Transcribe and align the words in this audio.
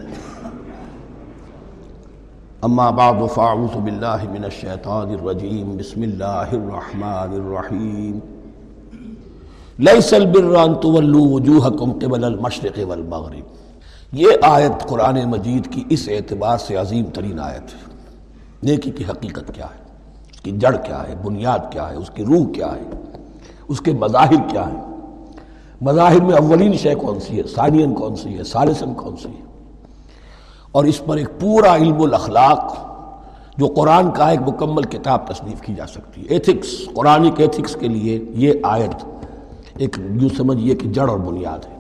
اما 2.63 2.90
بعد 2.90 3.35
فاعوذ 3.35 3.78
بالله 3.78 4.31
من 4.31 4.45
الشيطان 4.45 5.10
الرجيم. 5.10 5.77
بسم 5.77 6.03
الله 6.03 6.49
الرحمن 6.53 7.32
الرحيم. 7.32 8.19
ليس 9.78 10.14
البر 10.14 10.56
ان 10.56 10.74
تولوا 10.74 11.28
وجوهكم 11.28 11.92
قبل 11.92 12.24
المشرق 12.24 12.78
والمغرب. 12.88 13.45
یہ 14.13 14.28
آیت 14.42 14.88
قرآن 14.88 15.18
مجید 15.24 15.73
کی 15.73 15.85
اس 15.91 16.09
اعتبار 16.09 16.59
سے 16.59 16.77
عظیم 16.77 17.05
ترین 17.05 17.41
آیت 17.41 17.74
ہے۔ 17.74 17.96
نیکی 18.62 18.91
کی 18.91 19.05
حقیقت 19.05 19.55
کیا 19.55 19.66
ہے؟ 19.66 19.82
اس 20.32 20.41
کی 20.41 20.50
جڑ 20.50 20.77
کیا 20.77 21.02
ہے؟ 21.09 21.14
بنیاد 21.24 21.73
کیا 21.73 21.91
ہے؟ 21.91 21.95
اس 21.95 22.10
کی 22.10 22.24
روح 22.24 22.52
کیا 22.52 22.66
ہے؟ 22.66 22.91
اس 23.68 23.80
کے 23.80 23.92
مظاہر 23.92 24.48
کیا 24.48 24.68
ہیں؟ 24.68 24.88
مظاہر 25.80 26.20
میں 26.20 26.34
اولین 26.34 26.73
شے 26.73 26.95
کون 26.95 27.20
سی 27.20 27.38
ہے؟ 27.38 27.42
ثانین 27.55 27.95
کون 27.95 28.16
سی 28.16 28.38
ہے؟ 28.38 28.45
ثالثن 28.45 28.95
کون 28.95 29.16
سی 29.16 29.28
ہے؟ 29.28 29.42
اور 30.73 30.84
اس 30.84 31.04
پر 31.06 31.16
ایک 31.16 31.28
پورا 31.41 31.77
علم 31.77 32.02
الاخلاق 32.02 32.77
جو 33.56 33.66
قرآن 33.66 34.10
کا 34.10 34.28
ایک 34.28 34.41
مکمل 34.48 34.82
کتاب 34.82 35.27
تصنیف 35.27 35.60
کی 35.60 35.74
جا 35.74 35.87
سکتی 35.87 36.20
ہے۔ 36.20 36.27
ایتھکس 36.28 36.88
قرآنک 36.95 37.41
ایتھکس 37.41 37.77
کے 37.77 37.88
لیے 37.88 38.24
یہ 38.28 38.52
آیت 38.62 39.04
ایک 39.77 39.96
یوں 40.20 40.28
سمجھیے 40.37 40.74
کہ 40.74 40.88
جڑ 40.88 41.10
اور 41.10 41.18
بنیاد 41.18 41.64
ہے۔ 41.64 41.79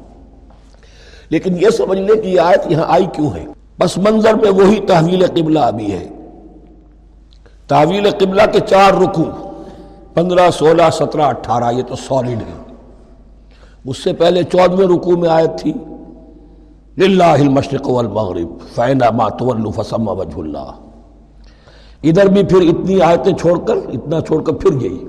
لیکن 1.28 1.54
یہ 1.60 1.70
سمجھ 1.70 1.98
لیں 1.98 2.22
کہ 2.22 2.28
یہ 2.28 2.40
آیت 2.40 2.72
یہاں 2.72 2.84
آئی 2.88 3.06
کیوں 3.12 3.30
ہے؟ 3.34 3.46
پس 3.78 3.98
منظر 3.98 4.34
میں 4.34 4.50
وہی 4.50 4.80
تحویل 4.80 5.26
قبلہ 5.26 5.58
ابھی 5.58 5.92
ہے۔ 5.92 6.08
تحویل 7.68 8.10
قبلہ 8.10 8.42
کے 8.52 8.60
چار 8.60 8.92
رکو 8.94 9.24
پندرہ، 10.14 10.50
سولہ، 10.50 10.82
سترہ، 10.92 11.22
اٹھارہ، 11.22 11.74
یہ 11.74 11.82
تو 11.82 11.96
سالڈ 11.96 12.28
ہے۔ 12.28 12.67
اس 13.84 14.04
سے 14.04 14.12
پہلے 14.12 14.42
چودویں 14.42 14.86
رکوع 14.86 15.16
میں 15.16 15.28
آیت 15.28 15.58
تھی، 15.58 15.72
للہ 16.98 17.24
المشرق 17.24 17.88
والمغرب 17.88 18.48
فینا 18.74 19.10
ما 19.10 19.28
تولو 19.28 19.70
فسم 19.70 20.08
وجہ 20.08 20.38
اللہ 20.38 20.72
ادھر 22.02 22.26
بھی 22.26 22.42
پھر 22.42 22.60
اتنی 22.60 23.00
آیتیں 23.00 23.32
چھوڑ 23.32 23.58
کر، 23.58 23.76
اتنا 23.76 24.20
چھوڑ 24.20 24.42
کر 24.42 24.52
پھر 24.52 24.80
گئی 24.80 25.04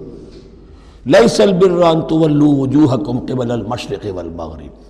لیس 1.05 1.41
البر 1.41 1.83
ان 1.83 2.01
تولو 2.01 2.45
وجوہکم 2.45 3.19
قبل 3.19 3.51
المشرق 3.51 4.07
والمغرب۔ 4.15 4.89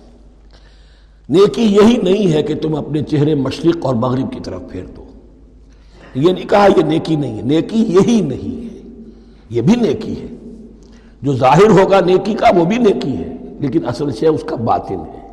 نیکی 1.28 1.62
یہی 1.62 1.96
نہیں 2.02 2.32
ہے 2.32 2.42
کہ 2.42 2.54
تم 2.54 2.74
اپنے 2.74 3.02
چہرے 3.02 3.34
مشرق 3.34 3.86
اور 3.86 3.94
مغرب 3.94 4.32
کی 4.32 4.40
طرف 4.40 4.60
پھیر 4.68 4.84
دو۔ 4.96 5.04
یہ 6.14 6.32
نہیں 6.32 6.48
کہا 6.48 6.68
یہ 6.76 6.82
نیکی 6.82 7.16
نہیں 7.16 7.36
ہے، 7.36 7.42
نیکی 7.42 7.76
یہی 7.76 8.20
نہیں 8.20 8.64
ہے، 8.64 8.80
یہ 9.50 9.62
بھی 9.62 9.74
نیکی 9.74 10.20
ہے۔ 10.20 10.26
جو 11.22 11.32
ظاہر 11.32 11.70
ہوگا 11.70 12.00
نیکی 12.00 12.34
کا، 12.34 12.46
وہ 12.56 12.64
بھی 12.64 12.78
نیکی 12.78 13.16
ہے۔ 13.16 13.36
لیکن 13.60 13.88
اصل 13.88 14.12
سے 14.12 14.26
اس 14.26 14.44
کا 14.46 14.56
باطن 14.56 15.00
ہے۔ 15.14 15.28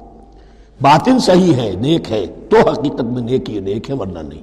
باطن 0.82 1.20
صحیح 1.20 1.56
ہے، 1.56 1.72
نیک 1.72 2.12
ہے، 2.12 2.26
تو 2.50 2.70
حقیقت 2.70 3.02
میں 3.02 3.22
نیکی 3.22 3.60
نیک 3.60 3.90
ہے، 3.90 3.96
ورنہ 3.96 4.20
نہیں۔ 4.20 4.42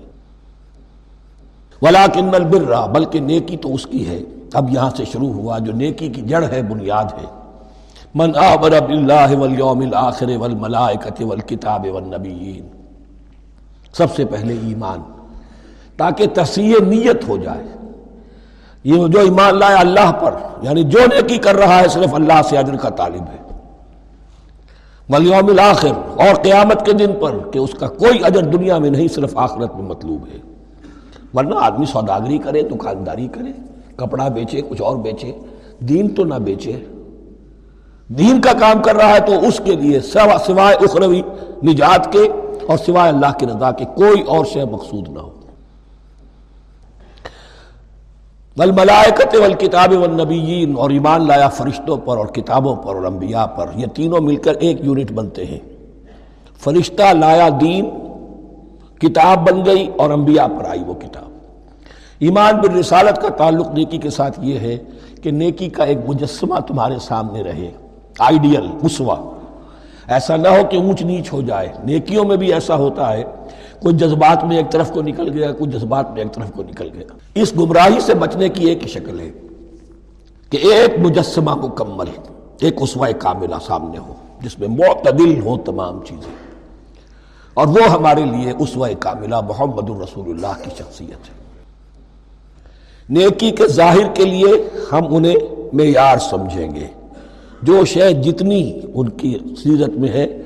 ولاکن 1.83 2.35
البر، 2.35 2.89
بلکہ 2.89 3.21
نیکی 3.21 3.57
تو 3.57 3.75
اس 3.75 3.87
کی 3.87 4.09
ہے۔ 4.09 4.21
اب 4.55 4.71
یہاں 4.71 4.91
سے 4.97 5.05
شروع 5.05 5.33
ہوا، 5.33 5.59
جو 5.59 5.73
نیکی 5.73 6.09
کی 6.09 6.21
جڑ 6.21 6.45
ہے، 6.53 6.63
بنیاد 6.63 7.05
ہے۔ 7.05 7.27
من 8.15 8.37
آمر 8.37 8.71
باللہ 8.71 9.39
والیوم 9.39 9.79
الاخر 9.79 10.37
والملائکت 10.37 11.23
والکتاب 11.23 11.87
والنبیین 11.93 12.67
سب 13.97 14.15
سے 14.17 14.25
پہلے 14.25 14.55
ایمان، 14.63 15.03
تاکہ 15.97 16.27
تصحیح 16.35 16.75
نیت 16.87 17.29
ہو 17.29 17.37
جائے۔ 17.37 17.63
یہ 18.85 19.07
جو 19.07 19.21
ایمان 19.21 19.59
لائے 19.59 19.77
اللہ 19.77 20.13
پر 20.13 20.35
یعنی 20.63 20.83
جو 20.83 20.99
نیکی 20.99 21.37
کر 21.37 21.55
رہا 21.55 21.81
ہے، 21.81 21.89
صرف 21.89 22.15
اللہ 22.15 22.43
سے 22.49 22.59
اجر 22.59 22.77
کا 22.77 22.89
طالب 22.89 23.23
ہے۔ 23.33 23.44
ولیوم 25.09 25.49
الآخر 25.49 25.93
اور 26.07 26.35
قیامت 26.43 26.87
کے 26.87 26.93
دن 26.93 27.11
پر 27.21 27.39
کہ 27.53 27.59
اس 27.59 27.73
کا 27.75 27.87
کوئی 27.87 28.19
اجر 28.25 28.43
دنیا 28.43 28.79
میں 28.79 28.91
نہیں، 28.91 29.09
صرف 29.09 29.39
آخرت 29.39 29.75
میں 29.75 29.83
مطلوب 29.83 30.27
ہے۔ 30.35 30.39
ورنہ 31.35 31.55
آدمی 31.55 31.87
سوداگری 31.87 32.39
کرے، 32.39 32.63
دکانداری 32.63 33.29
کرے، 33.29 33.53
کپڑا 33.97 34.29
بیچے، 34.29 34.61
کچھ 34.69 34.83
اور 34.83 34.97
بیچے، 34.97 35.33
دین 35.81 36.09
تو 36.09 36.25
نہ 36.25 36.35
بیچے۔ 36.35 36.85
دین 38.09 38.41
کا 38.41 38.53
کام 38.53 38.83
کر 38.83 38.97
رہا 38.97 39.09
ہے 39.09 39.21
تو 39.21 39.33
اس 39.49 39.61
کے 39.65 39.77
لیے 39.77 40.01
سوائے 40.01 40.75
اخروی 40.75 41.23
نجات 41.65 42.13
کے 42.13 42.29
اور 42.67 42.79
سوائے 42.79 43.13
اللہ 43.13 43.33
کی 43.39 43.47
رضا 43.47 43.71
کے 43.71 43.85
کوئی 43.85 44.23
اور 44.23 44.45
شے 44.45 44.65
مقصود 44.65 45.09
نہ 45.09 45.19
ہو۔ 45.19 45.34
والملائکت 48.59 49.37
والکتاب 49.41 49.93
والنبیین، 49.93 50.77
اور 50.77 50.91
ایمان 50.91 51.27
لایا 51.27 51.49
فرشتوں 51.49 51.97
پر 51.97 52.17
اور 52.17 52.27
کتابوں 52.27 52.77
پر 52.77 52.95
اور 52.95 53.05
انبیاء 53.05 53.47
پر۔ 53.47 53.67
یہ 53.75 53.87
تینوں 53.87 54.21
مل 54.21 54.37
کر 54.37 54.55
ایک 54.55 54.77
یونٹ 54.85 55.13
بنتے 55.13 55.45
ہیں۔ 55.45 55.59
فرشتہ 56.59 57.03
لایا 57.13 57.49
دین، 57.61 57.91
کتاب 58.99 59.51
بن 59.51 59.67
گئی 59.67 59.91
اور 59.97 60.11
انبیاء 60.11 60.47
پر 60.47 60.65
آئی 60.65 60.85
وہ 60.87 60.95
کتاب۔ 60.95 61.31
ایمان 62.19 62.57
بالرسالت 62.57 63.23
کا 63.23 63.29
تعلق 63.29 63.69
نیکی 63.75 63.99
کے 63.99 64.11
ساتھ 64.11 64.41
یہ 64.43 64.59
ہے 64.59 64.79
کہ 65.23 65.31
نیکی 65.31 65.69
کا 65.69 65.85
ایک 65.85 65.99
مجسمہ 66.07 66.61
تمہارے 66.61 66.99
سامنے 66.99 67.43
رہے۔ 67.43 67.71
آئیڈیل، 68.19 68.69
مسوا۔ 68.83 69.17
ایسا 70.07 70.37
نہ 70.37 70.49
ہو 70.49 70.67
کہ 70.71 70.77
اونچ 70.77 71.03
نیچ 71.03 71.33
ہو 71.33 71.43
جائے۔ 71.43 71.69
نیکیوں 71.85 72.25
میں 72.25 72.37
بھی 72.37 72.53
ایسا 72.53 72.77
ہوتا 72.77 73.13
ہے۔ 73.13 73.25
کچھ 73.85 73.95
جذبات 73.95 74.45
میں 74.45 74.57
ایک 74.57 74.73
طرف 74.73 74.91
کو 74.93 75.03
نکل 75.03 75.39
گیا، 75.39 75.53
کچھ 75.59 75.71
جذبات 75.71 76.11
میں 76.11 76.23
ایک 76.23 76.33
طرف 76.33 76.53
کو 76.53 76.63
نکل 76.63 76.89
گیا۔ 76.95 77.05
اس 77.35 77.53
گمراہی 77.57 78.01
سے 78.01 78.15
بچنے 78.15 78.49
کی 78.49 78.67
ایک 78.67 78.89
شکل 78.89 79.21
ہے 79.21 79.31
کہ 80.51 80.57
ایک 80.57 80.99
مجسمہ 80.99 81.55
مکمل 81.55 82.07
ایک 82.61 82.75
اسوہ 82.81 83.07
کاملہ 83.19 83.55
سامنے 83.67 83.99
ہو، 83.99 84.15
جس 84.43 84.59
میں 84.59 84.69
معتدل 84.69 85.41
ہو 85.41 85.59
تمام 85.59 86.01
چیزیں۔ 86.05 86.33
اور 87.55 87.67
وہ 87.67 87.85
ہمارے 87.91 88.25
لیے 88.25 88.53
اسوہ 88.59 88.89
کاملہ 88.99 89.41
محمد 89.41 89.91
الرسول 89.91 90.29
اللہ 90.29 90.65
کی 90.65 90.71
شخصیت 90.79 91.11
ہے۔ 91.11 91.45
نیکی 93.09 93.51
کے 93.51 93.69
ظاہر 93.69 94.09
کے 94.15 94.25
لیے 94.25 94.69
ہم 94.93 95.15
انہیں 95.15 95.37
معیار 95.73 96.19
سمجھیں 96.19 96.75
گے۔ 96.75 96.87
جو 97.63 97.85
شے 97.85 98.13
جتنی 98.13 98.81
ان 98.95 99.09
کی 99.09 99.39
سیرت 99.63 99.91
میں 99.91 100.09
ہے، 100.09 100.43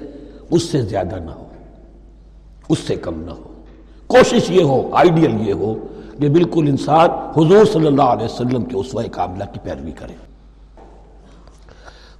اس 0.50 0.62
سے 0.62 0.82
زیادہ 0.82 1.16
نہ 1.16 1.30
ہو۔ 1.30 1.47
اس 2.68 2.78
سے 2.78 2.96
کم 2.96 3.14
نہ 3.20 3.30
ہو۔ 3.30 3.42
کوشش 4.06 4.50
یہ 4.50 4.62
ہو 4.62 4.88
آئیڈیل 4.92 5.48
یہ 5.48 5.52
ہو 5.52 5.74
کہ 6.20 6.28
بالکل 6.28 6.68
انسان 6.68 7.10
حضور 7.10 7.64
صلی 7.64 7.86
اللہ 7.86 8.02
علیہ 8.02 8.24
وسلم 8.24 8.64
کے 8.64 8.76
اسوہ 8.76 9.02
کاملہ 9.12 9.44
کی 9.52 9.60
پیروی 9.62 9.92
کرے۔ 9.92 10.28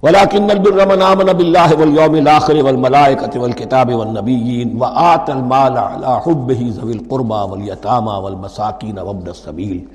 ولیکن 0.03 0.51
البر 0.51 0.95
من 0.95 1.01
آمن 1.01 1.25
باللہ 1.25 1.79
والیوم 1.79 2.13
الاخر 2.13 2.55
والملائکت 2.55 3.37
والکتاب 3.37 3.89
والنبیین 3.93 4.77
وآت 4.81 5.29
المال 5.29 5.77
على 5.77 6.07
حبه 6.07 6.69
ذوی 6.69 6.93
القربى 6.93 7.49
والیتاما 7.49 8.17
والمساکین 8.17 8.99
وابن 8.99 9.27
السبیل۔ 9.27 9.85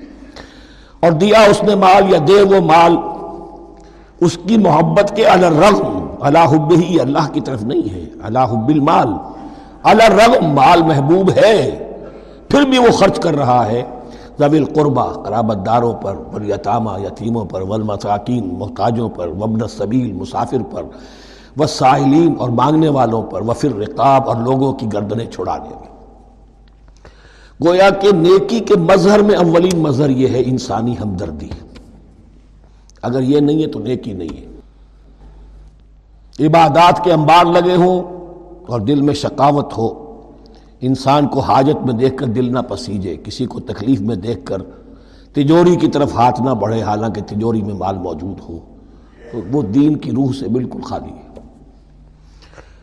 اور 0.99 1.11
دیا 1.11 1.41
اس 1.41 1.63
نے 1.63 1.75
مال 1.75 2.13
یا 2.13 2.19
دے 2.27 2.41
وہ 2.41 2.61
مال، 2.61 2.97
اس 4.21 4.37
کی 4.47 4.57
محبت 4.57 5.15
کے 5.15 5.25
علی 5.25 5.45
الرغم، 5.45 6.07
علی 6.21 6.39
حبه 6.39 7.01
اللہ 7.01 7.33
کی 7.33 7.41
طرف 7.41 7.63
نہیں 7.63 7.93
ہے، 7.93 8.05
علی 8.23 8.39
حب 8.51 8.69
المال۔ 8.69 9.07
الرغم 9.85 10.45
مال 10.45 10.83
محبوب 10.83 11.31
ہے، 11.31 11.87
پھر 12.49 12.61
بھی 12.61 12.77
وہ 12.77 12.91
خرچ 12.91 13.19
کر 13.19 13.35
رہا 13.35 13.67
ہے۔ 13.67 13.83
ضوی 14.39 14.57
القربہ، 14.57 15.11
قرابت 15.11 15.65
داروں 15.65 15.93
پر، 15.93 16.15
ولیتامہ، 16.33 16.91
یتیموں 16.99 17.45
پر، 17.45 17.61
والمساکین، 17.61 18.53
محتاجوں 18.57 19.09
پر 19.09 19.27
وبن 19.27 19.61
السبیل، 19.61 20.13
مسافر 20.13 20.57
پر 20.71 20.83
وسائلین 21.57 22.35
اور 22.39 22.49
مانگنے 22.49 22.89
والوں 22.89 23.23
پر 23.23 23.41
وفر 23.41 23.75
رقاب 23.75 24.29
اور 24.29 24.35
لوگوں 24.35 24.73
کی 24.73 24.87
گردنیں 24.93 25.25
چھڑانے 25.25 25.69
میں۔ 25.69 25.95
گویا 27.67 27.89
کہ 27.89 28.11
نیکی 28.11 28.59
کے 28.59 28.75
مظہر 28.75 29.19
میں 29.19 29.35
اولین 29.35 29.79
مظہر 29.79 30.09
یہ 30.09 30.27
ہے 30.27 30.43
انسانی 30.45 30.95
ہمدردی۔ 31.03 31.49
اگر 33.01 33.21
یہ 33.21 33.39
نہیں 33.39 33.61
ہے 33.61 33.67
تو 33.67 33.79
نیکی 33.79 34.13
نہیں 34.13 34.37
ہے۔ 34.37 34.45
عبادات 36.47 37.03
کے 37.03 37.13
انبار 37.13 37.45
لگے 37.45 37.75
ہوں 37.75 38.14
اور 38.67 38.79
دل 38.79 39.01
میں 39.01 39.13
شقاوت 39.13 39.77
ہو، 39.77 40.05
انسان 40.81 41.27
کو 41.27 41.39
حاجت 41.39 41.85
میں 41.85 41.93
دیکھ 41.93 42.17
کر 42.17 42.25
دل 42.25 42.53
نہ 42.53 42.59
پسیجے، 42.59 43.17
کسی 43.23 43.45
کو 43.45 43.59
تکلیف 43.59 44.01
میں 44.01 44.15
دیکھ 44.15 44.45
کر 44.45 44.57
تجوری 45.33 45.75
کی 45.75 45.87
طرف 45.87 46.13
ہاتھ 46.13 46.41
نہ 46.41 46.49
بڑھے، 46.49 46.81
حالانکہ 46.81 47.21
تجوری 47.21 47.61
میں 47.61 47.73
مال 47.73 47.97
موجود 47.97 48.49
ہو۔ 48.49 48.59
تو 49.31 49.39
وہ 49.51 49.61
دین 49.61 49.95
کی 49.95 50.11
روح 50.11 50.31
سے 50.39 50.47
بالکل 50.47 50.81
خالی 50.81 51.09
ہے۔ 51.09 51.39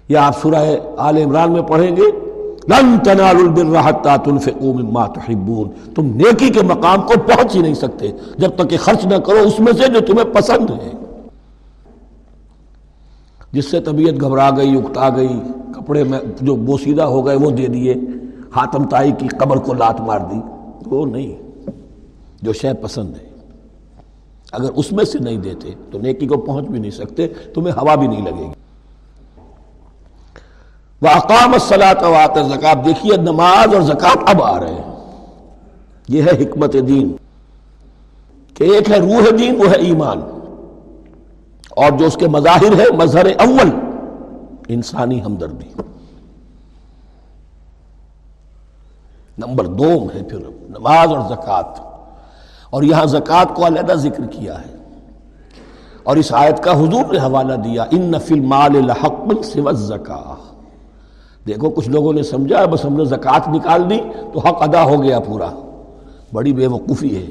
یا 0.08 0.26
آپ 0.26 0.42
سورہ 0.42 0.76
آل 0.96 1.16
عمران 1.16 1.52
میں 1.52 1.62
پڑھیں 1.62 1.96
گے، 1.96 2.32
لن 2.68 2.96
البر 3.20 3.88
حتى 3.88 4.30
تنفقوا 4.30 4.74
مما 4.74 5.06
تحبون 5.06 5.70
تم 5.94 6.06
نیکی 6.06 6.50
کے 6.50 6.62
مقام 6.62 7.02
کو 7.02 7.14
پہنچ 7.26 7.56
ہی 7.56 7.60
نہیں 7.60 7.74
سکتے، 7.74 8.08
جب 8.38 8.50
تک 8.56 8.70
کہ 8.70 8.76
خرچ 8.76 9.06
نہ 9.06 9.16
کرو 9.16 9.38
اس 9.38 9.60
میں 9.60 9.72
سے 9.72 9.88
جو 9.92 10.00
تمہیں 10.00 10.34
پسند 10.34 10.70
ہے 10.70 10.90
جس 13.52 13.70
سے 13.70 13.80
طبیعت 13.80 14.20
گھبرا 14.20 14.50
گئی، 14.56 14.76
اکتا 14.76 15.08
گئی 15.08 15.40
کپڑے 15.72 16.04
میں 16.04 16.18
جو 16.40 16.56
بوسیدہ 16.56 17.02
ہو 17.02 17.26
گئے 17.26 17.36
وہ 17.36 17.50
دے 17.50 17.66
دیے 17.66 17.94
ہاتم 18.56 18.84
تائی 18.84 19.12
کی 19.12 19.28
قبر 19.28 19.56
کو 19.56 19.74
لات 19.74 20.00
مار 20.00 20.18
دی۔ 20.18 20.40
وہ 20.86 21.06
نہیں، 21.06 21.60
جو 22.42 22.52
شے 22.52 22.74
پسند 22.74 23.14
ہے۔ 23.16 23.32
اگر 24.52 24.70
اس 24.76 24.92
میں 24.92 25.04
سے 25.04 25.18
نہیں 25.18 25.36
دیتے، 25.36 25.70
تو 25.90 25.98
نیکی 25.98 26.26
کو 26.26 26.36
پہنچ 26.36 26.64
بھی 26.66 26.78
نہیں 26.78 26.90
سکتے، 26.90 27.28
تمہیں 27.54 27.72
ہوا 27.72 27.94
بھی 27.94 28.06
نہیں 28.06 28.22
لگے 28.22 28.42
گی۔ 28.42 28.52
وہ 31.02 31.08
اقام 31.08 31.52
الصلاۃ 31.52 32.02
وات 32.02 32.38
زکات 32.48 32.84
دیکھیے، 32.84 33.16
نماز 33.16 33.74
اور 33.74 33.82
زکوٰۃ 33.82 34.22
اب 34.26 34.42
آ 34.42 34.60
رہے 34.60 34.74
ہیں۔ 34.74 35.16
یہ 36.08 36.22
ہے 36.22 36.30
حکمت 36.30 36.72
دین۔ 36.72 37.12
کہ 38.54 38.64
ایک 38.64 38.90
ہے 38.90 38.98
روح 38.98 39.22
دین، 39.38 39.56
وہ 39.56 39.70
ہے 39.70 39.76
ایمان۔ 39.76 40.20
اور 41.70 41.98
جو 41.98 42.06
اس 42.06 42.14
کے 42.14 42.28
مظاہر 42.28 42.80
ہے 42.80 42.96
مظہر 42.96 43.26
اول۔ 43.26 43.91
انسانی 44.68 45.24
ہمدردی۔ 45.24 45.82
نمبر 49.38 49.66
دوم 49.66 50.10
ہے 50.14 50.22
پھر 50.22 50.38
نماز 50.68 51.08
اور 51.08 51.28
زکوٰۃ۔ 51.28 51.92
اور 52.70 52.82
یہاں 52.82 53.06
زکوٰۃ 53.06 53.54
کو 53.54 53.66
علیحدہ 53.66 53.92
ذکر 53.92 54.26
کیا 54.26 54.60
ہے۔ 54.60 54.76
اور 56.02 56.16
اس 56.16 56.32
آیت 56.34 56.62
کا 56.62 56.72
حضور 56.72 57.12
نے 57.12 57.18
حوالہ 57.18 57.54
دیا، 57.54 57.84
ان 57.90 58.02
نفل 58.02 58.40
مال 58.40 58.76
الحق 58.76 59.44
زکا 59.72 60.34
دیکھو، 61.46 61.70
کچھ 61.70 61.88
لوگوں 61.88 62.12
نے 62.12 62.22
سمجھا، 62.22 62.64
بس 62.64 62.84
ہم 62.84 62.96
نے 62.96 63.04
زکوٰۃ 63.04 63.48
نکال 63.48 63.90
دی 63.90 64.00
تو 64.32 64.38
حق 64.38 64.62
ادا 64.62 64.84
ہو 64.84 65.02
گیا 65.02 65.20
پورا۔ 65.20 65.50
بڑی 66.32 66.52
بے 66.52 66.66
وقوفی 66.66 67.16
ہے۔ 67.16 67.26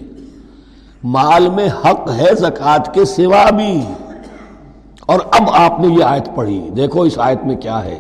مال 1.04 1.50
میں 1.50 1.70
حق 1.86 2.10
ہے، 2.18 2.36
زکوٰۃ 2.36 2.94
کے 2.94 3.06
سوا 3.06 3.50
بھی۔ 3.50 3.82
اور 5.12 5.20
اب 5.32 5.50
آپ 5.54 5.80
نے 5.80 5.88
یہ 5.88 6.04
آیت 6.04 6.30
پڑھی۔ 6.36 6.70
دیکھو 6.70 7.02
اس 7.02 7.20
آیت 7.20 7.44
میں 7.44 7.56
کیا 7.56 7.86
ہے۔ 7.86 8.00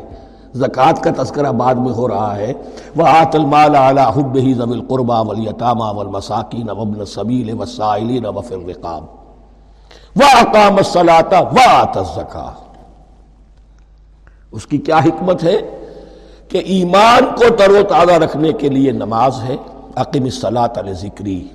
زکوٰۃ 0.56 1.02
کا 1.02 1.24
تذکرہ 1.24 1.52
بعد 1.52 1.76
میں 1.76 1.94
ہو 1.94 2.08
رہا 2.08 2.36
ہے۔ 2.36 2.54
وہ 2.96 3.08
آت 3.08 3.36
المال 3.36 3.76
اعلیٰ 3.76 4.08
حب 4.18 4.36
ہی 4.36 4.54
ضب 4.54 4.72
القربہ 4.72 5.30
ولیطامہ 5.30 5.84
ولمساکین 5.84 6.70
وبن 6.70 7.06
صبیل 7.06 7.62
وسائلین 7.62 8.26
وفر 8.26 8.58
رقاب 8.68 9.04
وہ 10.16 10.38
اقام 10.40 10.76
الصلاۃ 10.76 11.42
و 11.42 11.60
آت 11.70 11.98
الزکا 11.98 12.52
اس 14.52 14.66
کی 14.66 14.78
کیا 14.78 14.98
حکمت 14.98 15.44
ہے؟ 15.44 15.58
کہ 16.50 16.58
ایمان 16.58 17.26
کو 17.36 17.56
تر 17.56 17.70
و 17.70 17.84
تازہ 17.90 18.12
رکھنے 18.12 18.54
کے 18.54 18.70
لیے 18.70 18.92
نماز 18.92 19.44
ہے۔ 19.44 19.56
عقیم 19.96 20.24
الصلاۃ 20.24 20.78
علیہ 20.78 20.94
ذکری 20.94 21.48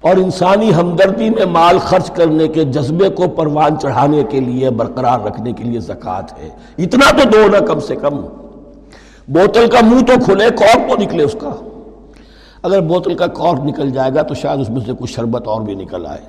اور 0.00 0.16
انسانی 0.16 0.74
ہمدردی 0.74 1.30
میں 1.30 1.46
مال 1.46 1.78
خرچ 1.78 2.10
کرنے 2.10 2.48
کے 2.48 2.64
جذبے 2.64 3.08
کو 3.08 3.28
پروان 3.28 3.78
چڑھانے 3.78 4.22
کے 4.22 4.40
لیے، 4.40 4.70
برقرار 4.70 5.20
رکھنے 5.20 5.52
کے 5.52 5.64
لیے 5.64 5.80
زکوٰۃ 5.80 6.38
ہے۔ 6.38 6.48
اتنا 6.78 7.10
تو 7.10 7.28
دو 7.28 7.48
نا 7.48 7.58
کم 7.58 7.80
سے 7.80 7.96
کم۔ 7.96 8.16
بوتل 9.28 9.66
کا 9.70 9.78
منہ 9.82 10.00
تو 10.00 10.12
کھلے، 10.24 10.50
کور 10.50 10.88
تو 10.88 11.02
نکلے 11.02 11.24
اس 11.24 11.36
کا۔ 11.40 11.50
اگر 12.62 12.80
بوتل 12.80 13.14
کا 13.14 13.26
کور 13.26 13.56
نکل 13.56 13.90
جائے 13.90 14.14
گا 14.14 14.22
تو 14.22 14.34
شاید 14.34 14.60
اس 14.60 14.70
میں 14.70 14.80
سے 14.86 14.92
کچھ 14.98 15.12
شربت 15.12 15.48
اور 15.48 15.60
بھی 15.60 15.74
نکل 15.74 16.06
آئے۔ 16.06 16.20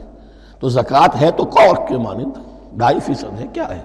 تو 0.59 0.69
زکوٰۃ 0.69 1.21
ہے 1.21 1.31
تو 1.31 1.45
کور 1.45 1.75
کے 1.87 1.97
مانند 1.97 2.31
ڈھائی 2.77 2.99
فیصد 2.99 3.39
ہے، 3.39 3.45
کیا 3.53 3.69
ہے؟ 3.69 3.81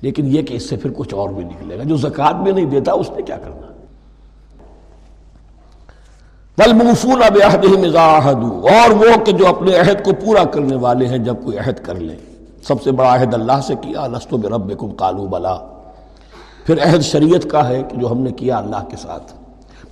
لیکن 0.00 0.26
یہ 0.26 0.42
کہ 0.42 0.54
اس 0.54 0.68
سے 0.68 0.76
پھر 0.76 0.90
کچھ 0.96 1.14
اور 1.14 1.30
بھی 1.30 1.44
نکلے 1.44 1.78
گا۔ 1.78 1.82
جو 1.82 1.96
زکوٰۃ 1.96 2.32
بھی 2.32 2.52
نہیں 2.52 2.64
دیتا، 2.64 2.92
اس 2.92 3.10
نے 3.10 3.22
کیا 3.22 3.36
کرنا؟ 3.36 3.67
والموفون 6.58 7.20
بعہدہم 7.34 7.82
اذا 7.82 8.06
عہدوا 8.18 8.70
اور 8.82 8.90
وہ 8.90 9.24
کہ 9.24 9.32
جو 9.32 9.46
اپنے 9.46 9.76
عہد 9.76 10.04
کو 10.04 10.12
پورا 10.24 10.44
کرنے 10.44 10.76
والے 10.76 11.06
ہیں، 11.06 11.18
جب 11.18 11.34
کوئی 11.44 11.58
عہد 11.58 11.84
کر 11.84 11.94
لیں 11.94 12.16
سب 12.68 12.82
سے 12.82 12.92
بڑا 12.92 13.14
عہد 13.14 13.34
اللہ 13.34 13.60
سے 13.66 13.74
کیا؟ 13.80 14.06
لستو 14.06 14.36
بربکم 14.36 14.90
قالوا 14.90 15.26
بلا۔ 15.26 15.56
پھر 16.66 16.82
عہد 16.82 17.02
شریعت 17.02 17.50
کا 17.50 17.68
ہے 17.68 17.82
کہ 17.82 17.96
جو 17.96 18.10
ہم 18.10 18.20
نے 18.20 18.32
کیا 18.32 18.56
اللہ 18.58 18.84
کے 18.90 18.96
ساتھ۔ 18.96 19.32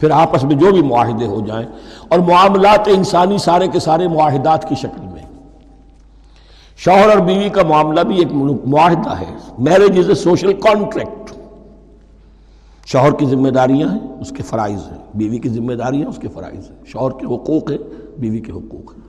پھر 0.01 0.11
آپس 0.11 0.45
میں 0.45 0.57
جو 0.57 0.71
بھی 0.71 0.83
معاہدے 0.83 1.27
ہو 1.27 1.41
جائیں، 1.47 1.67
اور 2.09 2.19
معاملات 2.19 2.89
انسانی 2.89 3.39
سارے 3.39 3.69
کے 3.69 3.81
سارے 3.81 4.09
معاہدات 4.09 4.69
کی 4.69 4.75
شکل 4.75 5.07
میں۔ 5.07 5.23
شوہر 6.79 7.09
اور 7.09 7.19
بیوی 7.19 7.49
کا 7.49 7.63
معاملہ 7.63 8.01
بھی 8.01 8.19
ایک 8.19 8.33
معاہدہ 8.67 9.11
ہے۔ 9.11 9.33
Marriage 9.59 9.99
is 9.99 10.09
a 10.09 10.15
social 10.15 10.53
contract 10.53 11.36
شوہر 12.87 13.13
کی 13.13 13.27
ذمہ 13.27 13.49
داریاں 13.49 13.89
ہیں، 13.89 14.21
اس 14.21 14.31
کے 14.31 14.43
فرائض 14.43 14.93
ہیں۔ 14.93 14.99
بیوی 15.15 15.39
کی 15.39 15.49
ذمہ 15.49 15.73
داریاں، 15.73 16.09
اس 16.09 16.17
کے 16.17 16.29
فرائض 16.29 16.71
ہیں۔ 16.71 16.79
شوہر 16.87 17.11
کے 17.11 17.27
حقوق 17.27 17.71
ہیں، 17.71 17.79
بیوی 18.19 18.41
کے 18.41 18.53
حقوق 18.53 18.93
ہیں۔ 18.93 19.01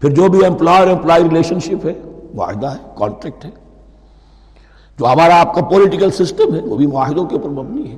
پھر 0.00 0.10
جو 0.10 0.28
بھی 0.28 0.46
امپلائر 0.46 0.88
امپلائی 0.88 1.24
ریلیشن 1.24 1.60
شپ 1.60 1.86
ہے، 1.86 1.92
معاہدہ 2.34 2.66
ہے 2.66 2.76
کانٹریکٹ 2.94 3.44
ہے۔ 3.44 3.50
جو 4.98 5.06
ہمارا 5.06 5.40
آپ 5.40 5.54
کا 5.54 5.62
پولیٹیکل 5.62 6.10
سسٹم 6.10 6.54
ہے، 6.54 6.60
وہ 6.60 6.76
بھی 6.76 6.86
معاہدوں 6.86 7.24
کے 7.24 7.36
اوپر 7.36 7.48
مبنی 7.48 7.90
ہے۔ 7.90 7.96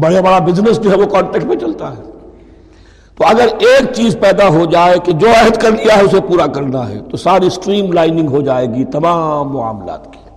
بڑے 0.00 0.22
بڑا 0.22 0.38
بزنس 0.38 0.80
جو 0.80 0.90
ہے، 0.90 0.96
وہ 0.96 1.06
کانٹریکٹ 1.06 1.46
میں 1.46 1.56
چلتا 1.56 1.96
ہے۔ 1.96 2.02
تو 3.14 3.26
اگر 3.26 3.46
ایک 3.58 3.92
چیز 3.92 4.16
پیدا 4.20 4.48
ہو 4.48 4.64
جائے 4.64 4.96
کہ 5.04 5.12
جو 5.12 5.28
عہد 5.28 5.56
کر 5.56 5.70
لیا 5.70 5.96
ہے، 5.96 6.02
اسے 6.02 6.20
پورا 6.20 6.46
کرنا 6.46 6.88
ہے، 6.88 7.00
تو 7.10 7.16
ساری 7.16 7.46
اسٹریم 7.46 7.92
لائننگ 7.92 8.28
ہو 8.28 8.40
جائے 8.40 8.66
گی 8.66 8.84
تمام 8.84 9.48
معاملات 9.48 10.12
کی۔ 10.12 10.30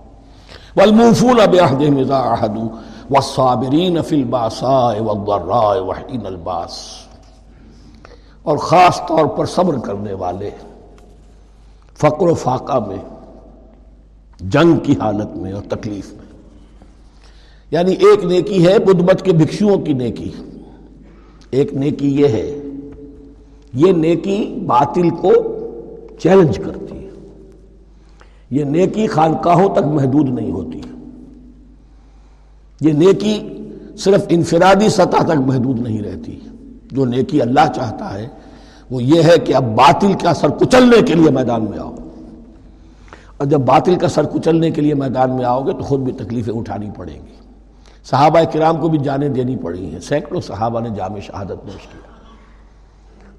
والموفون 0.76 1.36
بعہدہم 1.36 1.96
اذا 1.96 2.34
عہدوا 2.34 2.68
والصابرین 3.12 4.02
فی 4.02 4.16
الباساء 4.16 5.02
والضراء 5.02 5.80
وحین 5.80 6.26
الباس 6.26 6.70
اور 8.42 8.56
خاص 8.56 9.00
طور 9.08 9.26
پر 9.26 9.46
صبر 9.46 9.78
کرنے 9.78 10.12
والے 10.12 10.50
فقر 11.94 12.26
و 12.26 12.34
فاقہ 12.34 12.78
میں، 12.88 12.96
جنگ 14.40 14.76
کی 14.76 14.92
حالت 15.00 15.36
میں 15.36 15.52
اور 15.52 15.62
تکلیف 15.62 16.12
میں۔ 16.12 16.22
یعنی 17.70 17.92
ایک 17.92 18.24
نیکی 18.24 18.66
ہے 18.66 18.78
بدمت 18.78 19.22
کے 19.22 19.32
بھکشوؤں 19.32 19.78
کی 19.78 19.92
نیکی۔ 19.92 20.30
ایک 21.50 21.74
نیکی 21.74 22.20
یہ 22.20 22.28
ہے، 22.28 22.58
یہ 23.74 23.92
نیکی 23.92 24.58
باطل 24.66 25.10
کو 25.10 25.32
چیلنج 26.18 26.58
کرتی 26.58 27.04
ہے۔ 27.04 27.10
یہ 28.50 28.64
نیکی 28.64 29.06
خانقاہوں 29.06 29.74
تک 29.74 29.82
محدود 29.82 30.28
نہیں 30.28 30.52
ہوتی۔ 30.52 30.80
یہ 32.82 32.92
نیکی 32.92 33.58
صرف 33.98 34.24
انفرادی 34.28 34.88
سطح 34.88 35.22
تک 35.22 35.40
محدود 35.46 35.80
نہیں 35.80 36.02
رہتی۔ 36.02 36.40
جو 36.92 37.04
نیکی 37.04 37.42
اللہ 37.42 37.72
چاہتا 37.74 38.18
ہے، 38.18 38.28
وہ 38.90 39.02
یہ 39.02 39.22
ہے 39.22 39.38
کہ 39.38 39.54
اب 39.54 39.64
باطل 39.64 40.12
کا 40.12 40.34
سر 40.34 40.48
کچلنے 40.48 41.02
کے 41.02 41.14
لیے 41.14 41.30
میدان 41.30 41.64
میں 41.70 41.78
آؤ۔ 41.78 41.94
اور 43.36 43.46
جب 43.46 43.58
باطل 43.58 43.94
کا 43.94 44.08
سر 44.08 44.24
کچلنے 44.24 44.70
کے 44.70 44.80
لیے 44.80 44.94
میدان 44.94 45.30
میں 45.30 45.44
آؤ 45.44 45.62
گے، 45.62 45.72
تو 45.72 45.78
خود 45.78 46.00
بھی 46.00 46.12
تکلیفیں 46.12 46.54
اٹھانی 46.54 46.90
پڑیں 46.96 47.14
گی۔ 47.14 47.36
صحابہ 48.04 48.40
کرام 48.52 48.76
کو 48.76 48.88
بھی 48.88 48.98
جانیں 48.98 49.28
دینی 49.28 49.56
پڑی 49.56 49.92
ہیں۔ 49.92 50.00
سینکڑوں 50.00 50.40
صحابہ 50.40 50.80
نے 50.80 50.88
جامع 50.96 51.18
شہادت 51.18 51.50
نوش 51.50 51.86
کیا۔ 51.86 52.12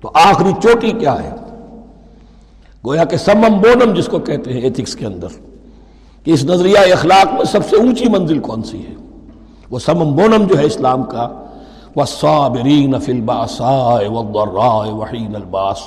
تو 0.01 0.11
آخری 0.13 0.51
چوٹی 0.63 0.91
کیا 0.91 1.23
ہے؟ 1.23 1.31
گویا 2.85 3.03
کہ 3.03 3.17
سمم 3.17 3.57
بونم 3.57 3.93
جس 3.93 4.05
کو 4.05 4.19
کہتے 4.19 4.53
ہیں 4.53 4.61
ایتھکس 4.61 4.95
کے 4.95 5.05
اندر، 5.05 5.27
کہ 6.23 6.31
اس 6.31 6.43
نظریہ 6.43 6.77
اخلاق 6.77 7.33
میں 7.33 7.43
سب 7.43 7.69
سے 7.69 7.75
اونچی 7.75 8.05
منزل 8.09 8.39
کون 8.39 8.63
سی 8.63 8.79
ہے؟ 8.79 8.93
وہ 9.73 9.79
سمم 9.79 10.15
بونم 10.15 10.43
جو 10.43 10.59
ہے 10.59 10.65
اسلام 10.65 11.03
کا 11.03 11.29
والصابرین 11.95 12.99
فی 12.99 13.11
الباساء 13.11 14.09
والضراء 14.09 14.93
وحین 14.93 15.35
الباس 15.35 15.77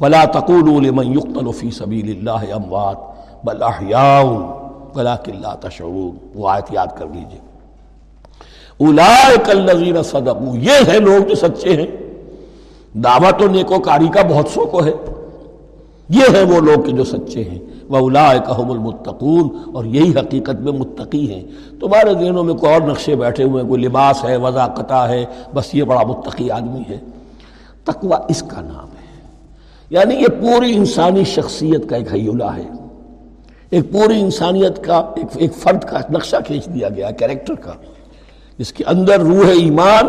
ولا 0.00 0.24
تقولوا 0.24 0.80
لمن 0.80 1.12
يقتل 1.12 1.52
في 1.52 1.70
سبيل 1.70 2.10
الله 2.10 2.52
اموات 2.52 2.96
بل 3.44 3.62
احیاء 3.62 4.22
ولكن 4.94 5.32
لا 5.40 5.54
تشعرون۔ 5.54 6.16
وہ 6.34 6.48
آیت 6.48 6.64
یاد 6.70 6.86
کر 6.98 7.06
لیجیے۔ 7.12 7.38
اولئک 8.78 9.50
الذین 9.50 10.02
صدقوا۔ 10.02 10.56
یہ 10.56 10.90
ہیں 10.90 11.00
لوگ 11.00 11.28
جو 11.28 11.34
سچے 11.34 11.76
ہیں۔ 11.76 11.86
دعوت 12.92 13.42
و 13.42 13.48
نیکوکاری 13.48 14.08
کا 14.08 14.22
بہت 14.22 14.48
سوکو 14.48 14.84
ہے۔ 14.84 14.92
یہ 16.08 16.24
ہیں 16.34 16.44
وہ 16.44 16.60
لوگ 16.60 16.88
جو 16.88 17.04
سچے 17.04 17.44
ہیں۔ 17.44 17.58
وہ 17.88 18.10
الاحم 18.10 18.70
المتقون، 18.70 19.48
اور 19.74 19.84
یہی 19.84 20.10
حقیقت 20.10 20.60
میں 20.60 20.72
متقی 20.72 21.34
ہیں۔ 21.34 21.42
تمہارے 21.80 22.24
ذہنوں 22.24 22.44
میں 22.44 22.54
کوئی 22.54 22.72
اور 22.72 22.82
نقشے 22.82 23.16
بیٹھے 23.16 23.44
ہوئے 23.44 23.62
ہیں، 23.62 23.68
کوئی 23.70 23.82
لباس 23.82 24.24
ہے 24.24 24.36
وضاقتہ 24.36 24.94
ہے، 24.94 25.24
بس 25.54 25.74
یہ 25.74 25.84
بڑا 25.84 26.02
متقی 26.02 26.50
آدمی 26.50 26.82
ہے۔ 26.88 26.98
تقوی 27.84 28.16
اس 28.28 28.42
کا 28.42 28.60
نام 28.60 28.84
ہے۔ 28.84 29.06
یعنی 29.90 30.14
یہ 30.14 30.26
پوری 30.40 30.76
انسانی 30.76 31.24
شخصیت 31.24 31.88
کا 31.88 31.96
ایک 31.96 32.14
حیولہ 32.14 32.44
ہے۔ 32.44 32.68
ایک 33.70 33.92
پوری 33.92 34.20
انسانیت 34.20 34.84
کا، 34.84 34.96
ایک 35.16 35.26
ایک 35.34 35.54
فرد 35.54 35.84
کا 35.84 35.98
نقشہ 36.10 36.36
کھینچ 36.46 36.66
دیا 36.66 36.88
گیا، 36.88 37.10
کیریکٹر 37.10 37.54
کا۔ 37.54 37.72
جس 38.58 38.72
کے 38.72 38.84
اندر 38.86 39.20
روح 39.20 39.46
ایمان 39.46 40.08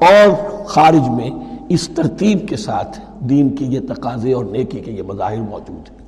اور 0.00 0.30
خارج 0.66 1.08
میں 1.08 1.30
اس 1.68 1.90
ترتیب 1.96 2.48
کے 2.48 2.56
ساتھ 2.56 3.00
دین 3.20 3.48
کی 3.48 3.64
یہ 3.64 3.80
تقاضے 3.88 4.32
اور 4.32 4.44
نیکی 4.44 4.80
کے 4.80 4.92
یہ 4.92 5.02
مظاہر 5.02 5.40
موجود 5.40 5.90
ہیں۔ 5.90 6.03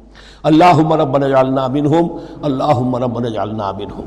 اللہ 0.47 0.79
ربنا 0.79 1.29
جعلنا 1.29 1.67
منہم 1.67 2.07
اللہ 2.43 2.97
ربنا 2.97 3.29
جعلنا 3.29 3.73
منہم۔ 3.73 4.01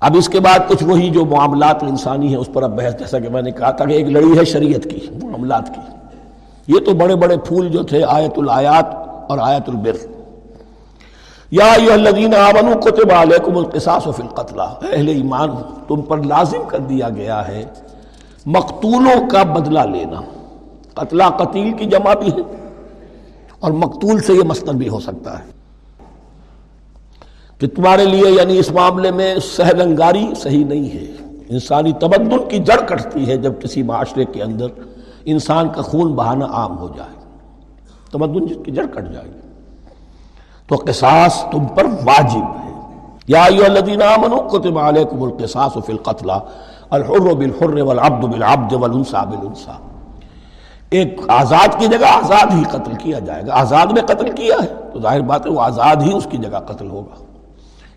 اب 0.00 0.16
اس 0.18 0.28
کے 0.28 0.40
بعد 0.40 0.58
کچھ 0.68 0.84
وہی 0.84 1.10
جو 1.10 1.24
معاملات 1.24 1.82
انسانی 1.82 2.28
ہیں، 2.28 2.36
اس 2.36 2.48
پر 2.52 2.62
اب 2.62 2.76
بحث، 2.76 2.98
جیسا 2.98 3.18
کہ 3.18 3.28
میں 3.28 3.42
نے 3.42 3.50
کہا 3.50 3.70
تھا 3.70 3.84
کہ 3.84 3.92
ایک 3.92 4.06
لڑی 4.06 4.38
ہے 4.38 4.44
شریعت 4.44 4.84
کی، 4.84 5.00
معاملات 5.22 5.74
کی۔ 5.74 5.80
یہ 6.74 6.80
تو 6.86 6.94
بڑے 6.94 7.16
بڑے 7.16 7.36
پھول 7.36 7.68
جو 7.68 7.82
تھے، 7.82 8.04
آیت 8.04 8.32
الآیات 8.36 8.86
اور 9.30 9.38
آیت 9.38 9.68
البر۔ 9.68 10.06
یا 11.50 11.72
ایوہ 11.72 11.92
الذین 11.92 12.34
آمنوا 12.34 12.80
کتب 12.80 13.12
علیکم 13.12 13.58
القصاص 13.58 14.04
فی 14.04 14.22
القتلہ 14.22 14.62
اہل 14.62 15.08
ایمان، 15.08 15.48
تم 15.88 16.02
پر 16.02 16.22
لازم 16.22 16.62
کر 16.68 16.78
دیا 16.78 17.08
گیا 17.08 17.48
ہے 17.48 17.64
مقتولوں 18.46 19.30
کا 19.30 19.42
بدلہ 19.42 19.80
لینا۔ 19.80 20.20
قتلہ 20.94 21.24
قتیل 21.36 21.72
کی 21.72 21.84
جمع 21.84 22.14
بھی 22.14 22.28
ہے۔ 22.28 22.63
اور 23.64 23.72
مقتول 23.72 24.20
سے 24.20 24.32
یہ 24.32 24.42
مستر 24.44 24.72
بھی 24.72 24.88
ہو 24.88 25.00
سکتا 25.00 25.38
ہے 25.38 25.44
کہ 27.58 27.66
تمہارے 27.66 28.04
لیے 28.04 28.30
یعنی 28.30 28.58
اس 28.58 28.72
معاملے 28.72 29.10
میں 29.10 29.36
سہل 29.56 29.80
انگاری 29.80 30.30
صحیح 30.36 30.64
نہیں 30.64 30.94
ہے۔ 30.94 31.06
انسانی 31.48 31.92
تمدن 31.92 32.48
کی 32.48 32.58
جڑ 32.58 32.80
کٹتی 32.80 33.26
ہے 33.26 33.36
جب 33.36 33.52
کسی 33.62 33.82
معاشرے 33.82 34.24
کے 34.24 34.42
اندر 34.42 34.66
انسان 35.24 35.68
کا 35.68 35.82
خون 35.82 36.12
بہانا 36.12 36.46
عام 36.46 36.78
ہو 36.78 36.88
جائے۔ 36.96 37.24
تمدن 38.12 38.62
کی 38.62 38.70
جڑ 38.70 38.86
کٹ 38.86 39.12
جائے۔ 39.12 39.26
گی 39.26 39.40
تو 40.66 40.76
قصاص 40.76 41.44
تم 41.52 41.66
پر 41.66 41.84
واجب 41.84 42.64
ہے۔ 42.64 42.72
یا 43.28 43.44
ایو 43.44 43.64
الذین 43.64 44.02
آمنوا 44.02 44.48
کتب 44.48 44.78
علیکم 44.78 45.22
القصاص 45.22 45.72
فی 45.86 45.92
القتل 45.92 46.30
الحر 46.90 47.34
بالحر 47.34 47.74
والعبد 47.74 48.24
بالعبد 48.24 48.72
والانسا 48.72 49.24
بالانسا۔ 49.24 49.93
ایک 50.94 51.20
آزاد 51.28 51.68
کی 51.78 51.86
جگہ 51.86 52.06
آزاد 52.06 52.46
ہی 52.58 52.62
قتل 52.70 52.94
کیا 52.98 53.18
جائے 53.18 53.42
گا۔ 53.46 53.60
آزاد 53.60 53.86
میں 53.86 54.02
قتل 54.02 54.30
کیا 54.30 54.54
ہے؟ 54.62 54.68
تو 54.92 55.00
ظاہر 55.00 55.20
بات 55.20 55.46
ہے 55.46 55.50
وہ 55.50 55.60
آزاد 55.60 55.96
ہی 55.96 56.12
اس 56.12 56.26
کی 56.30 56.38
جگہ 56.38 56.58
قتل 56.58 56.90
ہوگا۔ 56.90 57.24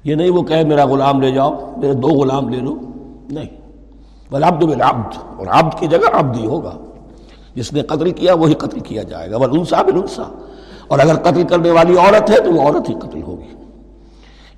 یہ 0.04 0.16
نہیں 0.16 0.30
وہ 0.30 0.42
کہے 0.42 0.64
میرا 0.64 0.86
غلام 0.86 1.22
لے 1.22 1.32
جاؤ، 1.32 1.74
میرے 1.78 1.94
دو 1.94 2.08
غلام 2.08 2.50
لے 2.50 2.60
لو۔ 2.60 2.78
نہیں۔ 3.30 3.48
والعبد 4.32 4.64
بالعبد 4.64 5.18
اور 5.38 5.48
عبد 5.48 5.80
کی 5.80 5.88
جگہ 5.88 6.20
عبد 6.20 6.38
ہی 6.38 6.46
ہوگا۔ 6.46 6.72
جس 7.56 7.74
نے 7.74 7.82
قتل 7.82 8.12
کیا 8.12 8.34
وہی 8.34 8.54
قتل 8.54 8.80
کیا 8.80 9.04
جائے 9.04 9.32
گا۔ 9.32 9.38
والانسا 9.38 9.82
بالانسا 9.82 10.24
اور 10.88 11.00
اگر 11.00 11.16
قتل 11.16 11.44
کرنے 11.44 11.72
والی 11.72 11.98
عورت 11.98 12.30
ہے 12.30 12.40
تو 12.40 12.54
وہ 12.54 12.62
عورت 12.62 12.90
ہی 12.90 12.94
قتل 12.94 13.22
ہوگی۔ 13.22 13.54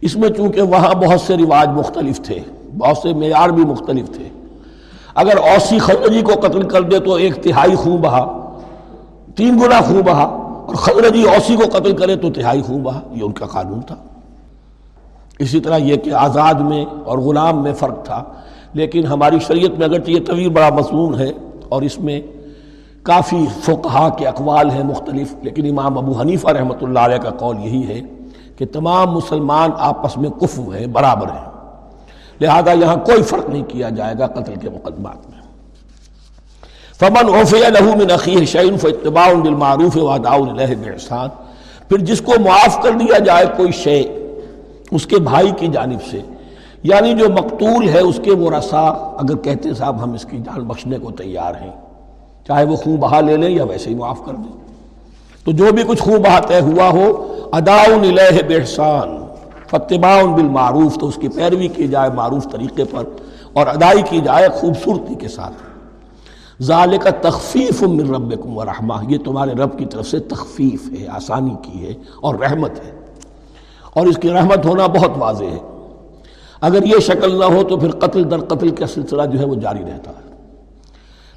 اس 0.02 0.16
میں 0.16 0.30
چونکہ 0.30 0.62
وہاں 0.62 0.94
بہت 0.94 1.22
سے 1.22 1.38
رواج 1.38 1.70
مختلف 1.70 2.22
تھے، 2.22 2.40
بہت 2.78 2.98
سے 2.98 3.14
معیار 3.14 3.50
بھی 3.50 3.66
مختلف 3.66 4.10
تھے۔ 4.10 4.39
اگر 5.20 5.38
اوسی 5.38 5.80
خزرجی 5.80 6.22
کو 6.22 6.40
قتل 6.42 6.68
کر 6.70 6.82
دے 6.82 7.00
تو 7.00 7.14
ایک 7.14 7.42
تہائی 7.44 7.76
خون 7.76 7.98
بہا، 8.02 8.26
تین 9.36 9.60
گنا 9.60 9.80
خون 9.88 10.02
بہا، 10.02 10.24
اور 10.66 10.76
خزرجی 10.76 11.24
اوسی 11.30 11.56
کو 11.56 11.70
قتل 11.72 11.96
کرے 11.98 12.16
تو 12.16 12.30
تہائی 12.32 12.62
خون 12.62 12.82
بہا، 12.84 13.00
یہ 13.12 13.24
ان 13.24 13.32
کا 13.32 13.46
قانون 13.46 13.82
تھا۔ 13.82 13.96
اسی 15.40 15.60
طرح 15.60 15.78
یہ 15.78 15.96
کہ 15.96 16.14
آزاد 16.14 16.62
میں 16.62 16.84
اور 17.06 17.18
غلام 17.18 17.64
میں 17.64 17.74
فرق 17.74 18.04
تھا، 18.06 18.24
لیکن 18.74 19.06
ہماری 19.06 19.40
شریعت 19.48 19.78
میں 19.80 19.88
اگرچہ 19.88 20.12
یہ 20.12 20.26
طویل 20.28 20.50
بڑا 20.50 20.70
مضمون 20.70 21.20
ہے 21.20 21.32
اور 21.70 21.82
اس 21.82 22.00
میں 22.00 22.20
کافی 23.04 23.46
فقہا 23.62 24.08
کے 24.18 24.28
اقوال 24.28 24.70
ہیں 24.70 24.84
مختلف، 24.84 25.34
لیکن 25.44 25.70
امام 25.70 25.98
ابو 25.98 26.20
حنیفہ 26.22 26.50
رحمۃ 26.50 26.82
اللہ 26.82 27.00
علیہ 27.00 27.18
کا 27.18 27.30
قول 27.40 27.58
یہی 27.64 27.88
ہے 27.88 28.02
کہ 28.58 28.66
تمام 28.74 29.12
مسلمان 29.12 29.72
آپس 29.78 30.18
میں 30.18 30.30
کفو 30.42 30.70
ہیں، 30.72 30.86
برابر 30.88 31.28
ہیں۔ 31.28 31.49
لہذا 32.42 32.72
یہاں 32.72 32.96
کوئی 32.96 33.24
فرق 33.24 33.50
نہیں 33.50 33.64
کیا 33.64 33.90
جائے 33.90 34.16
گا 34.20 34.28
قتل 34.28 34.56
کے 34.62 34.70
مقدمات 34.70 35.30
میں۔ 35.30 35.38
فمن 37.00 37.26
له 37.76 37.94
من 37.96 38.46
شعین 38.46 38.78
فاتباع 38.78 39.28
بالمعروف 39.34 39.98
له 39.98 40.74
باحسان 40.82 41.30
پھر 41.90 41.98
جس 41.98 42.22
کو 42.22 42.40
معاف 42.40 42.82
کر 42.84 42.92
دیا 42.92 43.18
جائے 43.18 43.46
کوئی 43.58 43.72
شے 43.72 44.02
اس 44.92 45.06
کے 45.06 45.18
بھائی 45.18 45.52
کی 45.58 45.68
جانب 45.68 46.02
سے 46.12 46.22
یعنی 46.84 47.14
جو 47.14 47.30
مقتول 47.30 47.90
ہے 47.90 48.00
اس 48.00 48.20
کے 48.24 48.32
وہ 48.32 48.52
رسا 48.52 48.82
اگر 49.24 49.36
کہتے 49.36 49.74
صاحب 49.74 50.04
ہم 50.04 50.14
اس 50.14 50.26
کی 50.30 50.38
جان 50.38 50.64
بخشنے 50.68 50.98
کو 51.00 51.12
تیار 51.12 51.54
ہیں، 51.62 51.72
چاہے 52.48 52.64
وہ 52.66 52.76
خون 52.76 52.96
بہا 52.96 53.20
لے 53.22 53.38
لیں 53.38 53.50
یا 53.50 53.64
ویسے 53.64 53.90
ہی 53.90 53.96
معاف 53.96 54.20
کر 54.26 54.34
دیں۔ 54.34 54.58
تو 55.46 55.52
جو 55.52 55.72
بھی 55.72 55.84
کچھ 55.88 56.02
خون 56.02 56.22
بہا 56.22 56.40
طے 56.40 56.60
ہوا 56.60 56.90
ہو 56.90 57.06
اداؤن 57.52 58.04
الہ 58.04 58.36
بحسان 58.48 59.18
فتباء 59.70 60.22
بالمعروف، 60.22 60.98
تو 61.00 61.08
اس 61.08 61.16
کی 61.16 61.28
پیروی 61.28 61.68
کی 61.68 61.88
جائے 61.88 62.10
معروف 62.10 62.48
طریقے 62.52 62.84
پر 62.84 63.04
اور 63.54 63.68
ادائی 63.68 64.02
کی 64.10 64.22
جائے 64.22 64.50
خوبصورتی 64.50 65.16
کے 65.16 65.28
ساتھ۔ 65.28 65.54
ذالک 66.62 67.08
تخفیف 67.22 67.84
من 67.84 68.16
ربکم 68.16 68.58
ورحمہ 68.58 68.94
یہ 69.08 69.18
تمہارے 69.26 69.52
رب 69.52 69.78
کی 69.80 69.86
طرف 69.86 70.08
سے 70.08 70.20
تخفیف 70.20 71.00
ہے، 71.00 71.08
آسانی 71.08 71.56
کی 71.62 71.88
ہے 71.88 71.94
اور 72.22 72.36
رحمت 72.36 72.72
ہے۔ 72.72 72.92
اور 73.94 74.08
اس 74.08 74.16
کی 74.22 74.30
رحمت 74.30 74.66
ہونا 74.66 74.88
بہت 74.88 75.12
واضح 75.18 75.44
ہے۔ 75.44 75.58
اگر 76.62 76.86
یہ 76.86 77.00
شکل 77.00 77.40
نہ 77.40 77.44
ہو 77.44 77.64
تو 77.64 77.78
پھر 77.78 77.92
قتل 77.92 78.32
در 78.32 78.40
قتل 78.40 78.70
کا 78.70 78.88
سلسلہ 78.88 79.24
جو 79.26 79.40
ہے 79.40 79.46
وہ 79.46 79.56
جاری 79.56 79.84
رہتا 79.84 80.12
ہے۔ 80.12 80.30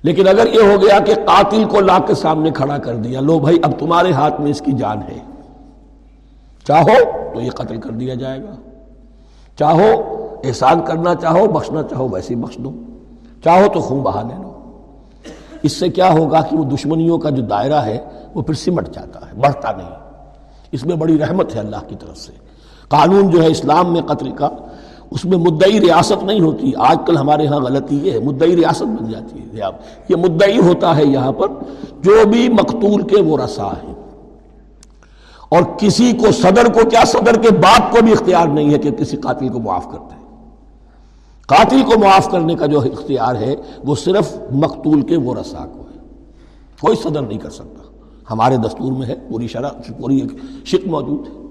لیکن 0.03 0.29
اگر 0.29 0.47
یہ 0.53 0.61
ہو 0.61 0.83
گیا 0.83 0.99
کہ 0.99 1.15
قاتل 1.15 1.65
کو 1.65 1.81
لا 1.81 1.99
کے 2.07 2.15
سامنے 2.15 2.51
کھڑا 2.51 2.79
کر 2.79 2.95
دیا، 2.95 3.21
لو 3.21 3.39
بھائی، 3.39 3.57
اب 3.63 3.73
تمہارے 3.79 4.13
ہاتھ 4.13 4.41
میں 4.41 4.51
اس 4.51 4.61
کی 4.61 4.73
جان 4.73 4.99
ہے۔ 4.99 5.32
چاہو 6.67 7.21
تو 7.35 7.41
یہ 7.41 7.51
قتل 7.51 7.81
کر 7.81 7.91
دیا 7.91 8.15
جائے 8.15 8.43
گا۔ 8.43 8.55
چاہو 9.59 9.91
احسان 10.45 10.81
کرنا 10.85 11.15
چاہو، 11.15 11.47
بخشنا 11.47 11.83
چاہو، 11.83 12.09
ویسے 12.09 12.35
بخش 12.35 12.57
دو۔ 12.57 12.73
چاہو 13.45 13.67
تو 13.75 13.81
خون 13.81 13.99
بہا 13.99 14.23
لے 14.23 14.35
لو۔ 14.43 14.53
اس 15.63 15.73
سے 15.73 15.89
کیا 15.89 16.13
ہوگا 16.13 16.41
کہ 16.41 16.57
وہ 16.57 16.65
دشمنیوں 16.65 17.19
کا 17.19 17.31
جو 17.31 17.43
دائرہ 17.43 17.75
ہے، 17.75 17.99
وہ 18.35 18.43
پھر 18.43 18.55
سمٹ 18.55 18.89
جاتا 18.95 19.21
ہے، 19.21 19.41
بڑھتا 19.41 19.73
نہیں۔ 19.73 19.91
اس 20.73 20.87
میں 20.87 20.97
بڑی 20.97 21.19
رحمت 21.19 21.55
ہے 21.55 21.61
اللہ 21.61 21.77
کی 21.89 21.97
طرف 22.01 22.19
سے۔ 22.19 22.33
قانون 22.89 23.31
جو 23.31 23.43
ہے 23.43 23.47
اسلام 23.47 23.93
میں 23.93 24.03
قتل 24.03 24.31
کا، 24.31 24.51
اس 25.11 25.25
میں 25.25 25.39
مدعی 25.39 25.81
ریاست 25.81 26.25
نہیں 26.25 26.41
ہوتی۔ 26.41 26.73
آج 26.79 26.99
کل 27.07 27.17
ہمارے 27.17 27.47
ہاں 27.47 27.61
غلطی 27.61 27.99
یہ 28.03 28.13
ہے، 28.13 28.19
مدعی 28.19 28.57
ریاست 28.57 28.83
بن 28.83 29.11
جاتی 29.11 29.39
ہے۔ 29.39 29.61
یہ 30.09 30.17
مدعی 30.17 30.59
ہوتا 30.59 30.97
ہے 30.97 31.05
یہاں 31.05 31.33
پر۔ 31.33 31.49
جو 32.01 32.29
بھی 32.33 32.49
مقتول 32.49 33.03
کے 33.03 33.23
وہ 33.23 33.39
رسا 33.39 33.67
ہے 33.67 34.02
اور 35.55 35.63
کسی 35.79 36.13
کو 36.13 36.33
صدر 36.33 36.73
کو 36.73 36.89
کیا 36.89 37.05
صدر 37.05 37.43
کے 37.43 37.51
باپ 37.51 37.93
کو 37.93 38.03
بھی 38.03 38.13
اختیار 38.13 38.47
نہیں 38.47 38.73
ہے 38.73 38.79
کہ 38.79 38.91
کسی 38.91 39.17
قاتل 39.17 39.49
کو 39.49 39.61
معاف 39.61 39.85
کر 39.91 39.99
دے 39.99 40.23
قاتل 41.47 41.83
کو 41.83 41.99
معاف 41.99 42.31
کرنے 42.31 42.55
کا 42.55 42.67
جو 42.67 42.81
اختیار 42.81 43.35
ہے، 43.35 43.57
وہ 43.85 43.95
صرف 43.95 44.37
مقتول 44.53 45.03
کے 45.03 45.17
وہ 45.17 45.35
رسا 45.35 45.67
کو 45.67 45.81
ہے۔ 45.81 45.99
کوئی 46.81 46.97
صدر 46.97 47.23
نہیں 47.23 47.39
کر 47.39 47.51
سکتا۔ 47.51 47.83
ہمارے 48.31 48.57
دستور 48.57 48.93
میں 48.93 49.07
ہے، 49.07 49.15
پوری 49.29 49.47
شرح، 49.47 49.69
پوری 49.99 50.21
شک 50.65 50.87
موجود 50.87 51.27
ہے۔ 51.27 51.42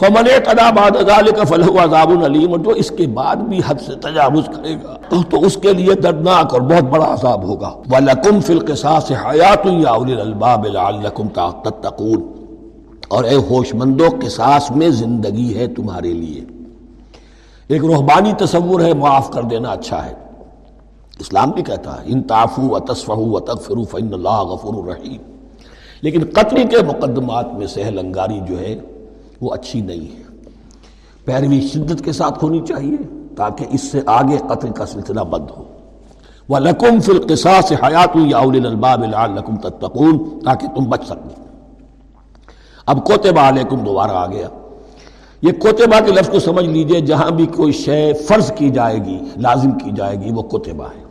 فمن 0.00 0.28
تدا 0.44 0.70
باد 0.70 0.90
کا 1.36 1.44
فلح 1.44 1.84
عذاب 1.84 2.10
العلیم 2.10 2.50
اور 2.50 2.58
جو 2.58 2.70
اس 2.70 2.90
کے 2.90 3.06
بعد 3.06 3.36
بھی 3.36 3.60
حد 3.66 3.74
سے 3.86 3.94
تجاوز 3.94 4.46
کرے 4.46 4.74
گا، 4.74 4.96
تو 5.30 5.40
اس 5.40 5.56
کے 5.56 5.72
لیے 5.72 5.94
دردناک 5.94 6.52
اور 6.52 6.60
بہت 6.60 6.82
بڑا 6.82 7.14
عذاب 7.14 7.42
ہوگا۔ 7.42 7.68
وَلَكُمْ 7.68 8.42
فِي 8.42 8.54
الْقِسَاسِ 8.54 9.12
حَيَاتٌ 9.12 9.72
يَا 9.80 9.96
أُولِي 9.96 10.12
الْأَلْبَابِ 10.12 10.68
لَعَلَّكُمْ 10.68 11.32
تَتَّقُونَ۔ 11.34 12.20
اور 13.08 13.24
اے 13.24 13.34
ہوش 13.34 13.74
مندو 13.74 14.04
قصاص 14.20 14.70
میں 14.70 14.88
زندگی 14.88 15.58
ہے 15.58 15.66
تمہارے 15.66 16.12
لیے۔ 16.12 16.44
ایک 17.68 17.84
روحبانی 17.84 18.32
تصور 18.38 18.80
ہے، 18.80 18.94
معاف 18.94 19.30
کر 19.30 19.42
دینا 19.42 19.68
اچھا 19.68 20.06
ہے۔ 20.06 20.14
اسلام 21.18 21.50
بھی 21.50 21.62
کہتا 21.62 21.92
ہے، 21.92 22.04
ان 22.04 22.22
تعفو 22.22 22.62
و 22.62 22.78
تصفہ 22.78 23.12
و 23.12 23.40
تغفروا 23.40 23.84
فإن 23.90 24.14
اللہ 24.14 24.42
غفور 24.42 24.74
الرحیم 24.74 25.20
لیکن 26.02 26.24
قتل 26.32 26.68
کے 26.68 26.76
مقدمات 26.86 27.54
میں 27.54 27.66
سہل 27.66 27.98
انگاری 27.98 28.40
جو 28.48 28.58
ہے 28.58 28.76
وہ 29.40 29.54
اچھی 29.54 29.80
نہیں 29.80 30.16
ہے۔ 30.16 30.22
پیروی 31.24 31.60
شدت 31.60 32.04
کے 32.04 32.12
ساتھ 32.12 32.44
ہونی 32.44 32.60
چاہیے 32.68 32.96
تاکہ 33.36 33.66
اس 33.70 33.82
سے 33.82 34.00
آگے 34.06 34.38
قتل 34.48 34.70
کا 34.70 34.86
سلسلہ 34.86 35.20
بند 35.20 35.50
ہو۔ 35.56 35.64
وَلَكُمْ 36.48 37.02
فِي 37.02 37.12
الْقِسَاسِ 37.16 37.74
حَيَاتُ 37.74 38.18
يَا 38.18 38.44
أُولِي 38.44 38.60
الْأَلْبَابِ 38.60 39.04
تاکہ 40.44 40.66
تم 40.66 40.84
بچ 40.84 41.06
سکو۔ 41.06 41.28
اب 42.86 43.04
کوتبہ 43.04 43.40
علیکم 43.40 43.76
دوبارہ 43.76 44.10
آ 44.10 44.26
گیا۔ 44.26 44.48
یہ 45.42 45.52
کوتبہ 45.52 46.06
کے 46.06 46.12
لفظ 46.12 46.30
کو 46.30 46.38
سمجھ 46.38 46.66
لیجیے، 46.66 47.00
جہاں 47.00 47.30
بھی 47.30 47.46
کوئی 47.46 47.72
شے 47.72 48.12
فرض 48.12 48.52
کی 48.52 48.70
جائے 48.70 49.04
گی، 49.04 49.18
لازم 49.36 49.70
کی 49.70 49.90
جائے 49.96 50.20
گی، 50.20 50.32
وہ 50.32 50.42
کوتبہ 50.42 50.84
ہے۔ 50.84 51.04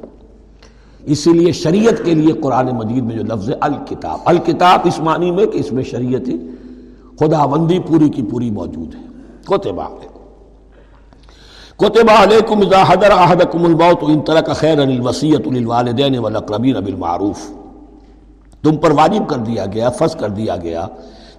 اسی 1.06 1.34
لیے 1.34 1.52
شریعت 1.52 2.06
کے 2.06 2.14
لیے 2.14 2.34
قرآن 2.34 2.66
مجید 2.66 3.04
میں 3.04 3.16
جو 3.16 3.24
لفظ 3.24 3.50
ہے، 3.50 3.56
الکتاب۔ 3.62 4.20
الکتاب 4.26 4.80
اس 4.84 5.00
معنی 5.00 5.32
میں 5.32 5.46
کہ 5.46 5.58
اس 5.58 5.72
میں 5.72 5.84
شریعت 5.84 6.30
خدا 7.20 7.46
بندی 7.46 7.80
پوری 7.80 8.10
کی 8.10 8.24
پوری 8.24 8.52
موجود 8.52 8.96
ہے۔ 8.96 9.02
کوتبہ 9.48 9.82
علیکم۔ 9.82 10.20
کوتبہ 11.78 12.24
علیکم 12.24 12.60
اذا 12.60 12.84
حضر 12.88 13.12
احدکم 13.12 13.66
الموت 13.66 13.98
ان 14.02 14.22
ترک 14.22 14.56
خیر 14.56 14.80
الوصیت 14.80 15.48
للوالدین 15.48 16.18
والاقربین 16.18 16.74
بالمعروف۔ 16.74 17.52
تم 18.64 18.78
پر 18.78 18.92
واجب 18.92 19.30
کر 19.30 19.38
دیا 19.38 19.66
گیا، 19.66 19.90
فرض 19.90 20.16
کر 20.16 20.30
دیا 20.30 20.56
گیا، 20.58 20.88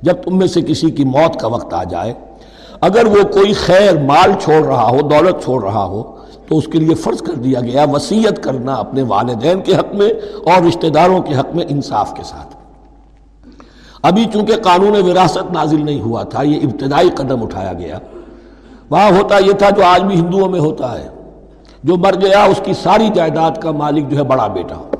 جب 0.02 0.14
تم 0.22 0.38
میں 0.38 0.46
سے 0.46 0.62
کسی 0.62 0.90
کی 0.90 1.04
موت 1.04 1.40
کا 1.40 1.46
وقت 1.46 1.74
آ 1.74 1.84
جائے، 1.84 2.14
اگر 2.80 3.06
وہ 3.06 3.22
کوئی 3.22 3.52
خیر 3.52 3.98
مال 3.98 4.32
چھوڑ 4.40 4.64
رہا 4.66 4.88
ہو، 4.88 5.00
دولت 5.00 5.44
چھوڑ 5.44 5.64
رہا 5.64 5.84
ہو، 5.84 6.16
تو 6.48 6.58
اس 6.58 6.66
کے 6.72 6.78
لیے 6.78 6.94
فرض 6.94 7.22
کر 7.22 7.32
دیا 7.32 7.60
گیا 7.60 7.86
وسیعت 7.92 8.42
کرنا 8.42 8.74
اپنے 8.74 9.02
والدین 9.02 9.60
کے 9.60 9.74
حق 9.74 9.94
میں 9.94 10.08
اور 10.44 10.62
رشتہ 10.62 10.86
داروں 10.86 11.22
کے 11.22 11.34
حق 11.34 11.54
میں 11.54 11.64
انصاف 11.68 12.14
کے 12.14 12.22
ساتھ۔ 12.22 12.57
ابھی 14.02 14.24
چونکہ 14.32 14.56
قانون 14.56 15.10
وراثت 15.10 15.52
نازل 15.52 15.84
نہیں 15.84 16.00
ہوا 16.00 16.22
تھا، 16.22 16.42
یہ 16.42 16.60
ابتدائی 16.62 17.10
قدم 17.10 17.42
اٹھایا 17.42 17.72
گیا۔ 17.72 17.98
وہاں 18.90 19.10
ہوتا 19.10 19.38
یہ 19.38 19.52
تھا 19.52 19.70
جو 19.70 19.84
آج 19.84 20.02
بھی 20.02 20.14
ہندوؤں 20.14 20.48
میں 20.48 20.60
ہوتا 20.60 20.98
ہے، 20.98 21.08
جو 21.84 21.96
مر 21.96 22.14
گیا، 22.20 22.44
اس 22.44 22.60
کی 22.64 22.72
ساری 22.72 23.08
جائیداد 23.14 23.50
کا 23.62 23.70
مالک 23.70 24.10
جو 24.10 24.16
ہے 24.16 24.22
بڑا 24.22 24.46
بیٹا۔ 24.46 24.96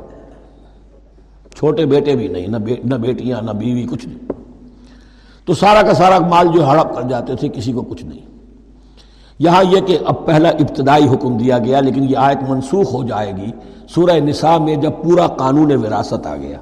چھوٹے 1.55 1.87
بیٹے 1.87 2.17
بھی 2.17 2.28
نہیں، 2.28 2.47
نہ 2.85 2.95
بیٹیاں، 2.95 3.43
نہ 3.43 3.50
بیوی، 3.50 3.87
کچھ 3.90 4.09
نہیں۔ 4.09 4.33
تو 5.45 5.55
سارا 5.55 5.83
کا 5.83 5.95
سارا 5.95 6.19
مال 6.19 6.49
جو 6.55 6.67
ہڑپ 6.67 6.95
کر 6.95 7.02
جاتے 7.02 7.37
تھے، 7.37 7.49
کسی 7.49 7.73
کو 7.73 7.83
کچھ 7.83 8.05
نہیں۔ 8.05 8.26
یہاں 9.38 9.64
یہ 9.71 9.81
کہ 9.81 9.99
اب 10.07 10.26
پہلا 10.26 10.49
ابتدائی 10.49 11.09
حکم 11.09 11.37
دیا 11.37 11.59
گیا، 11.59 11.81
لیکن 11.81 12.05
یہ 12.05 12.17
آیت 12.17 12.50
منسوخ 12.50 12.95
ہو 12.95 13.05
جائے 13.05 13.33
گی۔ 13.37 13.50
سورہ 13.88 14.21
نساء 14.21 14.59
میں 14.59 14.76
جب 14.76 14.90
پورا 15.05 15.26
قانون 15.26 15.73
وراثت 15.73 16.26
آ 16.26 16.37
گیا۔ 16.37 16.59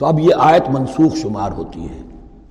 تو 0.00 0.06
اب 0.06 0.20
یہ 0.20 0.30
آیت 0.38 0.62
منسوخ 0.68 1.16
شمار 1.16 1.52
ہوتی 1.52 1.82
ہے۔ 1.82 2.02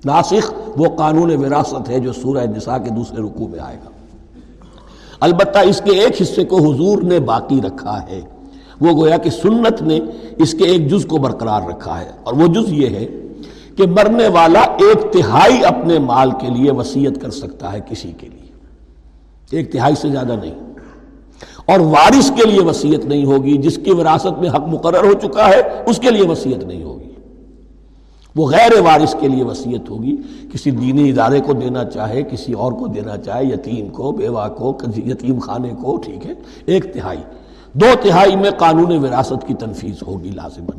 ناسخ 0.04 0.52
وہ 0.76 0.86
قانون 0.96 1.36
وراثت 1.36 1.88
ہے 1.88 1.98
جو 1.98 2.12
سورہ 2.12 2.46
نساء 2.56 2.78
کے 2.78 2.90
دوسرے 2.90 3.22
رکوع 3.22 3.48
میں 3.48 3.58
آئے 3.58 3.76
گا۔ 3.84 3.90
البتہ 5.20 5.58
اس 5.58 5.82
کے 5.84 5.90
ایک 5.90 6.22
حصے 6.22 6.44
کو 6.44 6.56
حضور 6.56 7.02
نے 7.02 7.20
باقی 7.20 7.60
رکھا 7.66 8.02
ہے۔ 8.10 8.20
وہ 8.80 9.00
گویا 9.00 9.16
کہ 9.16 9.30
سنت 9.30 9.82
نے 9.82 10.00
اس 10.38 10.52
کے 10.52 10.64
ایک 10.64 10.90
جز 10.90 11.06
کو 11.06 11.16
برقرار 11.16 11.62
رکھا 11.62 12.00
ہے۔ 12.00 12.10
اور 12.22 12.34
وہ 12.34 12.46
جز 12.46 12.72
یہ 12.72 12.86
ہے 12.86 13.06
کہ 13.76 13.86
مرنے 13.86 14.28
والا 14.28 14.60
ایک 14.60 15.12
تہائی 15.12 15.64
اپنے 15.64 15.98
مال 15.98 16.30
کے 16.30 16.46
لیے 16.46 16.72
وسیعت 16.72 17.20
کر 17.20 17.30
سکتا 17.30 17.72
ہے 17.72 17.80
کسی 17.90 18.12
کے 18.12 18.28
لیے۔ 18.28 18.52
ایک 19.50 19.72
تہائی 19.72 19.94
سے 19.94 20.08
زیادہ 20.08 20.36
نہیں۔ 20.42 20.54
اور 21.66 21.80
وارث 21.80 22.30
کے 22.30 22.50
لیے 22.50 22.62
وسیعت 22.62 23.04
نہیں 23.04 23.24
ہوگی۔ 23.24 23.56
جس 23.56 23.78
کی 23.84 23.90
وراثت 23.90 24.40
میں 24.40 24.50
حق 24.50 24.68
مقرر 24.68 25.04
ہو 25.04 25.12
چکا 25.12 25.48
ہے، 25.48 25.62
اس 25.86 25.98
کے 25.98 26.10
لیے 26.10 26.28
وسیعت 26.28 26.64
نہیں 26.64 26.82
ہوگی۔ 26.82 27.09
وہ 28.36 28.50
غیر 28.50 28.80
وارث 28.80 29.14
کے 29.20 29.28
لیے 29.28 29.44
وسیعت 29.44 29.90
ہوگی۔ 29.90 30.16
کسی 30.52 30.70
دینی 30.70 31.10
ادارے 31.10 31.40
کو 31.40 31.52
دینا 31.52 31.84
چاہے، 31.84 32.22
کسی 32.22 32.52
اور 32.52 32.72
کو 32.72 32.86
دینا 32.86 33.16
چاہے، 33.16 33.44
یتیم 33.44 33.88
کو، 33.88 34.12
بیوہ 34.12 34.48
کو 34.48 34.78
یتیم 34.96 35.38
خانے 35.38 35.72
کو، 35.82 35.96
ٹھیک 35.96 36.26
ہے؟ 36.26 36.32
ایک 36.66 36.94
تہائی۔ 36.94 37.18
دو 37.72 37.86
تہائی 38.00 38.36
میں 38.36 38.50
قانون 38.50 39.04
وراثت 39.04 39.46
کی 39.46 39.54
تنفیذ 39.54 39.96
ہوگی 40.06 40.30
لازمن 40.30 40.78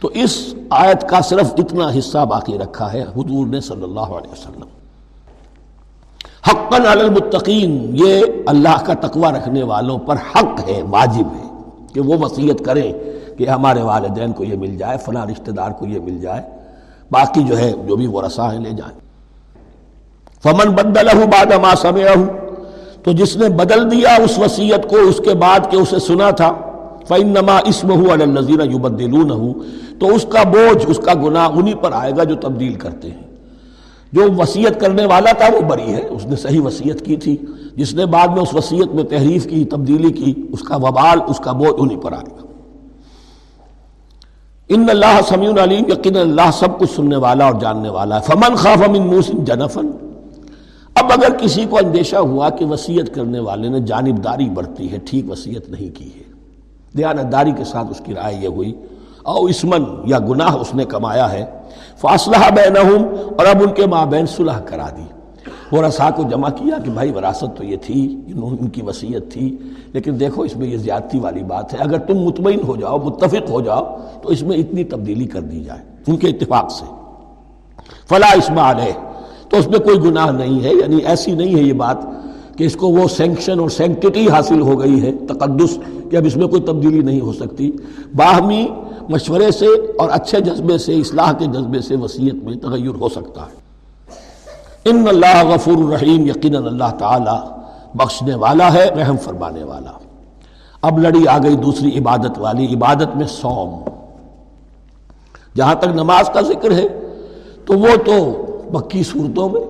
تو 0.00 0.10
اس 0.14 0.54
آیت 0.70 1.08
کا 1.08 1.20
صرف 1.20 1.54
اتنا 1.58 1.90
حصہ 1.98 2.24
باقی 2.24 2.58
رکھا 2.58 2.92
ہے 2.92 3.02
حضور 3.02 3.46
نے 3.46 3.60
صلی 3.60 3.82
اللہ 3.82 4.00
علیہ 4.00 4.32
وسلم۔ 4.32 4.64
حقا 6.48 6.92
علی 6.92 7.00
المتقین، 7.00 7.90
یہ 7.92 8.22
اللہ 8.46 8.84
کا 8.84 8.94
تقوی 8.94 9.38
رکھنے 9.38 9.62
والوں 9.62 9.98
پر 9.98 10.14
حق 10.14 10.68
ہے، 10.68 10.82
واجب 10.90 11.26
ہے 11.36 11.48
کہ 11.94 12.00
وہ 12.00 12.14
وصیت 12.20 12.64
کریں 12.64 12.92
کہ 13.38 13.48
ہمارے 13.48 13.82
والدین 13.82 14.32
کو 14.32 14.44
یہ 14.44 14.56
مل 14.56 14.76
جائے، 14.76 14.98
فلاں 14.98 15.26
رشتہ 15.26 15.50
دار 15.50 15.70
کو 15.70 15.86
یہ 15.86 16.00
مل 16.00 16.18
جائے۔ 16.20 16.55
باقی 17.10 17.42
جو 17.42 17.58
ہے، 17.58 17.72
جو 17.86 17.96
بھی 17.96 18.06
وہ 18.06 18.22
رسا 18.22 18.52
ہے، 18.52 18.58
لے 18.58 18.70
جائیں۔ 18.70 18.98
فمن 20.42 20.72
بدلہ 20.72 21.24
بعد 21.24 21.46
ما 21.46 21.74
سمعہ 21.74 22.24
تو 23.02 23.12
جس 23.12 23.36
نے 23.36 23.48
بدل 23.48 23.90
دیا 23.90 24.14
اس 24.14 24.38
وسیعت 24.38 24.90
کو، 24.90 24.96
اس 24.96 25.20
کے 25.24 25.34
بعد 25.34 25.60
کہ 25.70 25.76
اسے 25.76 25.98
سنا 25.98 26.30
تھا، 26.30 26.52
فَإِنَّمَا 27.08 27.58
اسْمَهُ 27.58 28.10
عَلَى 28.10 28.22
الَّذِينَ 28.22 28.62
يُبَدِّلُونَهُ۔ 28.62 29.52
تو 29.98 30.14
اس 30.14 30.26
کا 30.28 30.42
بوجھ، 30.42 30.84
اس 30.88 31.00
کا 31.04 31.14
گناہ 31.14 31.48
انہی 31.54 31.74
پر 31.74 31.92
آئے 31.92 32.12
گا 32.16 32.24
جو 32.24 32.34
تبدیل 32.34 32.74
کرتے 32.74 33.10
ہیں۔ 33.10 33.22
جو 34.12 34.22
وسیعت 34.38 34.80
کرنے 34.80 35.06
والا 35.06 35.32
تھا، 35.32 35.56
وہ 35.56 35.60
بری 35.60 35.94
ہے۔ 35.94 36.06
اس 36.10 36.26
نے 36.26 36.36
صحیح 36.36 36.60
وسیعت 36.60 37.04
کی 37.04 37.16
تھی۔ 37.16 37.36
جس 37.76 37.94
نے 37.94 38.06
بعد 38.06 38.28
میں 38.28 38.42
اس 38.42 38.54
وسیعت 38.54 38.94
میں 38.94 39.04
تحریف 39.04 39.46
کی، 39.50 39.64
تبدیلی 39.64 40.12
کی، 40.12 40.34
اس 40.52 40.60
کا 40.60 40.76
وبال، 40.76 41.18
اس 41.28 41.38
کا 41.38 41.52
بوجھ 41.52 41.74
انہی 41.78 41.96
پر 41.96 42.12
آئے۔ 42.12 42.35
ان 44.68 44.86
اللہ 44.90 45.20
سمیع 45.28 45.50
علیم 45.62 45.84
یقین 45.88 46.16
اللہ 46.16 46.50
سب 46.52 46.78
کچھ 46.78 46.90
سننے 46.96 47.16
والا 47.16 47.44
اور 47.44 47.54
جاننے 47.60 47.88
والا 47.88 48.16
ہے۔ 48.16 48.20
فمن 48.20 48.54
خاف 48.54 48.88
من 48.88 49.06
موسن 49.06 49.44
جنفن۔ 49.44 49.86
اب 50.94 51.04
اگر 51.12 51.32
کسی 51.40 51.64
کو 51.70 51.78
اندیشہ 51.78 52.16
ہوا 52.16 52.50
کہ 52.50 52.64
وسیعت 52.64 53.14
کرنے 53.14 53.38
والے 53.38 53.68
نے 53.68 53.80
جانبداری 53.80 54.50
برتی 54.50 54.92
ہے، 54.92 54.98
ٹھیک 54.98 55.30
وسیعت 55.30 55.70
نہیں 55.70 55.96
کی 55.96 56.10
ہے۔ 56.16 56.22
دیانتداری 56.96 57.52
کے 57.52 57.64
ساتھ 57.64 57.86
اس 57.90 58.00
کی 58.04 58.14
رائے 58.14 58.36
یہ 58.40 58.48
ہوئی، 58.48 58.74
او 59.22 59.44
اسمن 59.44 59.84
یا 60.04 60.18
گناہ 60.18 60.56
اس 60.56 60.74
نے 60.74 60.84
کمایا 60.84 61.32
ہے۔ 61.32 61.44
فاصلہ 61.96 62.36
بینہم 62.36 63.02
اور 63.38 63.46
اب 63.46 63.62
ان 63.62 63.70
کے 63.70 63.86
مابین 63.86 64.26
صلح 64.26 64.58
کرا 64.58 64.88
دی۔ 64.96 65.15
وہ 65.72 65.82
رسا 65.82 66.10
کو 66.10 66.22
جمع 66.22 66.48
کیا 66.48 66.78
کہ 66.78 66.90
بھائی 66.90 67.12
وراثت 67.12 67.56
تو 67.56 67.64
یہ 67.64 67.76
تھی 67.76 68.20
ان 68.34 68.68
کی 68.68 68.82
وسیعت 68.82 69.32
تھی، 69.32 69.56
لیکن 69.92 70.20
دیکھو 70.20 70.42
اس 70.42 70.56
میں 70.56 70.68
یہ 70.68 70.76
زیادتی 70.76 71.18
والی 71.18 71.42
بات 71.42 71.74
ہے۔ 71.74 71.78
اگر 71.78 71.98
تم 71.98 72.14
مطمئن 72.14 72.60
ہو 72.66 72.76
جاؤ، 72.76 72.98
متفق 72.98 73.50
ہو 73.50 73.60
جاؤ، 73.60 73.96
تو 74.22 74.28
اس 74.28 74.42
میں 74.42 74.56
اتنی 74.56 74.84
تبدیلی 74.84 75.24
کر 75.24 75.40
دی 75.40 75.60
جائے، 75.60 75.80
ان 76.06 76.16
کے 76.16 76.28
اتفاق 76.28 76.70
سے۔ 76.70 76.84
فلا 78.08 78.26
اسما 78.26 78.70
علیہ، 78.70 78.92
تو 79.48 79.56
اس 79.56 79.66
میں 79.66 79.78
کوئی 79.78 79.98
گناہ 79.98 80.30
نہیں 80.30 80.64
ہے۔ 80.64 80.70
یعنی 80.74 80.96
ایسی 80.96 81.32
نہیں 81.32 81.54
ہے 81.54 81.62
یہ 81.62 81.72
بات 81.72 81.96
کہ 82.56 82.64
اس 82.64 82.76
کو 82.76 82.88
وہ 82.88 83.08
سینکشن 83.08 83.60
اور 83.60 83.68
سینکٹی 83.68 84.28
حاصل 84.28 84.60
ہو 84.60 84.80
گئی 84.80 85.02
ہے، 85.02 85.12
تقدس، 85.12 85.78
کہ 86.10 86.16
اب 86.16 86.24
اس 86.26 86.36
میں 86.36 86.46
کوئی 86.46 86.62
تبدیلی 86.62 87.00
نہیں 87.00 87.20
ہو 87.20 87.32
سکتی۔ 87.32 87.72
باہمی 88.16 88.66
مشورے 89.08 89.50
سے 89.50 89.66
اور 89.98 90.08
اچھے 90.12 90.40
جذبے 90.40 90.78
سے، 90.78 90.94
اصلاح 90.94 91.32
کے 91.32 91.44
جذبے 91.44 91.80
سے 91.80 91.96
وسیعت 91.96 92.44
میں 92.44 92.56
تغیر 92.56 93.00
ہو 93.00 93.08
سکتا 93.08 93.40
ہے۔ 93.40 93.65
ان 94.90 95.04
اللہ 95.08 95.44
غفور 95.44 95.76
الرحیم، 95.76 96.26
یقینا 96.26 96.58
اللہ 96.58 96.96
تعالی 96.98 97.50
بخشنے 97.94 98.34
والا 98.34 98.72
ہے، 98.72 98.88
رحم 98.88 99.16
فرمانے 99.16 99.62
والا۔ 99.62 99.90
اب 100.82 100.98
لڑی 100.98 101.28
آ 101.28 101.38
گئی 101.38 101.56
دوسری 101.56 101.98
عبادت 101.98 102.38
والی، 102.38 102.74
عبادت 102.74 103.16
میں 103.16 103.26
سوم 103.26 103.82
جہاں 105.56 105.74
تک 105.74 105.84
نماز 105.84 106.30
کا 106.34 106.40
ذکر 106.40 106.70
ہے، 106.70 106.86
تو 107.64 107.78
وہ 107.78 107.96
تو 108.06 108.46
مکی 108.72 109.02
صورتوں 109.02 109.48
میں، 109.48 109.60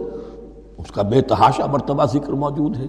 اس 0.78 0.90
کا 0.90 1.02
بے 1.02 1.20
تحاشا 1.20 1.66
مرتبہ 1.66 2.04
ذکر 2.04 2.32
موجود 2.32 2.76
ہے۔ 2.76 2.86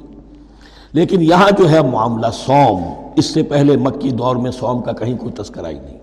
لیکن 0.93 1.21
یہاں 1.21 1.49
جو 1.57 1.69
ہے 1.69 1.81
معاملہ 1.81 2.27
سوم 2.33 2.83
اس 3.15 3.25
سے 3.25 3.43
پہلے 3.43 3.77
مکی 3.77 4.09
دور 4.09 4.35
میں 4.35 4.51
سوم 4.51 4.81
کا 4.81 4.91
کہیں 4.91 5.17
کوئی 5.17 5.31
تذکرہ 5.31 5.67
ہی 5.67 5.79
نہیں۔ 5.79 5.97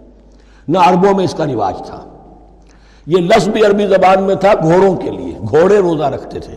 نہ 0.68 0.78
عربوں 0.78 1.14
میں 1.14 1.24
اس 1.24 1.34
کا 1.34 1.46
رواج 1.46 1.78
تھا۔ 1.78 2.13
یہ 3.06 3.16
لفظ 3.16 3.48
بھی 3.48 3.66
عربی 3.66 3.86
زبان 3.86 4.22
میں 4.22 4.34
تھا 4.34 4.52
گھوڑوں 4.62 4.96
کے 4.96 5.10
لیے، 5.10 5.38
گھوڑے 5.50 5.78
روزہ 5.78 6.04
رکھتے 6.04 6.40
تھے۔ 6.40 6.56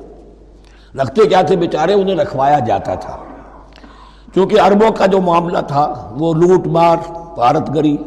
رکھتے 1.01 1.25
کیا 1.25 1.41
تھے 1.41 1.55
بیچارے؟ 1.55 1.93
انہیں 1.93 2.15
رکھوایا 2.15 2.60
جاتا 2.60 2.95
تھا۔ 2.95 3.17
کیونکہ 4.33 4.60
عربوں 4.60 4.91
کا 4.91 5.05
جو 5.05 5.21
معاملہ 5.21 5.57
تھا، 5.67 6.13
وہ 6.19 6.33
لوٹ 6.33 6.67
مار 6.67 6.97
پارت 7.36 7.75
گری۔ 7.75 7.97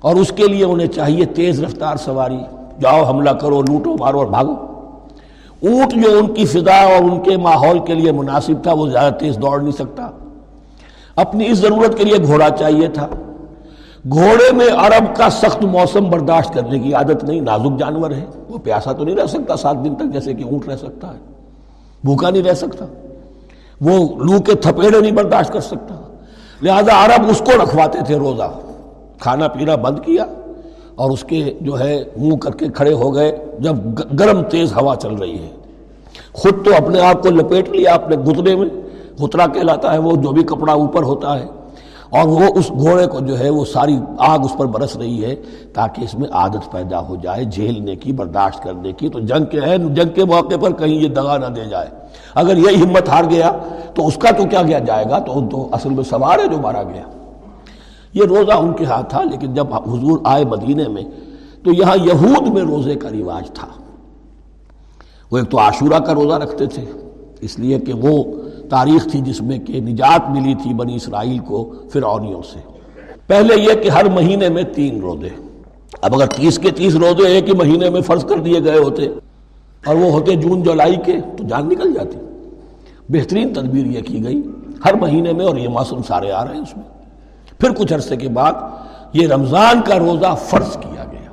اور 0.00 0.16
اس 0.16 0.32
کے 0.36 0.48
لیے 0.48 0.64
انہیں 0.64 0.86
چاہیے 0.86 1.24
تیز 1.24 1.64
رفتار 1.64 1.96
سواری۔ 1.96 2.38
جاؤ 2.80 3.04
حملہ 3.04 3.30
کرو، 3.30 3.62
لوٹو، 3.62 3.96
مارو 4.00 4.18
اور 4.18 4.26
بھاگو۔ 4.26 4.54
اونٹ 5.62 5.92
جو 5.92 6.18
ان 6.18 6.34
کی 6.34 6.46
فضا 6.46 6.80
اور 6.82 7.02
ان 7.02 7.20
کے 7.20 7.36
ماحول 7.36 7.78
کے 7.78 7.94
لیے 7.94 8.12
مناسب 8.12 8.62
تھا، 8.62 8.72
وہ 8.72 8.86
زیادہ 8.88 9.12
تیز 9.12 9.36
دوڑ 9.36 9.60
نہیں 9.60 9.72
سکتا۔ 9.72 10.10
اپنی 11.16 11.50
اس 11.50 11.58
ضرورت 11.58 11.98
کے 11.98 12.04
لیے 12.04 12.26
گھوڑا 12.26 12.50
چاہیے 12.50 12.88
تھا۔ 12.88 13.08
گھوڑے 14.10 14.56
میں 14.56 14.66
عرب 14.76 15.16
کا 15.16 15.30
سخت 15.30 15.64
موسم 15.64 16.10
برداشت 16.10 16.54
کرنے 16.54 16.78
کی 16.78 16.94
عادت 16.94 17.24
نہیں، 17.24 17.40
نازک 17.40 17.78
جانور 17.78 18.10
ہے۔ 18.10 18.24
وہ 18.48 18.58
پیاسا 18.58 18.92
تو 18.92 19.04
نہیں 19.04 19.16
رہ 19.16 19.26
سکتا 19.26 19.56
سات 19.56 19.84
دن 19.84 19.94
تک، 19.94 20.12
جیسے 20.12 20.34
کہ 20.34 20.44
اونٹ 20.44 20.68
رہ 20.68 20.76
سکتا 20.76 21.08
ہے۔ 21.08 21.18
بھوکا 22.04 22.30
نہیں 22.30 22.42
رہ 22.42 22.54
سکتا۔ 22.54 22.84
وہ 23.80 24.18
لو 24.24 24.40
کے 24.40 24.54
تھپیڑے 24.54 25.00
نہیں 25.00 25.12
برداشت 25.12 25.52
کر 25.52 25.60
سکتا۔ 25.60 26.14
لہذا 26.62 27.04
عرب 27.04 27.28
اس 27.28 27.38
کو 27.38 27.62
رکھواتے 27.62 27.98
تھے 28.06 28.18
روزہ۔ 28.18 28.52
کھانا 29.18 29.48
پینا 29.48 29.76
بند 29.76 29.98
کیا 29.98 30.24
اور 30.94 31.10
اس 31.10 31.24
کے 31.24 31.54
جو 31.60 31.80
ہے 31.80 32.04
منہ 32.16 32.36
کر 32.36 32.50
کے 32.50 32.68
کھڑے 32.68 32.92
ہو 32.92 33.14
گئے۔ 33.14 33.36
جب 33.58 33.76
گرم 34.20 34.42
تیز 34.42 34.72
ہوا 34.72 34.96
چل 34.96 35.14
رہی 35.14 35.38
ہے۔ 35.38 35.50
خود 36.32 36.64
تو 36.64 36.70
اپنے 36.74 37.00
آپ 37.00 37.22
کو 37.22 37.28
لپیٹ 37.28 37.68
لیا 37.68 37.94
اپنے 37.94 38.16
گترے 38.16 38.56
میں۔ 38.56 38.68
گترا 39.22 39.46
کہلاتا 39.46 39.92
ہے 39.92 39.98
وہ 39.98 40.16
جو 40.16 40.30
بھی 40.30 40.42
کپڑا 40.42 40.72
اوپر 40.72 41.02
ہوتا 41.02 41.40
ہے۔ 41.40 41.46
اور 42.12 42.28
وہ 42.28 42.42
اس 42.54 42.70
گھوڑے 42.70 43.06
کو 43.06 43.20
جو 43.20 43.38
ہے 43.38 43.50
وہ 43.50 43.64
ساری 43.64 43.96
آگ 44.18 44.38
اس 44.38 44.52
پر 44.58 44.66
برس 44.66 44.96
رہی 44.96 45.24
ہے 45.24 45.36
تاکہ 45.72 46.02
اس 46.02 46.14
میں 46.14 46.28
عادت 46.32 46.72
پیدا 46.72 47.00
ہو 47.00 47.16
جائے 47.16 47.44
جھیلنے 47.44 47.96
کی، 47.96 48.12
برداشت 48.12 48.62
کرنے 48.62 48.92
کی۔ 48.92 49.08
تو 49.08 49.20
جنگ 49.20 49.44
کے 49.44 49.60
ہے 49.60 49.78
جنگ 49.78 50.08
کے 50.14 50.24
موقع 50.24 50.54
پر 50.60 50.72
کہیں 50.72 50.94
یہ 50.94 51.08
دگا 51.08 51.38
نہ 51.38 51.46
دے 51.46 51.64
جائے۔ 51.64 51.88
اگر 52.34 52.56
یہ 52.56 52.76
ہمت 52.76 53.08
ہار 53.08 53.24
گیا 53.30 53.52
تو 53.94 54.06
اس 54.06 54.16
کا 54.16 54.30
تو 54.30 54.44
کیا 54.44 54.62
گیا 54.62 54.78
جائے 54.78 55.04
گا؟ 55.10 55.18
تو 55.18 55.48
تو 55.50 55.68
اصل 55.72 55.88
میں 55.88 56.04
سوار 56.04 56.38
ہے 56.38 56.46
جو 56.46 56.58
مارا 56.58 56.82
گیا۔ 56.82 57.02
یہ 58.14 58.24
روزہ 58.24 58.52
ان 58.52 58.72
کے 58.72 58.84
ہاتھ 58.84 59.10
تھا، 59.10 59.22
لیکن 59.22 59.54
جب 59.54 59.74
حضور 59.74 60.18
آئے 60.24 60.44
مدینے 60.44 60.88
میں 60.88 61.04
تو 61.64 61.72
یہاں 61.72 61.96
یہود 61.96 62.48
میں 62.48 62.62
روزے 62.62 62.94
کا 62.94 63.08
رواج 63.08 63.50
تھا۔ 63.50 63.68
وہ 65.30 65.38
ایک 65.38 65.50
تو 65.50 65.58
عاشورہ 65.58 65.98
کا 65.98 66.14
روزہ 66.14 66.34
رکھتے 66.34 66.66
تھے۔ 66.66 66.84
اس 67.42 67.58
لیے 67.58 67.78
کہ 67.78 67.92
وہ 67.92 68.24
تاریخ 68.70 69.10
تھی 69.10 69.20
جس 69.20 69.40
میں 69.40 69.58
کہ 69.58 69.80
نجات 69.80 70.30
ملی 70.30 70.54
تھی 70.54 70.74
بنی 70.74 70.94
اسرائیل 70.94 71.38
کو 71.38 71.74
فرعونیوں 71.92 72.42
سے۔ 72.52 72.58
پہلے 73.26 73.62
یہ 73.62 73.74
کہ 73.82 73.88
ہر 73.88 74.04
مہینے 74.04 74.48
میں 74.48 74.62
تین 74.62 75.00
روزے۔ 75.00 75.28
اب 76.02 76.14
اگر 76.14 76.26
تیس 76.26 76.58
کے 76.58 76.70
تیس 76.70 76.94
روزے 76.94 77.28
ایک 77.28 77.48
ہی 77.48 77.54
مہینے 77.54 77.90
میں 77.90 78.00
فرض 78.00 78.24
کر 78.24 78.36
دیے 78.36 78.64
گئے 78.64 78.78
ہوتے 78.78 79.06
اور 79.86 79.94
وہ 79.94 80.10
ہوتے 80.10 80.34
جون 80.34 80.62
جولائی 80.62 80.96
کے 81.04 81.12
تو 81.36 81.44
جان 81.44 81.68
نکل 81.68 81.92
جاتی۔ 81.92 82.18
بہترین 83.08 83.52
تدبیر 83.52 83.86
یہ 83.86 84.00
کی 84.00 84.24
گئی 84.24 84.42
ہر 84.84 84.94
مہینے 84.94 85.32
میں 85.32 85.46
اور 85.46 85.56
یہ 85.56 85.68
موسم 85.68 86.02
سارے 86.02 86.32
آ 86.32 86.44
رہے 86.44 86.54
ہیں 86.54 86.62
اس 86.62 86.76
میں۔ 86.76 86.84
پھر 87.58 87.70
کچھ 87.70 87.92
عرصے 87.92 88.16
کے 88.16 88.28
بعد 88.28 88.52
یہ 89.12 89.26
رمضان 89.26 89.80
کا 89.84 89.98
روزہ 89.98 90.34
فرض 90.38 90.76
کیا 90.76 91.04
گیا۔ 91.04 91.32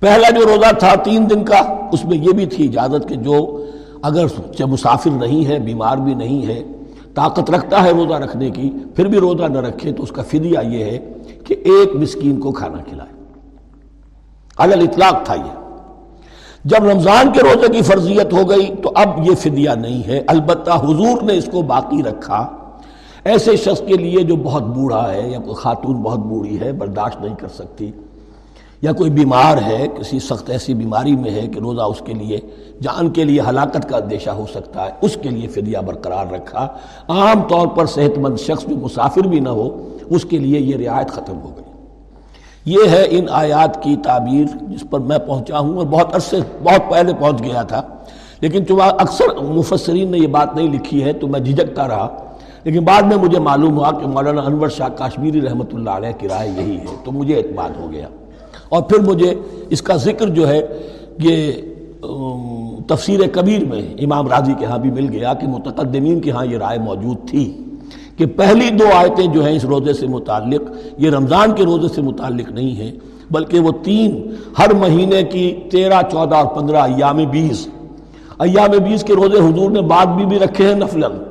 پہلا 0.00 0.30
جو 0.30 0.44
روزہ 0.44 0.74
تھا 0.78 0.94
تین 0.94 1.30
دن 1.30 1.44
کا، 1.44 1.88
اس 1.92 2.04
میں 2.04 2.18
یہ 2.18 2.32
بھی 2.32 2.46
تھی 2.46 2.68
اجازت 2.68 3.08
کہ 3.08 3.14
جو 3.14 3.66
اگر 4.04 4.26
مسافر 4.64 5.10
نہیں 5.10 5.46
ہے، 5.46 5.58
بیمار 5.58 5.96
بھی 5.96 6.14
نہیں 6.14 6.46
ہے، 6.46 6.62
طاقت 7.14 7.50
رکھتا 7.50 7.82
ہے 7.82 7.90
روزہ 7.90 8.14
رکھنے 8.14 8.50
کی، 8.50 8.70
پھر 8.96 9.04
بھی 9.04 9.18
روزہ 9.18 9.44
نہ 9.44 9.58
رکھے 9.58 9.92
تو 9.92 10.02
اس 10.02 10.10
کا 10.10 10.22
فدیہ 10.22 10.58
یہ 10.68 10.84
ہے 10.84 10.98
کہ 11.44 11.54
ایک 11.64 11.96
مسکین 11.96 12.40
کو 12.40 12.52
کھانا 12.52 12.78
کھلائے۔ 12.78 13.14
علل 14.58 14.86
اطلاق 14.90 15.24
تھا 15.24 15.34
یہ۔ 15.34 15.80
جب 16.64 16.84
رمضان 16.84 17.32
کے 17.32 17.40
روزے 17.42 17.72
کی 17.72 17.82
فرضیت 17.82 18.32
ہو 18.32 18.50
گئی 18.50 18.74
تو 18.82 18.92
اب 18.94 19.08
یہ 19.24 19.34
فدیہ 19.34 19.70
نہیں 19.70 20.06
ہے۔ 20.06 20.22
البتہ 20.26 20.70
حضور 20.70 21.22
نے 21.22 21.36
اس 21.38 21.48
کو 21.52 21.62
باقی 21.62 22.02
رکھا۔ 22.02 22.48
ایسے 23.24 23.56
شخص 23.56 23.80
کے 23.86 23.96
لیے 23.96 24.22
جو 24.22 24.36
بہت 24.36 24.62
بوڑھا 24.62 25.14
ہے 25.14 25.30
یا 25.30 25.38
کوئی 25.38 25.54
خاتون 25.54 25.96
بہت 25.96 26.18
بوڑھی 26.18 26.60
ہے، 26.60 26.72
برداشت 26.72 27.20
نہیں 27.20 27.36
کر 27.36 27.48
سکتی۔ 27.48 27.92
یا 28.84 28.92
کوئی 28.92 29.10
بیمار 29.10 29.56
ہے، 29.66 29.86
کسی 30.00 30.18
سخت 30.18 30.50
ایسی 30.50 30.74
بیماری 30.74 31.16
میں 31.16 31.30
ہے 31.30 31.46
کہ 31.46 31.58
روزہ 31.58 31.80
اس 31.80 32.02
کے 32.04 32.14
لیے، 32.14 32.40
جان 32.82 33.10
کے 33.10 33.24
لیے 33.24 33.40
ہلاکت 33.40 33.88
کا 33.88 33.96
اندیشہ 33.96 34.30
ہو 34.30 34.46
سکتا 34.54 34.84
ہے، 34.84 34.90
اس 35.00 35.18
کے 35.22 35.28
لیے 35.28 35.48
فدیہ 35.48 35.78
برقرار 35.78 36.32
رکھا۔ 36.32 36.68
عام 37.08 37.42
طور 37.48 37.66
پر 37.66 37.86
صحت 37.86 38.18
مند 38.18 38.36
شخص 38.36 38.66
جو 38.66 38.76
مسافر 38.76 39.20
بھی 39.20 39.40
نہ 39.40 39.48
ہو، 39.48 39.88
اس 40.10 40.24
کے 40.24 40.38
لیے 40.38 40.60
یہ 40.60 40.88
رعایت 40.88 41.10
ختم 41.10 41.40
ہو 41.40 41.50
گئی۔ 41.56 41.64
یہ 42.64 42.90
ہے 42.90 43.06
ان 43.08 43.26
آیات 43.30 43.82
کی 43.82 43.96
تعبیر 44.04 44.44
جس 44.60 44.84
پر 44.90 45.00
میں 45.00 45.18
پہنچا 45.18 45.58
ہوں 45.58 45.76
اور 45.76 45.86
بہت 45.86 46.14
عرصے، 46.14 46.36
بہت 46.62 46.90
پہلے 46.90 47.12
پہنچ 47.20 47.42
گیا 47.42 47.62
تھا۔ 47.62 47.82
لیکن 48.40 48.66
چونکہ 48.66 48.82
اکثر 48.82 49.42
مفسرین 49.42 50.10
نے 50.10 50.18
یہ 50.18 50.26
بات 50.26 50.56
نہیں 50.56 50.68
لکھی 50.68 51.04
ہے 51.04 51.12
تو 51.12 51.26
میں 51.26 51.40
جھجکتا 51.40 51.88
رہا۔ 51.88 52.08
لیکن 52.64 52.84
بعد 52.84 53.02
میں 53.02 53.16
مجھے 53.16 53.38
معلوم 53.38 53.78
ہوا 53.78 53.90
کہ 53.90 54.06
مولانا 54.06 54.42
انور 54.42 54.68
شاہ 54.68 54.88
کاشمیری 54.88 55.40
رحمۃ 55.40 55.72
اللہ 55.72 55.90
علیہ 55.90 56.10
کی 56.18 56.28
رائے 56.28 56.48
یہی 56.56 56.76
ہے۔ 56.76 56.84
تو 57.04 57.12
مجھے 57.12 57.36
اعتماد 57.36 57.70
ہو 57.80 57.92
گیا۔ 57.92 58.08
اور 58.68 58.82
پھر 58.82 58.98
مجھے 58.98 59.34
اس 59.70 59.82
کا 59.82 59.96
ذکر 59.96 60.28
جو 60.28 60.48
ہے، 60.48 60.60
یہ 61.18 61.52
تفسیر 62.88 63.20
کبیر 63.32 63.64
میں 63.64 63.82
امام 63.98 64.28
راضی 64.28 64.52
کے 64.58 64.64
ہاں 64.64 64.78
بھی 64.78 64.90
مل 64.90 65.08
گیا 65.12 65.32
کہ 65.34 65.46
متقدمین 65.46 66.20
کے 66.20 66.30
ہاں 66.30 66.44
یہ 66.46 66.58
رائے 66.58 66.78
موجود 66.78 67.28
تھی 67.28 67.44
کہ 68.16 68.26
پہلی 68.26 68.68
دو 68.70 68.84
آیتیں 68.94 69.26
جو 69.26 69.44
ہیں 69.44 69.54
اس 69.56 69.64
روزے 69.64 69.92
سے 69.92 70.06
متعلق، 70.06 70.70
یہ 70.98 71.10
رمضان 71.10 71.52
کے 71.52 71.64
روزے 71.64 71.88
سے 71.94 72.02
متعلق 72.02 72.50
نہیں 72.50 72.76
ہیں، 72.80 72.92
بلکہ 73.30 73.60
وہ 73.60 73.72
تین 73.82 74.20
ہر 74.58 74.74
مہینے 74.74 75.22
کی 75.22 75.50
تیرہ، 75.70 76.00
چودہ 76.10 76.34
اور 76.34 76.46
پندرہ 76.56 76.82
ایام 76.82 77.16
بیس۔ 77.30 77.66
ایام 78.38 78.70
بیس 78.84 79.04
کے 79.04 79.14
روزے 79.14 79.38
حضور 79.38 79.70
نے 79.70 79.80
بعد 79.80 80.06
بھی 80.06 80.24
بھی 80.26 80.38
رکھے 80.38 80.66
ہیں 80.66 80.74
نفلن 80.74 81.22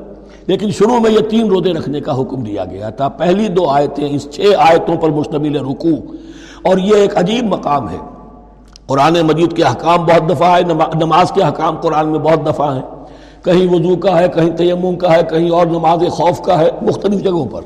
لیکن 0.47 0.71
شروع 0.71 0.99
میں 0.99 1.11
یہ 1.11 1.29
تین 1.29 1.47
روزے 1.47 1.71
رکھنے 1.73 1.99
کا 2.01 2.21
حکم 2.21 2.43
دیا 2.43 2.65
گیا 2.65 2.89
تھا۔ 2.89 3.07
پہلی 3.07 3.47
دو 3.47 3.67
آیتیں 3.69 4.07
اس 4.09 4.27
چھ 4.31 4.53
آیتوں 4.57 4.95
پر 4.97 5.09
مشتمل 5.09 5.55
رکوع۔ 5.55 5.97
اور 6.63 6.77
یہ 6.77 6.95
ایک 6.95 7.17
عجیب 7.17 7.43
مقام 7.43 7.89
ہے۔ 7.89 7.97
قرآن 8.87 9.13
مجید 9.13 9.55
کے 9.55 9.63
حکام 9.63 10.05
بہت 10.05 10.29
دفعہ 10.29 10.57
ہے 10.57 10.61
نماز 10.95 11.31
کے 11.31 11.43
حکام 11.43 11.77
قرآن 11.81 12.07
میں 12.07 12.19
بہت 12.19 12.45
دفعہ 12.45 12.75
ہیں۔ 12.75 12.81
کہیں 13.43 13.73
وضو 13.73 13.95
کا 13.95 14.19
ہے، 14.19 14.27
کہیں 14.27 14.49
تیمم 14.49 14.95
کا 14.95 15.15
ہے، 15.15 15.21
کہیں 15.23 15.49
اور 15.49 15.65
نماز 15.65 15.99
خوف 16.11 16.41
کا 16.41 16.59
ہے، 16.59 16.69
مختلف 16.81 17.23
جگہوں 17.23 17.45
پر۔ 17.45 17.61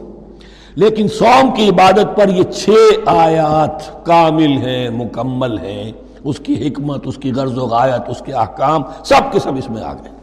لیکن 0.76 1.08
سوم 1.08 1.52
کی 1.56 1.70
عبادت 1.70 2.18
پر 2.18 2.30
یہ 2.30 2.44
چھ 2.44 2.70
آیات 3.06 4.06
کامل 4.06 4.52
ہیں، 4.52 4.90
مکمل 4.90 5.58
ہیں۔ 5.58 5.92
اس 6.24 6.40
کی 6.40 6.68
حکمت، 6.68 7.02
اس 7.06 7.16
کی 7.16 7.32
غرض 7.32 7.58
و 7.58 7.66
غایت، 7.66 8.10
اس 8.10 8.20
کے 8.20 8.34
احکام، 8.34 8.82
سب 9.04 9.32
کے 9.32 9.40
سب 9.40 9.52
اس 9.58 9.70
میں 9.70 9.84
آ 9.84 9.94
گئے 9.94 10.17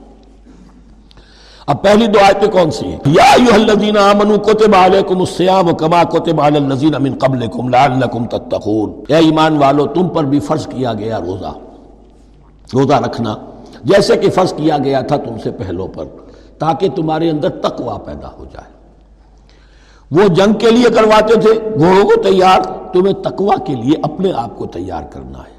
اب 1.66 1.82
پہلی 1.82 2.06
دو 2.06 2.18
آیتیں 2.24 2.48
کون 2.48 2.70
سی 2.70 2.86
ہیں؟ 2.86 2.98
یا 3.06 3.22
ایوہ 3.22 3.54
الذین 3.54 3.98
آمنوا 3.98 4.36
کتب 4.36 4.74
علیکم 4.74 5.20
السیام 5.20 5.74
کما 5.74 6.02
کتب 6.04 6.40
علی 6.40 6.56
الذین 6.56 6.92
من 7.00 7.14
قبلکم 7.18 7.68
لعلکم 7.68 8.26
تتقون۔ 8.26 8.92
اے 9.08 9.14
ایمان 9.14 9.56
والو، 9.56 9.86
تم 9.86 10.08
پر 10.08 10.24
بھی 10.24 10.40
فرض 10.40 10.66
کیا 10.66 10.94
گیا 10.94 11.18
روزہ۔ 11.18 11.52
روزہ 12.74 12.94
رکھنا۔ 12.94 13.36
جیسے 13.84 14.16
کہ 14.16 14.30
فرض 14.30 14.52
کیا 14.52 14.78
گیا 14.78 15.00
تھا 15.00 15.16
تم 15.16 15.38
سے 15.42 15.50
پہلوں 15.50 15.88
پر، 15.88 16.04
تاکہ 16.58 16.88
تمہارے 16.88 17.30
اندر 17.30 17.48
تقوی 17.48 17.98
پیدا 18.04 18.28
ہو 18.38 18.44
جائے۔ 18.52 18.74
وہ 20.10 20.28
جنگ 20.28 20.52
کے 20.52 20.70
لیے 20.70 20.90
کرواتے 20.94 21.34
تھے 21.34 21.50
گھوڑوں 21.78 22.04
کو 22.04 22.22
تیار۔ 22.22 22.60
تمہیں 22.92 23.14
تقوی 23.14 23.56
کے 23.66 23.74
لیے 23.74 23.94
اپنے 24.02 24.32
آپ 24.32 24.56
کو 24.56 24.66
تیار 24.66 25.02
کرنا 25.02 25.38
ہے۔ 25.38 25.54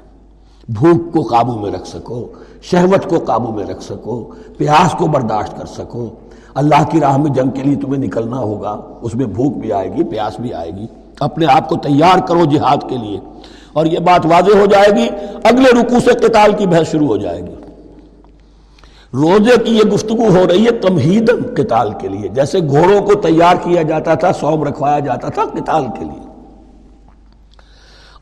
بھوک 0.68 1.12
کو 1.12 1.22
قابو 1.22 1.52
میں 1.52 1.70
رکھ 1.70 1.88
سکو۔ 1.88 2.28
شہوت 2.70 3.10
کو 3.10 3.18
قابو 3.18 3.52
میں 3.52 3.64
رکھ 3.64 3.84
سکو، 3.84 4.30
پیاس 4.58 4.92
کو 4.98 5.06
برداشت 5.06 5.58
کر 5.58 5.66
سکو۔ 5.66 6.10
اللہ 6.54 6.88
کی 6.90 7.00
راہ 7.00 7.16
میں 7.16 7.30
جنگ 7.30 7.50
کے 7.50 7.62
لیے 7.62 7.76
تمہیں 7.76 8.02
نکلنا 8.02 8.38
ہوگا، 8.38 8.80
اس 9.00 9.14
میں 9.14 9.26
بھوک 9.26 9.56
بھی 9.56 9.72
آئے 9.72 9.92
گی، 9.92 10.04
پیاس 10.04 10.40
بھی 10.40 10.52
آئے 10.52 10.70
گی۔ 10.70 10.86
اپنے 11.20 11.46
آپ 11.46 11.68
کو 11.68 11.76
تیار 11.76 12.18
کرو 12.18 12.44
جہاد 12.44 12.76
کے 12.88 12.96
لیے۔ 12.96 13.20
اور 13.72 13.86
یہ 13.86 13.98
بات 13.98 14.26
واضح 14.26 14.58
ہو 14.58 14.66
جائے 14.66 14.90
گی، 14.96 15.08
اگلے 15.44 15.80
رکو 15.80 16.00
سے 16.00 16.10
قتال 16.12 16.52
کی 16.52 16.66
بحث 16.66 16.90
شروع 16.90 17.06
ہو 17.06 17.16
جائے 17.16 17.40
گی۔ 17.40 17.54
روزے 19.14 19.64
کی 19.64 19.76
یہ 19.76 19.90
گفتگو 19.94 20.28
ہو 20.28 20.48
رہی 20.48 20.66
ہے 20.66 20.70
تمہید 20.70 21.30
قتال 21.56 21.90
کے 22.00 22.08
لیے۔ 22.08 22.28
جیسے 22.28 22.58
گھوڑوں 22.60 23.00
کو 23.00 23.14
تیار 23.14 23.56
کیا 23.62 23.82
جاتا 23.82 24.14
تھا، 24.14 24.32
سوم 24.32 24.64
رکھوایا 24.64 24.98
جاتا 24.98 25.28
تھا 25.28 25.44
قتال 25.44 25.84
کے 25.98 26.04
لیے۔ 26.04 26.28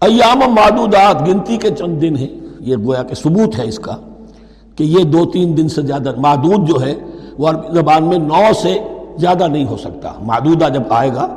ایام 0.00 0.38
معدودات، 0.38 1.28
گنتی 1.28 1.56
کے 1.56 1.70
چند 1.70 2.02
دن 2.02 2.16
ہیں۔ 2.16 2.28
یہ 2.60 2.76
گویا 2.76 3.02
کہ 3.02 3.14
ثبوت 3.14 3.58
ہے 3.58 3.64
اس 3.64 3.78
کا۔ 3.78 3.96
کہ 4.76 4.84
یہ 4.84 5.04
دو 5.04 5.24
تین 5.24 5.56
دن 5.56 5.68
سے 5.68 5.82
زیادہ 5.82 6.12
معدود 6.18 6.68
جو 6.68 6.86
ہے 6.86 6.94
وہ 7.38 7.48
عربی 7.48 7.74
زبان 7.74 8.04
میں 8.04 8.18
نو 8.18 8.52
سے 8.62 8.78
زیادہ 9.16 9.46
نہیں 9.46 9.64
ہو 9.64 9.76
سکتا۔ 9.76 10.12
معدودہ 10.22 10.68
جب 10.74 10.82
آئے 10.90 11.10
گا، 11.14 11.28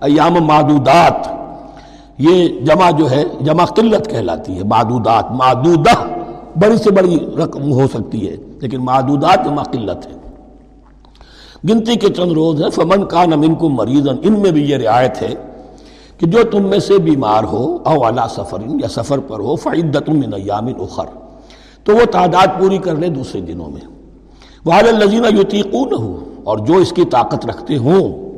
ایام 0.00 0.34
معدودات، 0.44 1.28
یہ 2.18 2.48
جمع 2.60 2.90
جو 2.90 3.10
ہے، 3.10 3.24
جمع 3.40 3.64
قلت 3.64 4.10
کہلاتی 4.10 4.58
ہے۔ 4.58 4.64
معدودات، 4.64 5.30
معدودہ 5.30 6.04
بڑی 6.58 6.76
سے 6.76 6.90
بڑی 6.90 7.18
رقم 7.38 7.72
ہو 7.72 7.86
سکتی 7.94 8.28
ہے، 8.28 8.36
لیکن 8.60 8.78
معدودات 8.80 9.44
جمع 9.44 9.62
قلت 9.62 10.06
ہے۔ 10.06 10.12
گنتی 11.68 11.96
کے 11.96 12.08
چند 12.08 12.32
روز 12.32 12.62
ہیں، 12.62 12.70
فمن 12.70 13.04
کا 13.04 13.24
نمن 13.24 13.54
کو 13.54 13.68
مریضن 13.68 14.16
ان 14.22 14.32
میں 14.32 14.50
بھی 14.50 14.70
یہ 14.70 14.76
رعایت 14.76 15.22
ہے 15.22 15.34
کہ 16.18 16.26
جو 16.26 16.42
تم 16.42 16.62
میں 16.62 16.78
سے 16.78 16.98
بیمار 16.98 17.44
ہو، 17.44 17.78
او 17.84 18.08
علا 18.08 18.28
سفر 18.28 18.58
یا 18.82 18.88
سفر 18.88 19.18
پر 19.18 19.38
ہو 19.38 19.56
فعدت 19.56 20.08
من 20.08 20.34
ایام 20.34 20.66
اخر۔ 20.66 21.23
تو 21.84 21.96
وہ 21.96 22.04
تعداد 22.04 22.46
پوری 22.58 22.78
کر 22.78 22.96
لے 22.96 23.08
دوسرے 23.08 23.40
دنوں 23.40 23.70
میں۔ 23.70 23.80
وحال 24.66 24.88
الزینہ 24.88 25.26
یوتیقون 25.26 25.92
ہو 25.92 26.24
اور 26.44 26.58
جو 26.58 26.74
اس 26.74 26.92
کی 26.92 27.04
طاقت 27.04 27.46
رکھتے 27.46 27.76
ہوں 27.76 28.32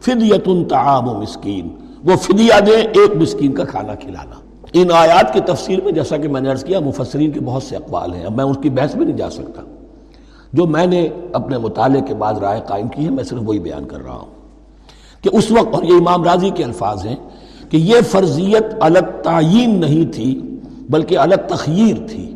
فدیت 0.00 0.48
تعام 0.70 1.08
و 1.08 1.22
مسکین 1.22 1.68
وہ 2.04 2.16
فدیہ 2.16 2.60
دیں، 2.66 2.76
ایک 2.76 3.16
مسکین 3.16 3.52
کا 3.52 3.64
کھانا 3.64 3.94
کھلانا۔ 3.94 4.34
ان 4.72 4.88
آیات 4.92 5.32
کی 5.32 5.40
تفسیر 5.40 5.78
میں، 5.84 5.92
جیسا 5.92 6.16
کہ 6.16 6.28
میں 6.28 6.40
نے 6.40 6.50
عرض 6.50 6.64
کیا، 6.64 6.80
مفسرین 6.80 7.30
کے 7.30 7.40
بہت 7.40 7.62
سے 7.62 7.76
اقوال 7.76 8.14
ہیں، 8.14 8.24
اب 8.24 8.36
میں 8.36 8.44
اس 8.44 8.56
کی 8.62 8.70
بحث 8.70 8.96
میں 8.96 9.06
نہیں 9.06 9.16
جا 9.16 9.30
سکتا۔ 9.30 9.62
جو 10.52 10.66
میں 10.66 10.86
نے 10.86 11.08
اپنے 11.32 11.58
مطالعے 11.58 12.00
کے 12.00 12.14
بعد 12.14 12.34
رائے 12.34 12.60
قائم 12.66 12.88
کی 12.88 13.04
ہے، 13.04 13.10
میں 13.10 13.24
صرف 13.24 13.38
وہی 13.44 13.58
بیان 13.58 13.84
کر 13.84 14.04
رہا 14.04 14.14
ہوں۔ 14.14 14.30
کہ 15.22 15.30
اس 15.32 15.50
وقت، 15.50 15.74
اور 15.74 15.82
یہ 15.82 15.92
امام 15.92 16.24
راضی 16.24 16.50
کے 16.50 16.64
الفاظ 16.64 17.06
ہیں، 17.06 17.16
کہ 17.70 17.76
یہ 17.76 17.96
فرضیت 18.10 18.66
الگ 18.80 19.22
تعین 19.22 19.80
نہیں 19.80 20.12
تھی، 20.12 20.40
بلکہ 20.90 21.18
الگ 21.18 21.34
تخیر 21.34 22.06
تھی۔ 22.08 22.33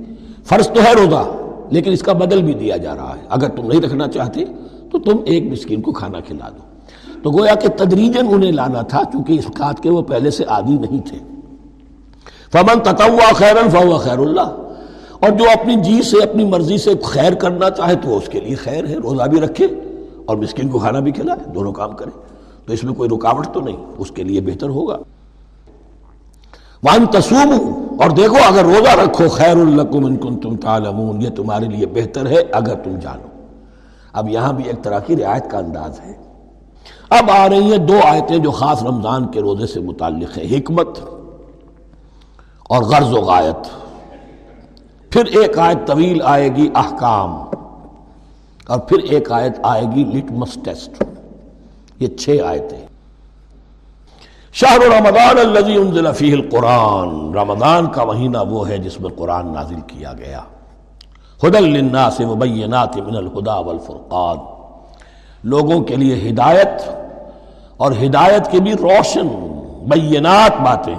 فرض 0.49 0.69
تو 0.69 0.81
ہے 0.83 0.93
روزہ، 0.93 1.25
لیکن 1.71 1.93
اس 1.93 2.03
کا 2.03 2.13
بدل 2.13 2.43
بھی 2.43 2.55
دیا 2.55 2.77
جا 2.77 2.97
رہا 2.97 3.17
ہے۔ 3.17 3.27
اگر 3.29 3.49
تم 3.49 3.67
نہیں 3.67 3.81
رکھنا 3.81 4.09
چاہتے 4.09 4.45
تو 4.91 4.99
تم 4.99 5.17
ایک 5.25 5.53
مسکین 5.53 5.81
کو 5.81 5.93
کھانا 5.93 6.21
کھلا 6.21 6.49
دو۔ 6.49 6.63
تو 7.23 7.31
گویا 7.31 7.55
کہ 7.55 7.69
تدریجن 7.77 8.27
انہیں 8.31 8.53
لانا 8.53 8.83
تھا، 8.83 9.03
چونکہ 9.13 9.33
اس 9.33 9.47
بات 9.47 9.83
کے 9.83 9.91
وہ 9.91 10.03
پہلے 10.03 10.31
سے 10.31 10.45
عادی 10.45 10.73
نہیں 10.73 11.09
تھے۔ 11.09 11.19
فمن 12.53 12.81
تتوا 12.81 13.33
خیرن 13.35 13.71
فہو 13.71 13.97
خیر 13.97 14.19
اللہ 14.19 14.49
اور 15.21 15.31
جو 15.31 15.45
اپنی 15.45 15.77
جی 15.77 16.03
سے، 16.03 16.23
اپنی 16.23 16.45
مرضی 16.45 16.79
سے 16.79 16.91
خیر 17.05 17.35
کرنا 17.35 17.71
چاہے 17.71 17.95
تو 17.95 18.17
اس 18.17 18.29
کے 18.29 18.41
لیے 18.41 18.55
خیر 18.55 18.87
ہے، 18.87 18.95
روزہ 18.95 19.23
بھی 19.23 19.41
رکھے 19.41 19.67
اور 20.25 20.37
مسکین 20.37 20.69
کو 20.69 20.79
کھانا 20.79 21.01
بھی 21.01 21.13
کھلائے، 21.13 21.51
دونوں 21.55 21.73
کام 21.73 21.93
کرے۔ 21.93 22.11
تو 22.67 22.73
اس 22.73 22.85
میں 22.85 22.95
کوئی 22.95 23.11
رکاوٹ 23.11 23.47
تو 23.53 23.61
نہیں، 23.61 23.77
اس 23.99 24.11
کے 24.11 24.25
لیے 24.25 24.41
بہتر 24.41 24.69
ہوگا۔ 24.69 24.97
وان 26.83 27.07
تسوم 27.07 27.75
اور 28.03 28.11
دیکھو 28.11 28.37
اگر 28.49 28.65
روزہ 28.65 29.01
رکھو، 29.01 29.29
خیر 29.29 29.57
الکم 29.57 30.05
ان 30.05 30.17
کن 30.17 30.41
تم 30.41 30.57
تعلمون، 30.57 31.23
یہ 31.23 31.31
تمہارے 31.31 31.65
لیے 31.65 31.87
بہتر 31.87 32.27
ہے 32.27 32.37
اگر 32.53 32.75
تم 32.75 32.99
جانو۔ 32.99 33.45
اب 34.13 34.29
یہاں 34.29 34.53
بھی 34.53 34.65
ایک 34.65 34.83
طرح 34.83 34.99
کی 34.99 35.17
رعایت 35.17 35.51
کا 35.51 35.59
انداز 35.59 36.01
ہے۔ 36.01 36.13
اب 37.11 37.31
آ 37.31 37.49
رہی 37.49 37.71
ہیں 37.71 37.79
دو 37.79 38.01
آیتیں 38.05 38.39
جو 38.39 38.51
خاص 38.51 38.83
رمضان 38.83 39.27
کے 39.27 39.41
روزے 39.41 39.67
سے 39.67 39.81
متعلق 39.81 40.39
ہیں، 40.39 40.59
حکمت 40.59 40.89
اور 42.69 42.83
غرض 42.83 43.13
و 43.13 43.21
غایت۔ 43.21 43.89
پھر 45.11 45.25
ایک 45.25 45.59
آیت 45.59 45.87
طویل 45.87 46.19
آئے 46.25 46.57
گی، 46.57 46.69
احکام۔ 46.75 47.45
اور 48.67 48.79
پھر 48.79 48.99
ایک 48.99 49.33
آیت 49.33 49.59
آئے 49.63 49.85
گی 49.95 50.05
لٹمس 50.05 50.59
ٹیسٹ 50.65 51.05
یہ 51.99 52.09
چھ 52.09 52.37
آیتیں۔ 52.47 52.88
شہر 54.61 54.79
رمضان 54.81 55.39
الذي 55.39 55.77
انزل 55.77 56.13
فيه 56.13 56.33
القرآن۔ 56.33 57.35
رمضان 57.35 57.87
کا 57.87 58.05
مہینہ 58.05 58.39
وہ 58.51 58.69
ہے 58.69 58.79
جس 58.79 59.01
میں 59.01 59.11
قرآن 59.17 59.53
نازل 59.55 59.81
کیا 59.87 60.13
گیا۔ 60.13 60.41
ہدل 61.47 61.65
للناس 61.65 62.21
مبینات 62.21 62.97
من 62.97 63.17
الہدا 63.17 63.59
والفرقان۔ 63.59 64.37
لوگوں 65.45 65.81
کے 65.81 65.97
لیے 65.97 66.31
ہدایت 66.31 66.89
اور 67.77 67.93
ہدایت 67.93 68.51
کے 68.51 68.61
بھی 68.61 68.73
روشن 68.73 69.29
بینات 69.87 70.61
باتیں۔ 70.61 70.97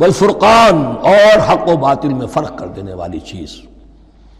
والفرقان 0.00 0.84
اور 1.02 1.52
حق 1.52 1.68
و 1.68 1.76
باطل 1.76 2.14
میں 2.14 2.26
فرق 2.26 2.58
کر 2.58 2.66
دینے 2.66 2.94
والی 2.94 3.20
چیز۔ 3.20 3.62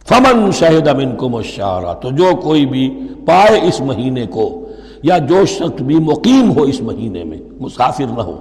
فمن 0.09 0.53
شہد 0.53 0.89
منکم 0.89 1.35
الشارع 1.35 1.93
تو 1.93 2.11
جو 2.11 2.31
کوئی 2.43 2.67
بھی 2.67 3.09
پائے 3.27 3.61
اس 3.69 3.81
مہینے 3.81 4.27
کو 4.27 4.64
یا 5.05 5.19
جو 5.19 5.45
شخص 5.47 5.83
بھی 5.83 5.99
مقیم 5.99 6.51
ہو 6.57 6.63
اس 6.63 6.81
مہینے 6.81 7.25
میں، 7.25 7.39
مسافر 7.61 8.13
نہ 8.17 8.23
ہو 8.23 8.37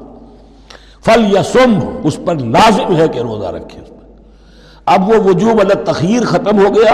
فل 1.05 1.33
یا 1.33 1.43
سم 1.43 1.79
اس 2.03 2.17
پر 2.25 2.35
لازم 2.35 2.95
ہے 2.95 3.07
کہ 3.07 3.19
روزہ 3.19 3.47
رکھے 3.47 3.79
اس 3.81 3.89
پر۔ 3.89 4.05
اب 4.85 5.09
وہ 5.09 5.15
وجوب 5.25 5.59
الگ 5.59 5.83
تخیر 5.85 6.25
ختم 6.25 6.59
ہو 6.59 6.73
گیا، 6.75 6.93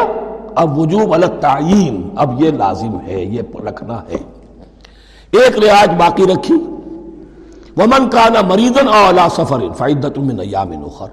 اب 0.55 0.79
وجوب 0.79 1.13
الگ 1.13 1.39
تعین 1.41 2.09
اب 2.15 2.41
یہ 2.43 2.51
لازم 2.51 2.97
ہے، 3.07 3.23
یہ 3.23 3.41
رکھنا 3.67 4.01
ہے۔ 4.09 4.17
ایک 5.31 5.59
رعایت 5.59 5.89
باقی 5.89 6.23
رکھی، 6.23 6.53
ومن 7.77 8.09
کانا 8.09 8.41
مریضن 8.41 8.87
اولا 8.87 9.27
سفر 9.29 9.61
فائدت 9.77 10.17
من 10.17 10.39
ایام 10.39 10.71
اخر 10.85 11.07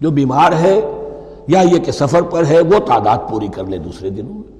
جو 0.00 0.10
بیمار 0.10 0.52
ہے 0.52 0.80
یا 1.48 1.60
یہ 1.60 1.78
کہ 1.78 1.92
سفر 1.92 2.22
پر 2.22 2.44
ہے، 2.44 2.60
وہ 2.60 2.78
تعداد 2.78 3.18
پوری 3.30 3.48
کر 3.48 3.64
لے 3.64 3.78
دوسرے 3.78 4.10
دنوں 4.10 4.34
میں۔ 4.34 4.59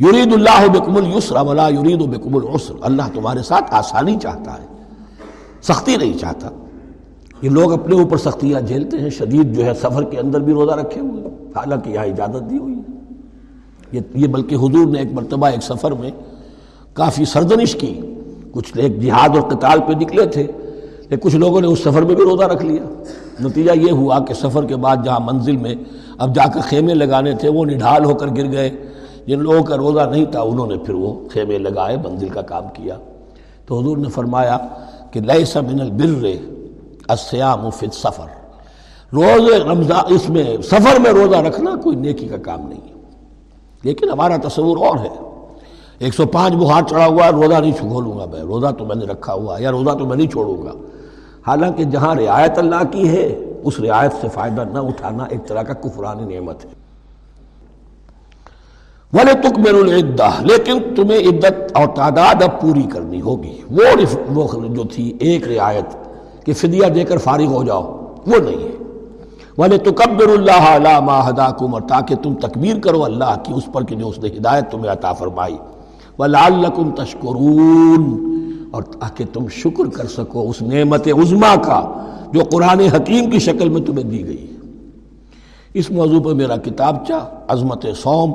یرید 0.00 0.32
اللہ 0.32 0.66
بکم 0.72 0.96
السر 0.96 1.36
ولا 1.36 1.68
یرید 1.68 2.02
بکم 2.02 2.36
العسر۔ 2.36 2.74
اللہ 2.80 3.02
تمہارے 3.14 3.42
ساتھ 3.42 3.74
آسانی 3.74 4.16
چاہتا 4.22 4.52
ہے، 4.52 4.66
سختی 5.62 5.96
نہیں 5.96 6.18
چاہتا۔ 6.18 6.48
یہ 7.42 7.50
لوگ 7.50 7.72
اپنے 7.72 7.94
اوپر 7.94 8.16
سختیاں 8.16 8.60
جھیلتے 8.60 8.98
ہیں، 8.98 9.10
شدید 9.10 9.54
جو 9.56 9.64
ہے 9.64 9.74
سفر 9.74 10.04
کے 10.04 10.18
اندر 10.18 10.40
بھی 10.40 10.52
روزہ 10.52 10.72
رکھے 10.72 11.00
ہوئے 11.00 11.22
حالانکہ 11.56 11.90
یہاں 11.90 12.04
اجازت 12.04 12.50
دی 12.50 12.58
ہوئی 12.58 12.74
ہے۔ 12.74 14.00
یہ 14.14 14.26
بلکہ 14.26 14.54
حضور 14.54 14.86
نے 14.86 14.98
ایک 14.98 15.12
مرتبہ 15.12 15.46
ایک 15.46 15.62
سفر 15.62 15.90
میں 15.90 16.10
کافی 16.92 17.24
سردنش 17.24 17.74
کی۔ 17.74 18.00
کچھ 18.52 18.72
ایک 18.76 19.00
جہاد 19.00 19.28
اور 19.28 19.42
قتال 19.42 19.80
پہ 19.86 19.92
نکلے 19.92 20.26
تھے، 20.26 20.46
لیکن 21.00 21.16
کچھ 21.16 21.36
لوگوں 21.36 21.60
نے 21.60 21.66
اس 21.66 21.78
سفر 21.78 22.02
میں 22.02 22.14
بھی 22.14 22.24
روزہ 22.24 22.44
رکھ 22.44 22.64
لیا۔ 22.64 22.84
نتیجہ 23.40 23.72
یہ 23.72 23.90
ہوا 23.90 24.18
کہ 24.18 24.34
سفر 24.34 24.64
کے 24.64 24.76
بعد 24.76 24.96
جہاں 25.04 25.20
منزل 25.20 25.56
میں 25.56 25.74
اب 26.18 26.34
جا 26.34 26.46
کر 26.54 26.60
خیمے 26.60 26.94
لگانے 26.94 27.32
تھے، 27.32 27.48
وہ 27.48 27.64
نڈھال 27.64 28.04
ہو 28.04 28.14
کر 28.14 28.26
گر 28.26 28.52
گئے۔ 28.52 28.70
جن 29.26 29.38
لوگوں 29.38 29.62
کا 29.62 29.76
روزہ 29.76 30.00
نہیں 30.00 30.24
تھا، 30.24 30.40
انہوں 30.40 30.66
نے 30.66 30.76
پھر 30.76 30.94
وہ 30.94 31.28
خیمے 31.32 31.58
لگائے 31.58 31.96
منزل 31.96 32.28
کا 32.28 32.42
کام 32.42 32.64
کیا۔ 32.74 32.96
تو 33.66 33.78
حضور 33.78 33.96
نے 33.96 34.08
فرمایا 34.08 34.58
کہ 35.10 35.20
لیس 35.20 35.56
من 35.56 35.80
البر 35.80 36.26
السیام 37.08 37.70
فی 37.70 37.86
السفر۔ 37.86 38.26
روز 39.12 39.62
رمضان، 39.66 40.04
اس 40.08 40.30
میں، 40.30 40.56
سفر 40.62 41.00
میں 41.00 41.10
روزہ 41.10 41.36
رکھنا 41.36 41.70
کوئی 41.82 41.96
نیکی 41.96 42.26
کا 42.26 42.36
کام 42.36 42.68
نہیں 42.68 42.80
ہے۔ 42.88 42.94
لیکن 43.82 44.10
ہمارا 44.10 44.36
تصور 44.48 44.76
اور 44.76 44.98
ہے۔ 44.98 45.30
ایک 45.98 46.14
سو 46.14 46.26
پانچ 46.26 46.54
بخار 46.54 46.82
چڑھا 46.82 47.06
ہوا 47.06 47.24
ہے 47.24 47.30
روزہ 47.30 47.54
نہیں 47.54 47.72
چھوڑوں 47.72 48.18
گا 48.18 48.24
میں، 48.24 48.40
روزہ 48.40 48.66
تو 48.78 48.84
میں 48.84 48.96
نے 48.96 49.04
رکھا 49.04 49.34
ہوا 49.34 49.56
یا 49.60 49.70
روزہ 49.70 49.90
تو 49.90 50.06
میں 50.06 50.16
نہیں 50.16 50.30
چھوڑوں 50.30 50.62
گا۔ 50.62 50.72
حالانکہ 51.46 51.84
جہاں 51.84 52.14
رعایت 52.14 52.58
اللہ 52.58 52.82
کی 52.90 53.08
ہے، 53.08 53.44
اس 53.64 53.80
رعایت 53.80 54.12
سے 54.20 54.28
فائدہ 54.28 54.64
نہ 54.72 54.78
اٹھانا 54.78 55.24
ایک 55.24 55.46
طرح 55.46 55.62
کا 55.62 55.72
کفرانی 55.74 56.34
نعمت 56.34 56.64
ہے۔ 56.64 56.70
بولے 59.12 59.32
تک 59.40 59.58
العدہ 59.68 60.30
لیکن 60.40 60.78
تمہیں 60.96 61.18
عدت 61.18 61.76
اور 61.76 61.86
تعداد 61.94 62.42
اب 62.42 62.60
پوری 62.60 62.82
کرنی 62.82 63.20
ہوگی۔ 63.20 63.56
وہ 63.70 64.66
جو 64.74 64.84
تھی 64.84 65.12
ایک 65.20 65.48
رعایت 65.48 66.44
کہ 66.46 66.52
فدیہ 66.52 66.86
دے 66.86 67.04
کر 67.04 67.18
فارغ 67.18 67.46
ہو 67.46 67.62
جاؤ، 67.64 67.82
وہ 68.26 68.38
نہیں 68.38 68.62
ہے۔ 68.64 68.76
بولے 69.56 69.78
تو 69.78 69.92
کبر 69.92 70.28
اللہ 70.28 70.66
علامہ 70.66 71.12
اور 71.12 71.80
تاکہ 71.88 72.14
تم 72.14 72.34
تکبیر 72.34 72.78
کرو 72.80 73.04
اللہ 73.04 73.34
کی، 73.44 73.52
اس 73.52 73.66
پر 73.72 73.84
کہ 73.84 73.94
جو 73.96 74.08
اس 74.08 74.18
نے 74.18 74.28
ہدایت 74.28 74.70
تمہیں 74.70 74.92
عطا 74.92 75.12
فرمائی۔ 75.12 75.56
وہ 76.18 76.26
لال 76.26 76.64
تشکرون، 76.96 78.04
اور 78.70 78.82
تاکہ 78.82 79.24
تم 79.32 79.48
شکر 79.48 79.88
کر 79.88 80.06
سکو 80.06 80.48
اس 80.50 80.60
نعمت 80.62 81.08
عظما 81.08 81.54
کا 81.56 81.80
جو 82.32 82.40
قرآن 82.50 82.80
حکیم 82.94 83.30
کی 83.30 83.38
شکل 83.38 83.68
میں 83.68 83.80
تمہیں 83.80 84.04
دی 84.04 84.26
گئی۔ 84.26 84.46
اس 85.74 85.90
موضوع 85.90 86.20
پہ 86.20 86.34
میرا 86.34 86.56
کتاب 86.56 87.06
چاہ 87.06 87.24
عظمت 87.48 87.86
سوم 88.02 88.32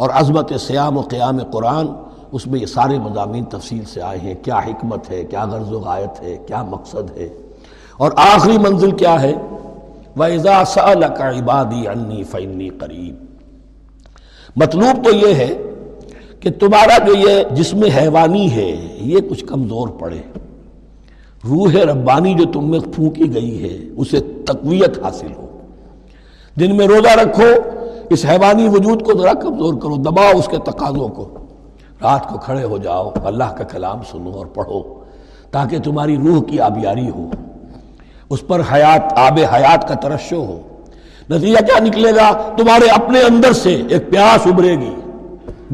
اور 0.00 0.10
عظمت 0.10 0.52
سیام 0.60 0.98
و 0.98 1.00
قیام 1.00 1.38
قرآن، 1.38 1.86
اس 2.32 2.46
میں 2.46 2.60
یہ 2.60 2.66
سارے 2.66 2.98
مضامین 2.98 3.44
تفصیل 3.44 3.84
سے 3.84 4.02
آئے 4.02 4.18
ہیں، 4.18 4.34
کیا 4.42 4.58
حکمت 4.58 5.10
ہے، 5.10 5.24
کیا 5.24 5.44
غرض 5.44 5.72
و 5.72 5.80
غایت 5.80 6.22
ہے، 6.22 6.36
کیا 6.46 6.62
مقصد 6.62 7.16
ہے۔ 7.16 7.28
اور 7.96 8.12
آخری 8.16 8.58
منزل 8.58 8.90
کیا 8.90 9.22
ہے؟ 9.22 9.32
وَإِذَا 10.16 10.64
سَأَلَكَ 10.66 11.22
عِبَادِي 11.22 11.86
عَنِّي 11.86 12.22
فَإِنِّي 12.22 12.68
قَرِيب۔ 12.68 13.14
مطلوب 14.56 15.04
تو 15.04 15.10
یہ 15.12 15.34
ہے 15.34 15.56
کہ 16.40 16.50
تمہارا 16.50 17.04
جو 17.04 17.14
یہ 17.14 17.42
جسم 17.50 17.82
حیوانی 17.82 18.52
ہے، 18.52 18.98
یہ 19.00 19.18
کچھ 19.30 19.44
کمزور 19.44 19.88
پڑے۔ 19.88 20.18
روح 21.44 21.72
ربانی 21.72 22.34
جو 22.34 22.44
تم 22.52 22.70
میں 22.70 22.80
پھونکی 22.80 23.34
گئی 23.34 23.62
ہے، 23.62 23.88
اسے 23.96 24.20
تقویت 24.20 24.98
حاصل 24.98 25.32
ہو۔ 25.36 25.46
دن 26.60 26.76
میں 26.76 26.86
روزہ 26.86 27.18
رکھو 27.18 27.79
اس 28.10 28.26
حیوانی 28.28 28.68
وجود 28.68 29.02
کو 29.02 29.12
ذرا 29.18 29.32
کمزور 29.32 29.74
کرو، 29.74 29.96
دباؤ 29.96 30.38
اس 30.38 30.46
کے 30.46 30.56
تقاضوں 30.58 31.08
کو۔ 31.08 31.28
رات 32.02 32.28
کو 32.28 32.38
کھڑے 32.38 32.64
ہو 32.64 32.78
جاؤ، 32.78 33.10
اللہ 33.24 33.44
کا 33.44 33.64
کلام 33.64 33.98
سنو 34.10 34.30
اور 34.30 34.46
پڑھو، 34.46 34.82
تاکہ 35.50 35.78
تمہاری 35.78 36.16
روح 36.16 36.42
کی 36.42 36.60
آبیاری 36.60 37.10
ہو۔ 37.10 37.30
اس 38.30 38.46
پر 38.46 38.60
حیات، 38.72 39.18
آب 39.18 39.38
حیات 39.54 39.88
کا 39.88 39.94
ترشو 39.94 40.44
ہو۔ 40.44 40.60
نتیجہ 41.30 41.58
کیا 41.58 41.78
نکلے 41.78 42.10
گا؟ 42.10 42.54
تمہارے 42.56 42.86
اپنے 42.86 43.20
اندر 43.20 43.52
سے 43.52 43.82
ایک 43.88 44.10
پیاس 44.10 44.46
ابھرے 44.46 44.78
گی۔ 44.78 44.94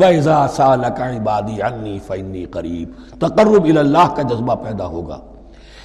وَإِذَا 0.01 0.47
سَالَكَ 0.53 1.03
عِبَادِي 1.03 1.61
عَنِّي 1.61 1.99
فَإِنِّي 1.99 2.45
قَرِيب۔ 2.45 2.89
تقرب 3.21 3.65
اللہ 3.65 4.15
کا 4.17 4.23
جذبہ 4.23 4.55
پیدا 4.55 4.87
ہوگا۔ 4.87 5.19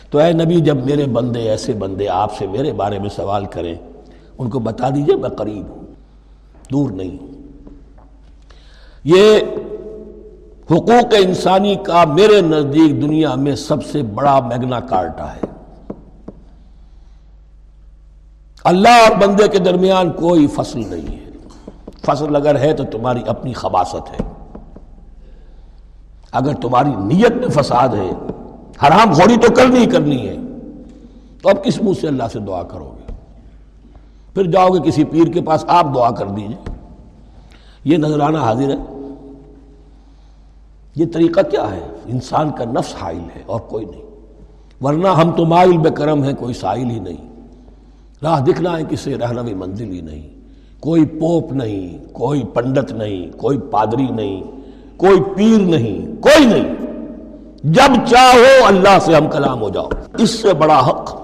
تو 0.10 0.18
اے 0.18 0.34
نبی، 0.34 0.60
جب 0.60 0.86
میرے 0.86 1.06
بندے، 1.06 1.40
ایسے 1.40 1.74
بندے 1.74 2.10
آپ 2.10 2.38
سے 2.38 2.48
میرے 2.48 2.74
بارے 2.74 3.00
میں 3.00 3.10
سوال 3.10 3.46
کریں، 3.46 3.76
ان 4.38 4.50
کو 4.50 4.60
بتا 4.60 4.90
دیجیے 4.90 5.16
میں 5.16 5.30
قریب 5.30 5.70
ہوں۔ 5.70 5.81
دور 6.72 6.92
نہیں 6.92 7.18
ہوں۔ 7.22 7.28
یہ 9.04 9.40
حقوق 10.66 11.14
انسانی 11.26 11.76
کا 11.76 12.04
میرے 12.04 12.42
نزدیک 12.42 13.02
دنیا 13.02 13.36
میں 13.36 13.56
سب 13.56 13.86
سے 13.86 14.04
بڑا 14.04 14.40
میگنا 14.40 14.80
کارٹا 14.80 15.34
ہے۔ 15.34 15.42
اللہ 18.64 18.90
اور 18.90 19.28
بندے 19.28 19.48
کے 19.48 19.60
درمیان 19.60 20.12
کوئی 20.12 20.48
فصل 20.48 20.80
نہیں 20.80 21.16
ہے۔ 21.16 21.30
فصل 22.06 22.36
اگر 22.36 22.60
ہے 22.60 22.74
تو 22.74 22.84
تمہاری 22.84 23.22
اپنی 23.28 23.54
خباست 23.54 24.12
ہے۔ 24.12 24.26
اگر 26.32 26.54
تمہاری 26.54 26.90
نیت 26.90 27.32
میں 27.32 27.48
فساد 27.48 27.90
ہے، 27.90 28.10
حرام 28.88 29.14
خوری 29.14 29.38
تو 29.38 29.54
کرنی 29.54 29.80
ہی 29.80 29.86
کرنی 29.86 30.30
ہے۔ 30.30 30.36
تو 31.42 31.50
اب 31.50 31.64
کس 31.64 31.82
منہ 31.82 31.94
سے 32.02 32.08
اللہ 32.08 32.24
سے 32.34 32.40
دعا 32.40 32.64
کرو 32.64 32.96
گے؟ 32.98 33.01
پھر 34.34 34.44
جاؤ 34.44 34.70
گے 34.70 34.90
کسی 34.90 35.04
پیر 35.04 35.28
کے 35.28 35.42
پاس، 35.42 35.66
آپ 35.68 35.86
دعا 35.96 36.12
کر 36.12 36.28
دیجیے۔ 36.28 36.76
یہ 37.84 37.98
نظرانہ 37.98 38.38
حاضر 38.38 38.70
ہے۔ 38.70 38.76
یہ 40.96 41.06
طریقہ 41.14 41.40
کیا 41.52 41.72
ہے؟ 41.72 41.88
انسان 42.06 42.50
کا 42.50 42.64
نفس 42.66 42.96
حائل 43.02 43.24
ہے 43.36 43.44
اور 43.46 43.60
کوئی 43.60 43.86
نہیں۔ 43.86 44.02
ورنہ 44.82 45.08
ہم 45.08 45.32
تو 45.32 45.46
مائل 45.46 45.78
بے 45.78 45.90
کرم 45.90 46.24
ہیں، 46.24 46.34
کوئی 46.34 46.54
سائل 46.54 46.90
ہی 46.90 47.00
نہیں۔ 47.00 47.32
راہ 48.24 48.40
دکھنا 48.40 48.78
ہے 48.78 48.84
کسی 48.90 49.16
رہنوی 49.16 49.54
منزل 49.54 49.92
ہی 49.92 50.02
نہیں۔ 50.02 50.30
کوئی 50.80 51.06
پوپ 51.06 51.54
نہیں، 51.54 52.14
کوئی 52.14 52.44
پنڈت 52.44 52.92
نہیں، 52.92 53.38
کوئی 53.38 53.58
پادری 53.58 54.08
نہیں، 54.10 54.44
کوئی 54.98 55.22
پیر 55.36 55.62
نہیں، 55.62 56.22
کوئی 56.22 56.46
نہیں۔ 56.46 56.76
جب 57.64 58.10
چاہو 58.10 58.66
اللہ 58.66 59.00
سے 59.02 59.16
ہم 59.16 59.28
کلام 59.28 59.62
ہو 59.62 59.70
جاؤ۔ 59.70 59.90
اس 60.18 60.30
سے 60.30 60.54
بڑا 60.54 60.88
حق۔ 60.88 61.21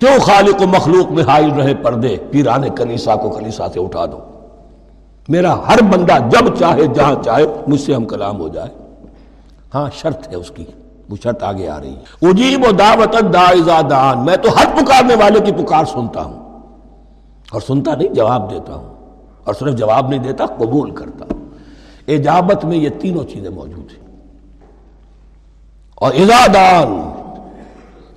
کیوں 0.00 0.20
خالق 0.20 0.62
و 0.62 0.66
مخلوق 0.66 1.12
میں 1.12 1.24
حائل 1.24 1.50
رہے 1.50 1.74
پردے؟ 1.74 2.16
پیرانے 2.30 2.68
کلیسا 2.68 3.16
کو 3.16 3.30
کلیسا 3.30 3.68
سے 3.68 3.80
اٹھا 3.80 4.06
دو۔ 4.06 4.18
میرا 5.28 5.68
ہر 5.68 5.82
بندہ 5.82 6.12
جب 6.28 6.56
چاہے، 6.58 6.86
جہاں 6.86 7.14
چاہے، 7.24 7.44
مجھ 7.66 7.80
سے 7.80 7.94
ہم 7.94 8.04
کلام 8.04 8.40
ہو 8.40 8.48
جائے۔ 8.48 8.68
ہاں 9.74 9.90
شرط 9.92 10.28
ہے 10.28 10.34
اس 10.34 10.50
کی۔ 10.50 10.64
وہ 11.10 11.16
شرط 11.22 11.42
آگے 11.42 11.68
آ 11.68 11.80
رہی 11.80 11.96
ہے۔ 11.96 12.28
اجیب 12.28 12.64
و 12.68 12.72
دعوت 12.72 13.16
دان 13.90 14.24
میں 14.24 14.36
تو 14.36 14.48
ہر 14.48 14.66
پکارنے 14.76 15.14
والے 15.14 15.40
کی 15.40 15.52
پکار 15.52 15.84
سنتا 15.84 16.24
ہوں۔ 16.24 16.58
اور 17.50 17.60
سنتا 17.60 17.94
نہیں، 17.94 18.08
جواب 18.08 18.50
دیتا 18.50 18.74
ہوں۔ 18.74 18.94
اور 19.44 19.54
صرف 19.54 19.74
جواب 19.74 20.08
نہیں 20.08 20.20
دیتا، 20.20 20.46
قبول 20.46 20.90
کرتا 20.90 21.24
ہوں۔ 21.24 21.44
اجابت 22.08 22.64
میں 22.64 22.76
یہ 22.76 22.88
تینوں 23.00 23.24
چیزیں 23.24 23.50
موجود 23.50 23.84
ہیں۔ 23.84 24.16
اور 25.94 26.14
ازادان 26.14 27.19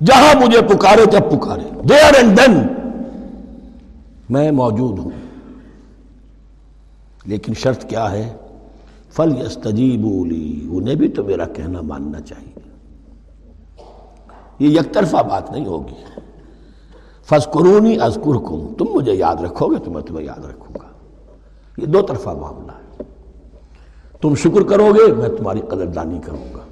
جہاں 0.06 0.46
مجھے 0.46 0.62
پکارے 0.62 1.06
جب 1.06 1.20
پکارے۔ 1.32 1.88
دیر 1.90 2.16
اینڈ 2.16 2.38
دین 2.38 2.60
میں 4.30 4.52
موجود 4.52 5.00
ہوں۔ 5.00 5.10
لیکن 7.26 7.54
شرط 7.54 7.90
کیا 7.90 8.12
ہے؟ 8.12 8.34
فل 9.10 9.42
یس 9.46 9.58
انہیں 10.72 10.96
بھی 10.96 11.08
تو 11.08 11.24
میرا 11.24 11.46
کہنا 11.46 11.82
ماننا 11.82 12.22
چاہیے۔ 12.22 12.60
یہ 14.60 14.80
یک 14.80 14.94
طرفہ 14.94 15.18
بات 15.30 15.52
نہیں 15.52 15.66
ہوگی۔ 15.66 16.20
فض 17.26 17.48
قرونی 17.52 17.98
تم 18.78 18.86
مجھے 18.94 19.14
یاد 19.14 19.36
رکھو 19.36 19.68
گے 19.68 19.76
تو 19.86 19.92
میں 19.92 20.02
تمہیں 20.02 20.26
یاد 20.26 20.46
رکھوں 20.46 20.76
گا۔ 20.76 20.88
یہ 21.78 21.86
دو 21.86 22.02
طرفہ 22.02 22.30
معاملہ 22.30 22.72
ہے۔ 22.72 23.04
تم 24.22 24.36
شکر 24.36 24.64
کرو 24.64 24.94
گے، 24.94 25.14
میں 25.14 25.30
تمہاری 25.30 25.60
قدردانی 25.60 26.20
کروں 26.26 26.54
گا۔ 26.54 26.64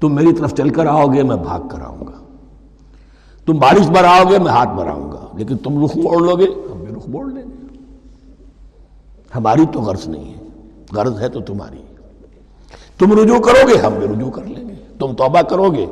تم 0.00 0.14
میری 0.14 0.32
طرف 0.32 0.54
چل 0.54 0.68
کر 0.68 0.86
آؤ 0.86 1.06
گے، 1.06 1.22
میں 1.22 1.36
بھاگ 1.36 1.60
کر 1.68 1.80
آؤں 1.80 2.06
گا۔ 2.06 2.27
تم 3.48 3.56
بارش 3.56 3.88
بھر 3.88 4.04
آؤ 4.04 4.24
گے، 4.30 4.38
میں 4.38 4.52
ہاتھ 4.52 4.68
بھراؤں 4.68 5.12
گا۔ 5.12 5.26
لیکن 5.34 5.56
تم 5.56 5.84
رخ 5.84 5.96
موڑ 5.96 6.22
لو 6.22 6.36
گے، 6.36 6.44
ہم 6.44 6.84
بھی 6.84 6.94
رخ 6.96 7.08
موڑ 7.08 7.32
لیں 7.32 7.42
گے۔ 7.42 7.76
ہماری 9.34 9.66
تو 9.72 9.80
غرض 9.80 10.08
نہیں 10.08 10.34
ہے۔ 10.34 10.40
غرض 10.92 11.20
ہے 11.20 11.28
تو 11.28 11.40
تمہاری۔ 11.40 11.82
تم 12.98 13.20
رجوع 13.20 13.38
کرو 13.38 13.68
گے، 13.68 13.78
ہم 13.78 13.92
بھی 13.92 14.08
رجوع 14.08 14.30
کر 14.30 14.44
لیں 14.44 14.68
گے۔ 14.68 14.74
تم 14.98 15.12
توبہ 15.12 15.42
کرو 15.42 15.70
گے، 15.70 15.86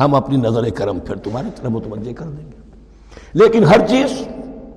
ہم 0.00 0.14
اپنی 0.14 0.36
نظر 0.36 0.70
کرم 0.70 0.98
پھر 0.98 1.16
تمہاری 1.16 1.48
طرف 1.56 1.70
متوجہ 1.70 2.12
کر 2.12 2.26
دیں 2.26 2.46
گے۔ 2.46 2.56
لیکن 3.34 3.64
ہر 3.64 3.86
چیز، 3.86 4.28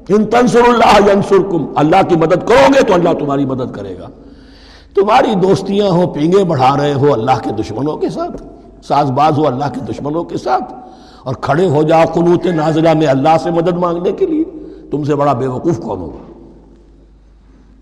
ان 0.09 0.25
تنصر 0.25 0.61
اللہ 0.67 1.11
ینصرکم، 1.11 1.65
اللہ 1.75 2.09
کی 2.09 2.15
مدد 2.15 2.47
کرو 2.47 2.73
گے 2.73 2.83
تو 2.83 2.93
اللہ 2.93 3.09
تمہاری 3.19 3.45
مدد 3.45 3.75
کرے 3.75 3.97
گا۔ 3.99 4.07
تمہاری 4.95 5.35
دوستیاں 5.35 5.87
ہو 5.87 6.07
پینگے 6.07 6.43
بڑھا 6.43 6.77
رہے 6.77 6.93
ہو 6.93 7.13
اللہ 7.13 7.39
کے 7.43 7.49
دشمنوں 7.49 7.97
کے 7.97 8.09
ساتھ، 8.09 8.43
ساز 8.83 9.11
باز 9.11 9.37
ہو 9.37 9.47
اللہ 9.47 9.65
کے 9.73 9.79
دشمنوں 9.79 10.23
کے 10.23 10.37
ساتھ۔ 10.37 10.84
اور 11.25 11.35
کھڑے 11.35 11.67
ہو 11.67 11.83
جاؤ 11.83 12.03
قنوت 12.13 12.45
نازلہ 12.45 12.93
میں 12.93 13.07
اللہ 13.07 13.37
سے 13.43 13.51
مدد 13.51 13.73
مانگنے 13.73 14.11
کے 14.11 14.25
لیے، 14.25 14.43
تم 14.91 15.03
سے 15.03 15.15
بڑا 15.15 15.33
بے 15.33 15.47
وقوف 15.47 15.79
کون 15.79 15.99
ہوگا؟ 15.99 16.33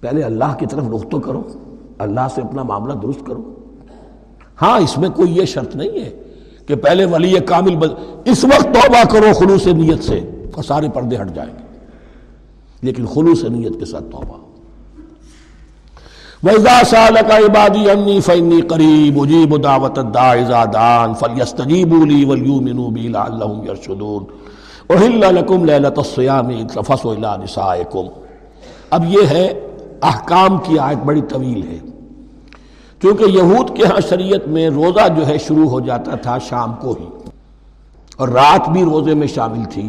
پہلے 0.02 0.24
اللہ 0.24 0.56
کی 0.60 0.66
طرف 0.66 0.84
رخ 0.96 1.10
تو 1.12 1.20
کرو، 1.20 1.42
اللہ 1.98 2.28
سے 2.36 2.42
اپنا 2.42 2.64
معاملہ 2.64 2.94
درست 2.94 3.26
کرو۔ 3.26 3.54
ہاں 4.62 4.80
اس 4.80 4.98
میں 4.98 5.10
کوئی 5.10 5.38
یہ 5.38 5.46
شرط 5.46 5.76
نہیں 5.76 6.00
ہے 6.00 6.10
کہ 6.68 6.76
پہلے 6.76 7.06
ولی 7.06 7.40
کامل 7.46 7.76
بد... 7.76 7.92
اس 8.26 8.44
وقت 8.44 8.64
توبہ 8.64 9.04
کرو 9.12 9.34
خلوص 9.34 9.68
نیت 9.68 10.04
سے، 10.04 10.20
اور 10.56 10.64
سارے 10.64 10.90
پردے 10.90 11.16
ہٹ 11.16 11.36
جائیں 11.36 11.52
گے۔ 11.52 11.78
لیکن 12.82 13.06
خلوص 13.06 13.44
نیت 13.44 13.80
کے 13.80 13.86
ساتھ 13.86 14.04
توبہ۔ 14.04 14.43
وَإِذَا 16.44 16.84
سَأَلَكَ 16.84 17.32
عِبَادِي 17.32 17.92
أَنِّي 17.94 18.22
فَإِنِّي 18.22 18.62
قَرِيبٌ 18.62 19.20
أُجِيبُ 19.20 19.62
دَعْوَةَ 19.62 19.94
الدَّاعِ 19.98 20.34
إِذَا 20.40 20.66
دَعَانِ 20.66 21.14
فَلْيَسْتَجِيبُوا 21.14 22.06
لِي 22.06 22.26
وَلْيُؤْمِنُوا 22.26 22.90
بِي 22.92 23.08
لَعَلَّهُمْ 23.08 23.68
يَرْشُدُونَ 23.68 24.24
أُحِلَّ 24.92 25.36
لَكُمْ 25.36 25.66
لَيْلَةَ 25.66 25.94
الصِّيَامِ 25.98 26.68
تَفَصُوا 26.68 27.14
إِلَى 27.14 27.32
نِسَائِكُمْ 27.44 28.10
اب 28.98 29.06
یہ 29.10 29.28
ہے 29.30 29.46
احکام 30.02 30.58
کی 30.66 30.80
آیت 30.80 30.98
بڑی 31.06 31.22
طویل 31.30 31.62
ہے 31.68 31.80
کیونکہ 33.00 33.24
یہود 33.24 33.76
کے 33.78 33.86
ہاں 33.86 34.00
شریعت 34.10 34.48
میں 34.56 34.70
روزہ 34.70 35.08
جو 35.16 35.28
ہے 35.28 35.38
شروع 35.48 35.70
ہو 35.70 35.80
جاتا 35.88 36.16
تھا 36.24 36.38
شام 36.50 36.74
کو 36.82 36.96
ہی 37.00 37.08
اور 38.18 38.28
رات 38.40 38.70
بھی 38.70 38.84
روزے 38.84 39.14
میں 39.22 39.28
شامل 39.28 39.64
تھی 39.74 39.88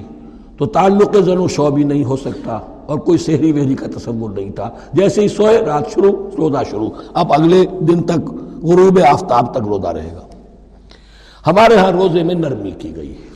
تو 0.59 0.67
تعلق 0.67 1.17
زن 1.17 1.39
و 1.39 1.49
شو 1.49 1.71
بھی 1.71 1.85
نہیں 1.85 2.05
ہو 2.05 2.17
سکتا 2.17 2.59
اور 2.87 2.99
کوئی 2.99 3.19
سہری 3.19 3.53
وہری 3.53 3.75
کا 3.75 3.87
تصور 3.87 4.31
نہیں 4.31 4.51
تھا۔ 4.51 4.71
جیسے 4.93 5.21
ہی 5.21 5.29
سوئے، 5.29 5.61
رات 5.61 5.91
شروع، 5.95 6.13
روزہ 6.39 6.59
شروع۔ 6.71 6.91
اب 7.15 7.33
اگلے 7.33 7.67
دن 7.81 8.03
تک 8.03 8.19
غروب 8.63 8.99
آفتاب 9.11 9.51
تک 9.51 9.63
روزہ 9.69 9.89
رہے 9.89 10.11
گا۔ 10.15 10.27
ہمارے 11.47 11.77
ہاں 11.77 11.91
روزے 11.91 12.23
میں 12.23 12.35
نرمی 12.35 12.71
کی 12.71 12.97
گئی۔ 12.97 13.11
ہے 13.11 13.29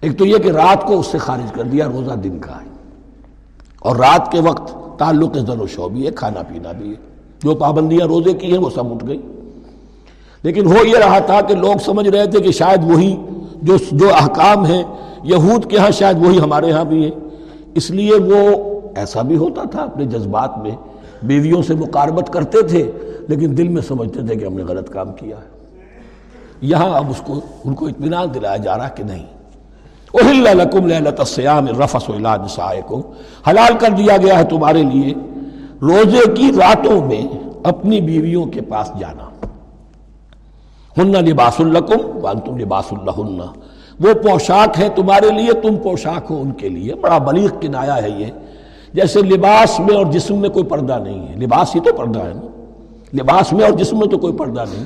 ایک 0.00 0.18
تو 0.18 0.26
یہ 0.26 0.38
کہ 0.38 0.48
رات 0.48 0.86
کو 0.86 1.00
اس 1.00 1.06
سے 1.06 1.18
خارج 1.18 1.52
کر 1.52 1.62
دیا، 1.62 1.86
روزہ 1.86 2.12
دن 2.12 2.38
کا 2.38 2.52
ہے۔ 2.52 2.68
اور 3.80 3.96
رات 3.96 4.32
کے 4.32 4.40
وقت 4.40 4.98
تعلق 4.98 5.34
زن 5.34 5.60
و 5.60 5.66
شو 5.66 5.88
بھی 5.88 6.06
ہے، 6.06 6.10
کھانا 6.10 6.42
پینا 6.42 6.72
بھی 6.72 6.88
ہے۔ 6.88 6.94
جو 7.42 7.54
پابندیاں 7.54 8.06
روزے 8.06 8.32
کی 8.32 8.50
ہیں، 8.52 8.58
وہ 8.58 8.70
سب 8.70 8.92
اٹھ 8.92 9.06
گئی۔ 9.06 9.20
لیکن 10.42 10.66
ہو 10.66 10.86
یہ 10.86 10.98
رہا 10.98 11.18
تھا 11.18 11.40
کہ 11.40 11.54
لوگ 11.54 11.78
سمجھ 11.84 12.08
رہے 12.08 12.26
تھے 12.26 12.40
کہ 12.40 12.52
شاید 12.52 12.84
وہی 12.84 13.16
جو 13.62 13.76
جو 13.92 14.14
احکام 14.14 14.64
ہیں 14.64 14.84
یہود 15.22 15.70
کے 15.70 15.78
ہاں 15.78 15.90
شاید 15.90 16.26
وہی 16.26 16.40
ہمارے 16.40 16.72
ہاں 16.72 16.84
بھی 16.84 17.04
ہیں 17.04 17.10
اس 17.74 17.90
لیے 17.90 18.14
وہ 18.14 18.56
ایسا 18.96 19.22
بھی 19.22 19.36
ہوتا 19.36 19.62
تھا 19.70 19.82
اپنے 19.82 20.04
جذبات 20.04 20.58
میں، 20.58 20.70
بیویوں 21.22 21.62
سے 21.62 21.74
مقاربت 21.74 22.32
کرتے 22.32 22.62
تھے، 22.62 22.90
لیکن 23.28 23.56
دل 23.56 23.68
میں 23.68 23.82
سمجھتے 23.82 24.20
تھے 24.26 24.36
کہ 24.36 24.44
ہم 24.44 24.54
نے 24.54 24.62
غلط 24.62 24.90
کام 24.90 25.12
کیا 25.12 25.36
ہے۔ 25.36 25.58
یہاں 26.60 26.96
اب 26.96 27.10
اس 27.10 27.22
کو، 27.26 27.40
ان 27.64 27.74
کو 27.74 27.86
اطمینان 27.86 28.34
دلایا 28.34 28.56
جا 28.56 28.78
رہا 28.78 28.88
کہ 28.88 29.04
نہیں۔ 29.04 29.26
رفس 31.80 32.10
کو 32.86 33.12
حلال 33.48 33.76
کر 33.78 33.88
دیا 33.98 34.16
گیا 34.16 34.38
ہے 34.38 34.44
تمہارے 34.44 34.82
لیے۔ 34.82 35.14
روزے 35.82 36.34
کی 36.34 36.50
راتوں 36.58 37.06
میں 37.06 37.22
اپنی 37.64 38.00
بیویوں 38.00 38.46
کے 38.46 38.60
پاس 38.60 38.92
جانا۔ 38.98 39.46
ہن 40.98 41.26
لباس 41.26 41.60
الکم 41.60 42.18
وانتم 42.22 42.58
لباس 42.58 42.84
اللہ 42.90 43.46
وہ 44.00 44.12
پوشاک 44.12 44.80
ہے 44.80 44.88
تمہارے 44.88 45.30
لیے، 45.30 45.52
تم 45.52 45.76
پوشاک 45.76 46.30
ہو 46.30 46.40
ان 46.40 46.52
کے 46.52 46.68
لیے۔ 46.68 46.94
بڑا 46.94 47.18
بلیغ 47.18 47.48
کنایا 47.60 48.02
ہے 48.02 48.10
یہ۔ 48.10 48.26
جیسے 48.92 49.22
لباس 49.22 49.80
میں 49.80 49.96
اور 49.96 50.06
جسم 50.06 50.34
میں 50.34 50.48
کوئی 50.48 50.64
پردہ 50.64 50.98
نہیں 51.02 51.28
ہے۔ 51.28 51.36
لباس 51.36 51.76
ہی 51.76 51.80
تو 51.80 51.92
پردہ 51.96 52.18
ہے 52.18 52.32
نا۔ 52.34 52.64
لباس 53.14 53.52
میں 53.52 53.64
اور 53.64 53.72
جسم 53.72 53.98
میں 53.98 54.06
تو 54.06 54.18
کوئی 54.18 54.32
پردہ 54.32 54.64
نہیں۔ 54.70 54.84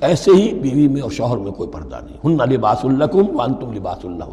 ایسے 0.00 0.30
ہی 0.30 0.54
بیوی 0.54 0.88
میں 0.88 1.00
اور 1.00 1.10
شوہر 1.10 1.36
میں 1.36 1.52
کوئی 1.52 1.70
پردہ 1.70 1.96
نہیں۔ 2.04 2.16
ہن 2.24 2.52
لباس 2.52 2.78
الکم 2.82 3.40
وان 3.40 3.54
تم 3.54 3.72
لباس 3.72 4.04
اللہ 4.04 4.24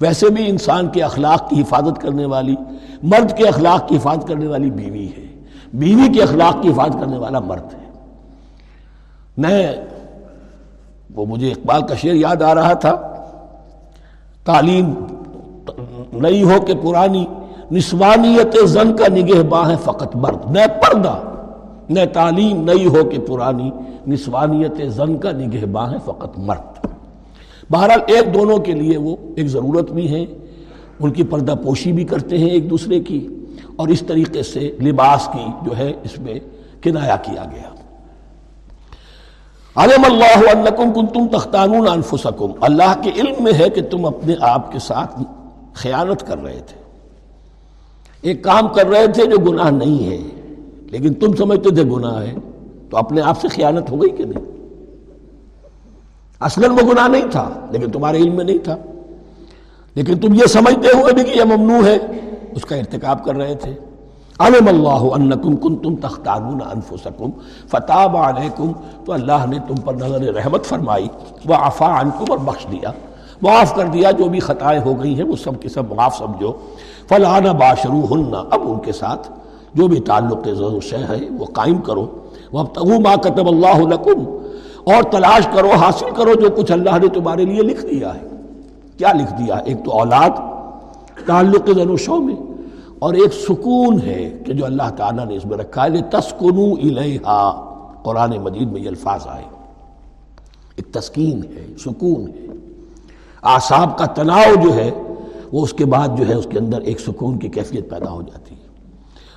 ویسے 0.00 0.28
بھی 0.28 0.48
انسان 0.48 0.88
کے 0.88 1.02
اخلاق 1.02 1.50
کی 1.50 1.60
حفاظت 1.60 2.02
کرنے 2.02 2.24
والی، 2.24 2.54
مرد 3.02 3.36
کے 3.36 3.48
اخلاق 3.48 3.88
کی 3.88 3.96
حفاظت 3.96 4.28
کرنے 4.28 4.46
والی 4.46 4.70
بیوی 4.70 5.06
ہے۔ 5.06 5.42
بیوی 5.74 6.12
کے 6.14 6.22
اخلاق 6.22 6.62
کی 6.62 6.68
حفاظت 6.68 6.92
کرنے 6.92 7.18
والا 7.18 7.38
مرد 7.38 7.74
ہے۔ 7.74 7.90
میں 9.36 9.72
وہ 11.14 11.26
مجھے 11.26 11.50
اقبال 11.50 11.86
کا 11.86 11.94
شعر 11.94 12.14
یاد 12.14 12.42
آ 12.42 12.54
رہا 12.54 12.72
تھا۔ 12.72 13.12
تعلیم 14.46 14.94
نئی 16.12 16.42
ہو 16.42 16.60
کہ 16.66 16.72
پرانی 16.82 17.26
نسوانیت 17.72 18.68
زن 18.68 18.96
کا 18.96 19.06
نگہ 19.14 19.42
باہ 19.42 19.76
فقط 19.84 20.16
مرد، 20.16 20.50
نہ 20.50 20.60
پردہ، 20.66 21.20
نہ 21.88 22.00
تعلیم 22.12 22.62
نئی 22.62 22.86
ہو 22.86 23.04
کہ 23.04 23.18
پرانی 23.18 23.70
نسوانیت 24.06 24.82
زن 24.86 25.18
کا 25.18 25.32
نگہ 25.32 25.66
باہ 25.66 25.92
فقط 26.04 26.38
مرد۔ 26.38 26.86
بہرحال 27.70 28.00
ایک 28.06 28.34
دونوں 28.34 28.58
کے 28.58 28.72
لیے 28.72 28.96
وہ 28.96 29.16
ایک 29.36 29.46
ضرورت 29.46 29.92
بھی 29.92 30.14
ہے۔ 30.14 30.24
ان 31.00 31.10
کی 31.10 31.22
پردہ 31.22 31.54
پوشی 31.64 31.92
بھی 31.92 32.04
کرتے 32.04 32.38
ہیں 32.38 32.50
ایک 32.50 32.70
دوسرے 32.70 33.00
کی۔ 33.00 33.28
اور 33.76 33.88
اس 33.88 34.02
طریقے 34.06 34.42
سے 34.42 34.76
لباس 34.82 35.28
کی 35.32 35.46
جو 35.62 35.76
ہے 35.78 35.92
اس 36.04 36.18
میں 36.18 36.34
کنایا 36.82 37.16
کیا 37.16 37.44
گیا۔ 37.44 37.75
علم 39.76 40.04
اللہ 40.04 40.50
انکم 40.50 40.92
کنتم 40.92 41.38
تختانون 41.38 41.88
انفسکم۔ 41.88 42.52
اللہ 42.60 43.00
کے 43.02 43.10
علم 43.16 43.44
میں 43.44 43.52
ہے 43.52 43.70
کہ 43.70 43.82
تم 43.82 44.06
اپنے 44.06 44.34
آپ 44.40 44.72
کے 44.72 44.78
ساتھ 44.78 45.22
خیانت 45.74 46.26
کر 46.26 46.42
رہے 46.42 46.60
تھے۔ 46.66 46.80
ایک 48.20 48.44
کام 48.44 48.68
کر 48.68 48.86
رہے 48.86 49.06
تھے 49.06 49.26
جو 49.26 49.38
گناہ 49.38 49.70
نہیں 49.70 50.10
ہے، 50.10 50.18
لیکن 50.90 51.14
تم 51.14 51.36
سمجھتے 51.36 51.70
تھے 51.70 51.84
گناہ 51.84 52.22
ہے، 52.22 52.34
تو 52.90 52.96
اپنے 52.96 53.20
آپ 53.20 53.40
سے 53.40 53.48
خیانت 53.48 53.90
ہو 53.90 54.02
گئی 54.02 54.10
کہ 54.10 54.24
نہیں؟ 54.24 54.44
اصلاً 56.40 56.70
وہ 56.70 56.92
گناہ 56.92 57.08
نہیں 57.08 57.30
تھا، 57.30 57.66
لیکن 57.70 57.90
تمہارے 57.90 58.16
علم 58.16 58.36
میں 58.36 58.44
نہیں 58.44 58.58
تھا۔ 58.58 58.76
لیکن 59.94 60.18
تم 60.18 60.34
یہ 60.34 60.46
سمجھتے 60.46 60.88
ہوئے 60.96 61.12
بھی 61.12 61.24
کہ 61.24 61.38
یہ 61.38 61.44
ممنوع 61.44 61.86
ہے، 61.86 61.98
اس 62.52 62.62
کا 62.62 62.76
ارتکاب 62.76 63.24
کر 63.24 63.34
رہے 63.34 63.54
تھے۔ 63.54 63.74
علم 64.38 64.68
اللہ 64.68 65.14
انکم 65.14 65.56
کنتم 65.56 65.96
تختارون 65.96 66.58
انفسکم، 66.72 67.30
فتاب 67.68 68.16
علیکم، 68.16 68.72
تو 69.04 69.12
اللہ 69.12 69.46
نے 69.48 69.58
تم 69.68 69.74
پر 69.74 69.94
نظر 69.94 70.34
رحمت 70.34 70.64
فرمائی، 70.64 71.08
وعفا 71.48 72.00
عنکم 72.00 72.24
اور 72.28 72.38
بخش 72.38 72.66
دیا۔ 72.72 72.92
معاف 73.42 73.74
کر 73.74 73.86
دیا، 73.86 74.10
جو 74.10 74.24
بھی 74.24 74.40
خطائیں 74.40 74.80
ہو 74.80 75.02
گئی 75.02 75.14
ہیں، 75.14 75.24
وہ 75.24 75.36
سب 75.36 75.60
کے 75.60 75.68
سب 75.68 75.92
معاف 75.96 76.18
سمجھو۔ 76.18 76.52
فلانا 77.08 77.52
باشروہن 77.52 78.34
اب 78.50 78.60
ان 78.64 78.78
کے 78.78 78.92
ساتھ 78.92 79.32
جو 79.74 79.86
بھی 79.86 80.00
تعلق 80.00 80.48
ضرور 80.48 80.80
شے 80.80 80.96
ہے 80.96 81.28
وہ 81.38 81.44
قائم 81.44 81.78
کرو۔ 81.78 82.06
وابتغوا 82.52 82.98
ما 82.98 83.16
کتب 83.16 83.48
اللہ 83.48 83.78
لکم 83.78 84.24
اور 84.84 85.02
تلاش 85.02 85.48
کرو، 85.54 85.70
حاصل 85.70 86.06
کرو 86.16 86.34
جو 86.34 86.48
کچھ 86.50 86.72
اللہ 86.72 86.98
نے 87.02 87.08
تمہارے 87.08 87.44
لیے 87.44 87.62
لکھ 87.62 87.86
دیا 87.86 88.14
ہے۔ 88.14 88.28
کیا 88.96 89.12
لکھ 89.12 89.32
دیا 89.32 89.54
ایک 89.54 89.84
تو 89.84 89.92
اولاد، 89.92 90.30
تعلق 91.26 91.70
ضرور 91.74 91.96
شو 91.96 92.16
میں۔ 92.16 92.55
اور 92.98 93.14
ایک 93.14 93.32
سکون 93.32 94.00
ہے 94.00 94.38
کہ 94.46 94.52
جو 94.52 94.64
اللہ 94.64 94.90
تعالیٰ 94.96 95.26
نے 95.26 95.36
اس 95.36 95.44
میں 95.44 95.58
رکھا 95.58 95.84
ہے 95.84 96.02
تسکنو 96.10 96.72
الیہا 96.72 97.62
قرآن 98.02 98.30
مجید 98.30 98.72
میں 98.72 98.80
یہ 98.80 98.88
الفاظ 98.88 99.20
آئے 99.24 99.44
ایک 100.76 100.92
تسکین 100.92 101.44
ہے 101.44 101.66
سکون 101.78 102.28
ہے۔ 102.28 102.46
آساب 103.42 103.98
کا 103.98 104.06
تناؤ 104.06 104.54
جو 104.64 104.74
ہے، 104.74 104.90
وہ 105.52 105.62
اس 105.62 105.72
کے 105.72 105.84
بعد 105.84 106.08
جو 106.18 106.28
ہے، 106.28 106.34
اس 106.34 106.46
کے 106.50 106.58
اندر 106.58 106.80
ایک 106.80 107.00
سکون 107.00 107.38
کی 107.38 107.48
کیفیت 107.48 107.90
پیدا 107.90 108.10
ہو 108.10 108.22
جاتی 108.22 108.54
ہے۔ 108.54 108.66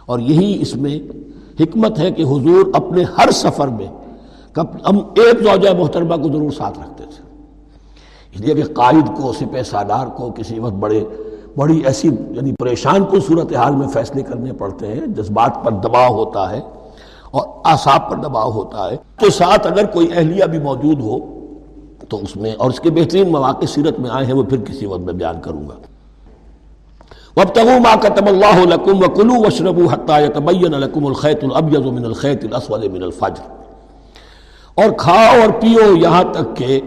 اور 0.05 0.19
یہی 0.19 0.61
اس 0.61 0.75
میں 0.75 0.99
حکمت 1.59 1.99
ہے 1.99 2.11
کہ 2.11 2.23
حضور 2.23 2.71
اپنے 2.73 3.03
ہر 3.17 3.31
سفر 3.31 3.67
میں 3.67 3.87
ہم 4.57 4.97
ایک 4.97 5.43
زوجہ 5.43 5.69
محترمہ 5.79 6.15
کو 6.15 6.27
ضرور 6.27 6.51
ساتھ 6.51 6.79
رکھتے 6.79 7.03
تھے۔ 7.03 7.43
اس 8.33 8.41
لیے 8.41 8.53
کہ 8.53 8.63
قائد 8.63 9.17
کو، 9.17 9.33
سپہ 9.33 9.63
سالار 9.63 10.07
کو 10.07 10.31
کسی 10.31 10.59
وقت 10.59 10.73
بڑے 10.73 11.05
بڑی 11.57 11.81
ایسی 11.85 12.09
یعنی 12.31 12.53
پریشان 12.59 13.03
کو 13.03 13.19
صورتحال 13.19 13.75
میں 13.75 13.87
فیصلے 13.87 14.23
کرنے 14.23 14.53
پڑتے 14.53 14.87
ہیں۔ 14.87 15.07
جذبات 15.07 15.63
پر 15.63 15.71
دباؤ 15.71 16.13
ہوتا 16.13 16.51
ہے 16.51 16.61
اور 17.31 17.47
آساب 17.63 18.09
پر 18.09 18.15
دباؤ 18.15 18.51
ہوتا 18.51 18.91
ہے۔ 18.91 18.97
تو 19.19 19.29
ساتھ 19.29 19.67
اگر 19.67 19.85
کوئی 19.85 20.07
اہلیہ 20.15 20.45
بھی 20.45 20.59
موجود 20.59 20.99
ہو، 20.99 21.17
تو 22.09 22.17
اس 22.17 22.35
میں 22.35 22.53
اور 22.57 22.69
اس 22.69 22.79
کے 22.79 22.89
بہترین 22.89 23.31
مواقع 23.31 23.65
سیرت 23.65 23.99
میں 23.99 24.09
آئے 24.09 24.25
ہیں، 24.25 24.33
وہ 24.33 24.43
پھر 24.43 24.57
کسی 24.57 24.85
وقت 24.85 24.99
میں 24.99 25.13
بیان 25.13 25.41
کروں 25.41 25.69
گا۔ 25.69 25.73
وَابْتَغُوا 27.35 27.77
مَا 27.77 27.95
كَتَبَ 28.01 28.29
اللَّهُ 28.29 28.65
لَكُمْ 28.65 29.03
وَكُلُوا 29.03 29.37
وَاشْرَبُوا 29.37 29.93
حَتَّى 29.93 30.23
يَتَبَيَّنَ 30.23 30.75
لَكُمُ 30.75 31.07
الْخَيْطُ 31.07 31.45
الْأَبْيَضُ 31.45 31.91
مِنَ 31.91 32.05
الْخَيْطِ 32.05 32.47
الْأَسْوَدِ 32.47 32.87
مِنَ 32.87 33.03
الْفَجْرِ۔ 33.03 33.41
اور 34.75 34.89
کھاؤ 34.97 35.41
اور 35.41 35.61
پیو 35.61 35.97
یہاں 35.97 36.23
تک 36.23 36.55
کہ 36.55 36.81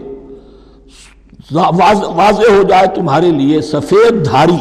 واضح 1.51 2.51
ہو 2.57 2.63
جائے 2.63 2.87
تمہارے 2.95 3.29
لیے 3.29 3.61
سفید 3.61 4.29
دھاری، 4.29 4.57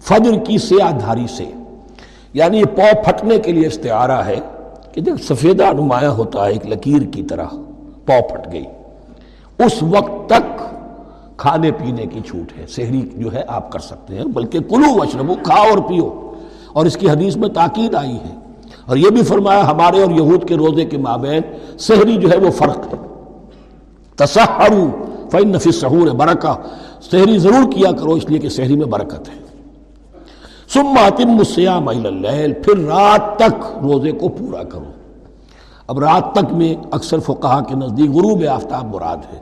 فجر 0.00 0.36
کی 0.44 0.58
سیاہ 0.58 0.92
دھاری 0.92 1.26
سے۔ 1.36 1.44
یعنی 2.34 2.58
یہ 2.58 2.64
پو 2.64 2.82
پھٹنے 3.04 3.38
کے 3.38 3.52
لیے 3.52 3.66
استعارہ 3.66 4.24
ہے 4.24 4.36
کہ 4.92 5.00
جب 5.00 5.16
سفیدہ 5.28 5.72
نمایاں 5.72 6.10
ہوتا 6.10 6.46
ہے 6.46 6.52
ایک 6.52 6.66
لکیر 6.66 7.02
کی 7.02 7.22
طرح 7.22 7.46
پو 8.06 8.28
پھٹ 8.28 8.52
گئی۔ 8.52 8.64
اس 9.58 9.82
وقت 9.82 10.28
تک 10.28 10.62
کھانے 11.36 11.72
پینے 11.72 12.06
کی 12.06 12.20
چھوٹ 12.20 12.58
ہے۔ 12.58 12.66
سحری 12.66 13.08
جو 13.14 13.32
ہے، 13.32 13.42
آپ 13.48 13.72
کر 13.72 13.78
سکتے 13.78 14.14
ہیں، 14.14 14.24
بلکہ 14.24 14.58
کلو 14.58 15.00
وشربو 15.00 15.34
کھاؤ 15.42 15.70
اور 15.70 15.78
پیو۔ 15.78 16.32
اور 16.72 16.86
اس 16.86 16.96
کی 16.96 17.10
حدیث 17.10 17.36
میں 17.36 17.48
تاکید 17.48 17.94
آئی 17.94 18.16
ہے۔ 18.16 18.34
اور 18.86 18.96
یہ 18.96 19.10
بھی 19.10 19.22
فرمایا، 19.22 19.70
ہمارے 19.70 20.02
اور 20.02 20.10
یہود 20.10 20.48
کے 20.48 20.54
روزے 20.54 20.84
کے 20.84 20.98
مابین، 20.98 21.42
سحری 21.78 22.16
جو 22.16 22.30
ہے، 22.30 22.36
وہ 22.36 22.50
فرق 22.50 22.78
ہے۔ 22.78 22.98
تصحرو 24.16 24.88
فن 25.30 25.48
نفی 25.48 25.72
سہور 25.72 26.06
برکا 26.06 26.54
سحری 27.10 27.38
ضرور 27.38 27.72
کیا 27.72 27.92
کرو، 27.92 28.12
اس 28.12 28.24
لیے 28.28 28.38
کہ 28.38 28.48
سحری 28.48 28.76
میں 28.76 28.86
برکت 28.86 29.28
ہے۔ 29.28 29.40
سماتم 30.68 31.38
السیام 31.38 31.88
اللیل 31.88 32.52
پھر 32.52 32.78
رات 32.78 33.36
تک 33.36 33.78
روزے 33.82 34.12
کو 34.12 34.28
پورا 34.28 34.62
کرو۔ 34.62 34.84
اب 35.86 35.98
رات 35.98 36.32
تک 36.32 36.52
میں 36.52 36.74
اکثر 36.90 37.18
فقہا 37.18 37.60
کے 37.60 37.74
نزدیک 37.74 38.10
غروب 38.10 38.42
آفتاب 38.50 38.94
مراد 38.94 39.16
ہے۔ 39.16 39.38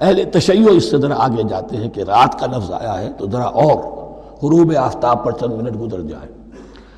اہل 0.00 0.24
تشیع 0.32 0.70
اس 0.70 0.90
سے 0.90 0.98
ذرا 0.98 1.14
آگے 1.18 1.42
جاتے 1.48 1.76
ہیں 1.76 1.88
کہ 1.88 2.00
رات 2.00 2.38
کا 2.38 2.46
لفظ 2.46 2.70
آیا 2.70 3.00
ہے 3.00 3.10
تو 3.18 3.26
ذرا 3.30 3.44
اور 3.44 3.78
غروب 4.42 4.72
آفتاب 4.76 5.24
پر 5.24 5.32
چند 5.32 5.52
منٹ 5.52 5.80
گزر 5.80 6.00
جائے۔ 6.00 6.32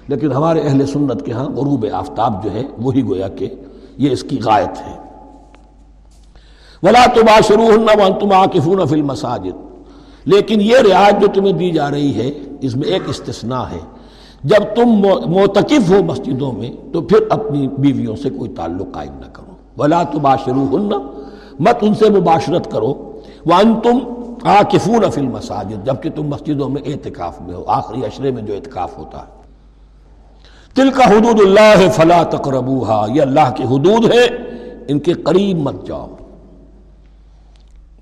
لیکن 0.09 0.33
ہمارے 0.33 0.61
اہل 0.61 0.87
سنت 0.87 1.27
کے 1.27 1.33
ہاں 1.33 1.49
غروب 1.49 1.87
آفتاب 1.93 2.45
جو 2.45 2.53
ہے، 2.53 2.63
وہی 2.79 3.09
گویا 3.09 3.29
کہ 3.29 3.55
یہ 3.97 4.11
اس 4.11 4.23
کی 4.23 4.39
غایت 4.45 4.81
ہے۔ 4.87 5.02
ولا 6.83 7.07
تو 7.15 7.23
باشرو 7.23 7.69
تم 8.21 8.33
آکفون 8.33 8.87
فل 8.87 9.03
مساجد 9.03 9.73
لیکن 10.25 10.61
یہ 10.61 10.77
رعایت 10.77 11.21
جو 11.21 11.27
تمہیں 11.35 11.53
دی 11.53 11.71
جا 11.71 11.91
رہی 11.91 12.17
ہے، 12.17 12.31
اس 12.61 12.77
میں 12.77 12.89
ایک 12.89 13.03
استثناء 13.09 13.65
ہے۔ 13.65 13.79
جب 14.45 14.77
تم 14.77 14.89
موتقف 15.27 15.91
ہو 15.91 16.03
مسجدوں 16.03 16.53
میں، 16.53 16.71
تو 16.93 17.03
پھر 17.03 17.19
اپنی 17.31 17.69
بیویوں 17.69 18.17
سے 18.17 18.31
کوئی 18.31 18.51
تعلق 18.51 18.95
قائم 18.95 19.15
نہ 19.21 19.27
کرو۔ 19.33 19.83
ولا 19.83 20.03
تو 20.03 20.19
باشرو 20.19 20.65
مت 21.61 21.77
ان 21.81 21.95
سے 21.95 22.11
مباشرت 22.11 22.71
کرو۔ 22.71 23.21
وان 23.47 23.81
تم 23.81 23.99
آکفون 24.43 25.11
فل 25.11 25.27
مساجد 25.27 25.87
جبکہ 25.87 26.11
تم 26.11 26.23
مسجدوں 26.23 26.69
میں 26.69 26.83
اعتکاف 26.87 27.41
میں 27.41 27.55
ہو۔ 27.55 27.65
آخری 27.67 28.05
اشرے 28.05 28.31
میں 28.31 28.43
جو 28.43 28.55
اعتکاف 28.55 28.99
ہوتا 28.99 29.19
ہے۔ 29.19 29.43
تل 30.75 30.91
کا 30.91 31.05
حدود 31.05 31.41
اللہ 31.41 31.89
فلا 31.93 32.23
تقربوہا 32.23 33.07
یہ 33.15 33.23
اللہ 33.23 33.53
کی 33.57 33.63
حدود 33.63 34.13
ہے 34.13 34.27
ان 34.89 34.99
کے 34.99 35.13
قریب 35.13 35.59
مت 35.59 35.87
جاؤ۔ 35.87 36.09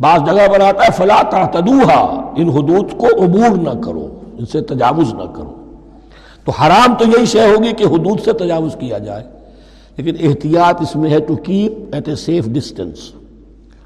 بعض 0.00 0.20
جگہ 0.26 0.48
پر 0.52 0.60
آتا 0.60 0.84
ہے، 0.84 0.88
فلا 0.96 1.22
تعتدوہا 1.30 2.32
ان 2.36 2.48
حدود 2.48 2.98
کو 2.98 3.06
عبور 3.24 3.56
نہ 3.56 3.80
کرو، 3.80 4.08
ان 4.38 4.46
سے 4.46 4.60
تجاوز 4.60 5.14
نہ 5.14 5.22
کرو۔ 5.22 5.54
تو 6.44 6.52
حرام 6.52 6.94
تو 6.94 7.04
یہی 7.04 7.26
شے 7.26 7.40
ہوگی 7.40 7.72
کہ 7.72 7.84
حدود 7.84 8.20
سے 8.20 8.32
تجاوز 8.32 8.76
کیا 8.78 8.98
جائے۔ 8.98 9.24
لیکن 9.96 10.28
احتیاط 10.28 10.80
اس 10.80 10.96
میں 10.96 11.10
ہے 11.10 11.20
to 11.20 11.36
keep 11.36 11.94
at 11.94 12.08
a 12.08 12.14
safe 12.14 12.46
distance 12.46 13.12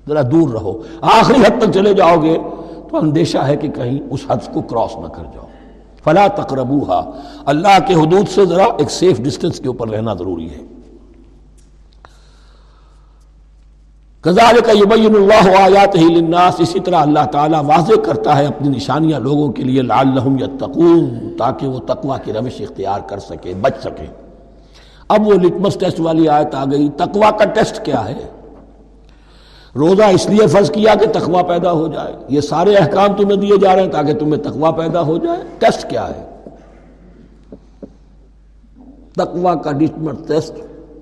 ذرا 0.09 0.23
دور 0.23 0.49
رہو۔ 0.49 0.83
آخری 1.01 1.41
حد 1.41 1.63
تک 1.63 1.73
چلے 1.75 1.95
جاؤ 1.95 2.23
گے 2.23 2.39
تو 2.91 2.97
اندیشہ 2.97 3.39
ہے 3.39 3.57
کہ 3.57 3.69
کہیں 3.69 3.99
اس 4.11 4.21
حد 4.29 4.55
کو 4.55 4.63
کراس 4.63 4.97
نہ 4.97 5.07
کر 5.07 5.23
جاؤ۔ 5.23 5.47
فلا 6.05 6.27
تقربوہا 6.27 7.11
اللہ 7.45 7.79
کے 7.87 7.95
حدود 7.95 8.29
سے 8.29 8.47
ذرا 8.47 8.65
ایک 8.65 8.91
سیف 8.91 9.21
ڈسٹنس 9.21 9.61
کے 9.61 9.69
اوپر 9.69 9.89
رہنا 9.89 10.15
ضروری 10.15 10.51
ہے۔ 10.51 10.74
یبین 14.27 15.15
اللہ 15.15 15.57
آیات 15.57 15.97
ہی 15.97 16.05
للناس، 16.05 16.61
اسی 16.61 16.81
طرح 16.81 16.97
اللہ 16.97 17.27
تعالیٰ 17.33 17.65
واضح 17.65 18.01
کرتا 18.05 18.39
ہے 18.39 18.47
اپنی 18.47 18.69
نشانیاں 18.69 19.21
لوگوں 19.21 19.53
کے 19.53 19.63
لیے 19.63 19.83
لعلہم 19.83 20.37
یتقون، 20.39 21.35
تاکہ 21.39 21.69
وہ 21.69 21.79
تقوی 21.79 22.19
کی 22.25 22.33
روش 22.33 22.61
اختیار 22.61 23.01
کر 23.01 23.19
سکے، 23.19 23.55
بچ 23.61 23.73
سکے۔ 23.81 24.07
اب 25.09 25.27
وہ 25.27 25.33
لٹمس 25.33 25.75
ٹیسٹ 25.75 26.01
والی 26.01 26.29
آیت 26.29 26.55
آ 26.55 26.65
گئی۔ 26.65 26.89
تقوی 26.97 27.27
کا 27.39 27.45
ٹیسٹ 27.45 27.85
کیا 27.85 28.09
ہے؟ 28.09 28.15
روزہ 29.77 30.03
اس 30.03 30.29
لیے 30.29 30.47
فرض 30.47 30.71
کیا 30.71 30.95
کہ 30.95 31.07
تقوی 31.07 31.43
پیدا 31.49 31.73
ہو 31.73 31.89
جائے۔ 31.89 32.13
یہ 32.29 32.41
سارے 32.41 32.75
احکام 32.75 33.15
تمہیں 33.15 33.37
دیے 33.37 33.57
جا 33.61 33.77
رہے 33.77 33.83
ہیں 33.83 33.93
تاکہ 33.93 34.15
تمہیں 34.15 34.43
تقوی 34.43 34.73
پیدا 34.77 35.01
ہو 35.01 35.19
جائے۔ 35.19 35.39
ٹیسٹ 35.59 35.91
کیا 35.91 36.09
ہے؟ 36.09 36.35
تقوی 39.13 39.53
کا 39.65 39.71
ٹیسٹ 40.27 40.53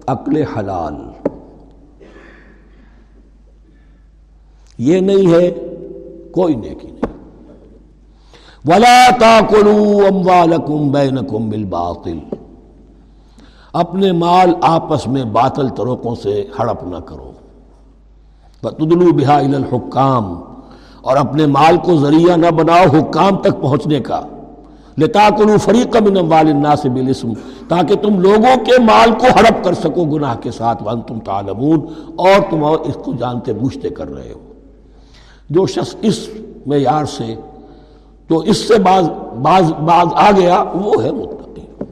عقل 0.06 0.36
حلال۔ 0.36 1.11
یہ 4.82 5.00
نہیں 5.00 5.32
ہے، 5.32 5.50
کوئی 6.32 6.54
نیکی 6.54 6.90
نہیں۔ 6.90 7.12
ولا 8.66 9.08
تاکلوا 9.20 10.08
اموالکم 10.08 10.90
بینکم 10.90 11.50
بالباطل۔ 11.50 12.18
اپنے 13.72 14.12
مال 14.12 14.54
آپس 14.62 15.06
میں 15.06 15.24
باطل 15.24 15.68
طرقوں 15.68 16.14
سے 16.14 16.44
ہڑپ 16.58 16.84
نہ 16.84 16.96
کرو۔ 16.96 17.32
تدلو 18.60 19.12
بہا 19.12 19.38
الحکام 19.38 20.42
اور 21.00 21.16
اپنے 21.16 21.46
مال 21.46 21.76
کو 21.76 21.96
ذریعہ 21.96 22.36
نہ 22.36 22.50
بناؤ 22.50 22.98
حکام 22.98 23.36
تک 23.36 23.62
پہنچنے 23.62 24.00
کا۔ 24.00 24.20
لتا 24.98 25.28
کنو 25.38 25.58
فریق 25.58 25.96
من 25.96 26.16
اموال 26.16 26.46
الناس 26.46 26.86
بالاسم 26.86 27.32
تاکہ 27.68 27.94
تم 27.94 28.20
لوگوں 28.20 28.64
کے 28.64 28.82
مال 28.82 29.10
کو 29.10 29.26
ہڑپ 29.36 29.64
کر 29.64 29.74
سکو 29.74 30.04
گناہ 30.04 30.36
کے 30.36 30.50
ساتھ۔ 30.50 30.82
وان 30.82 31.00
تم 31.00 31.18
تعلمون۔ 31.18 31.80
اور 32.16 32.50
تم 32.50 32.64
اس 32.64 32.96
کو 33.04 33.12
جانتے 33.12 33.52
بوجھتے 33.52 33.88
کر 33.88 34.08
رہے 34.08 34.32
ہو۔ 34.32 34.41
جو 35.50 35.66
شخص 35.66 35.96
اس 36.02 36.28
معیار 36.66 37.04
سے 37.04 37.34
تو 38.28 38.38
اس 38.38 38.56
سے 38.56 38.78
بعض 38.78 39.04
بعض 39.42 39.72
بعض 39.72 40.06
آ 40.14 40.30
گیا، 40.30 40.64
وہ 40.74 41.04
ہے 41.04 41.10
متقی۔ 41.10 41.84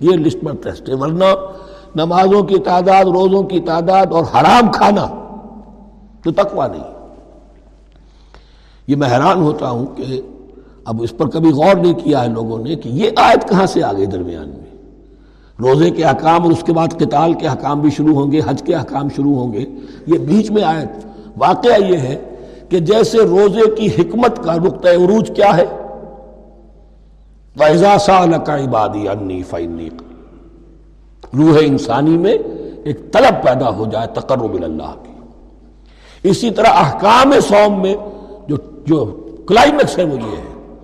یہ 0.00 0.10
لسٹ 0.10 0.44
پر 0.44 0.54
ٹیسٹ 0.62 0.88
ہے۔ 0.88 0.94
ورنہ 0.94 1.24
نمازوں 1.94 2.42
کی 2.42 2.58
تعداد، 2.58 3.04
روزوں 3.04 3.42
کی 3.42 3.60
تعداد 3.60 4.06
اور 4.06 4.24
حرام 4.24 4.72
کھانا 4.72 5.06
تو 6.22 6.32
تقوی 6.32 6.68
نہیں۔ 6.68 6.90
یہ 8.86 8.96
میں 8.96 9.08
حیران 9.08 9.42
ہوتا 9.42 9.70
ہوں 9.70 9.86
کہ 9.96 10.20
اب 10.84 11.02
اس 11.02 11.16
پر 11.16 11.28
کبھی 11.28 11.52
غور 11.52 11.74
نہیں 11.74 11.94
کیا 11.94 12.22
ہے 12.22 12.28
لوگوں 12.28 12.58
نے 12.58 12.74
کہ 12.74 12.88
یہ 12.88 13.10
آیت 13.16 13.48
کہاں 13.48 13.66
سے 13.66 13.82
آ 13.82 13.92
گئی 13.92 14.06
درمیان 14.06 14.48
میں۔ 14.48 14.82
روزے 15.60 15.90
کے 15.90 16.04
حکام 16.04 16.42
اور 16.42 16.52
اس 16.52 16.62
کے 16.66 16.72
بعد 16.72 16.88
قتال 16.88 17.32
کے 17.32 17.48
حکام 17.48 17.80
بھی 17.80 17.90
شروع 17.90 18.14
ہوں 18.14 18.32
گے، 18.32 18.40
حج 18.46 18.62
کے 18.62 18.74
حکام 18.74 19.08
شروع 19.08 19.34
ہوں 19.34 19.52
گے۔ 19.52 19.64
یہ 20.06 20.18
بیچ 20.18 20.50
میں 20.50 20.62
آیت۔ 20.62 21.06
واقعہ 21.36 21.82
یہ 21.82 21.96
ہے 21.96 22.31
کہ 22.72 22.78
جیسے 22.78 23.18
روزے 23.18 23.74
کی 23.76 23.86
حکمت 23.86 24.44
کا 24.44 24.54
نقطۂ 24.54 24.88
عروج 24.88 25.30
کیا 25.36 25.56
ہے؟ 25.56 25.64
ویزا 27.56 27.98
سال 27.98 28.34
کا 28.46 28.58
عبادی 28.58 29.08
انی 29.08 29.42
فنی 29.42 29.88
روح 31.36 31.58
انسانی 31.60 32.18
میں 32.18 32.38
ایک 32.84 33.12
طلب 33.12 33.44
پیدا 33.44 33.70
ہو 33.70 33.86
جائے 33.86 34.06
تقرب 34.14 34.52
اللہ 34.52 34.94
کی۔ 35.02 35.12
اسی 36.22 36.50
طرح 36.50 36.66
احکام 36.66 37.40
سوم 37.40 37.82
میں 37.82 37.94
جو 38.48 38.56
جو 38.86 39.26
کلائمیکس 39.46 39.98
ہے 39.98 40.04
وہ 40.04 40.14
یہ 40.14 40.36
ہے۔ 40.36 40.76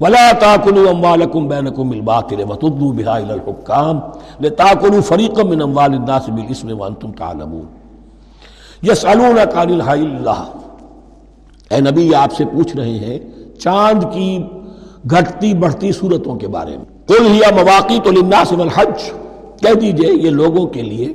ولا 0.00 0.32
تاکلوا 0.40 0.90
اموالکم 0.90 1.48
بینکم 1.48 1.90
بالباطل 1.90 2.40
وتدلوا 2.48 2.92
بها 2.92 3.16
الى 3.16 3.32
الحكام۔ 3.32 4.00
لتاكلوا 4.40 5.00
فريقا 5.00 5.42
من 5.42 5.62
اموال 5.62 5.92
الناس 5.94 6.28
بالاسم 6.28 6.80
وانتم 6.80 7.12
تعلمون۔ 7.12 7.66
يسالونك 8.82 9.56
عن 9.56 9.72
الحي 9.72 10.04
الله۔ 10.04 10.69
اے 11.70 11.80
نبی 11.80 12.14
آپ 12.14 12.32
سے 12.32 12.44
پوچھ 12.44 12.76
رہے 12.76 12.90
ہیں 12.90 13.18
چاند 13.58 14.04
کی 14.14 14.42
گھٹتی 15.10 15.54
بڑھتی 15.54 15.92
صورتوں 15.92 16.34
کے 16.34 16.48
بارے 16.48 16.76
میں۔ 16.76 16.84
قل 17.06 17.26
هي 17.26 17.64
مواقيت 17.64 18.06
للناس 18.06 18.52
والحج۔ 18.52 19.10
کہہ 19.60 19.74
دیجیے، 19.74 20.12
یہ 20.12 20.30
لوگوں 20.30 20.66
کے 20.66 20.82
لیے 20.82 21.14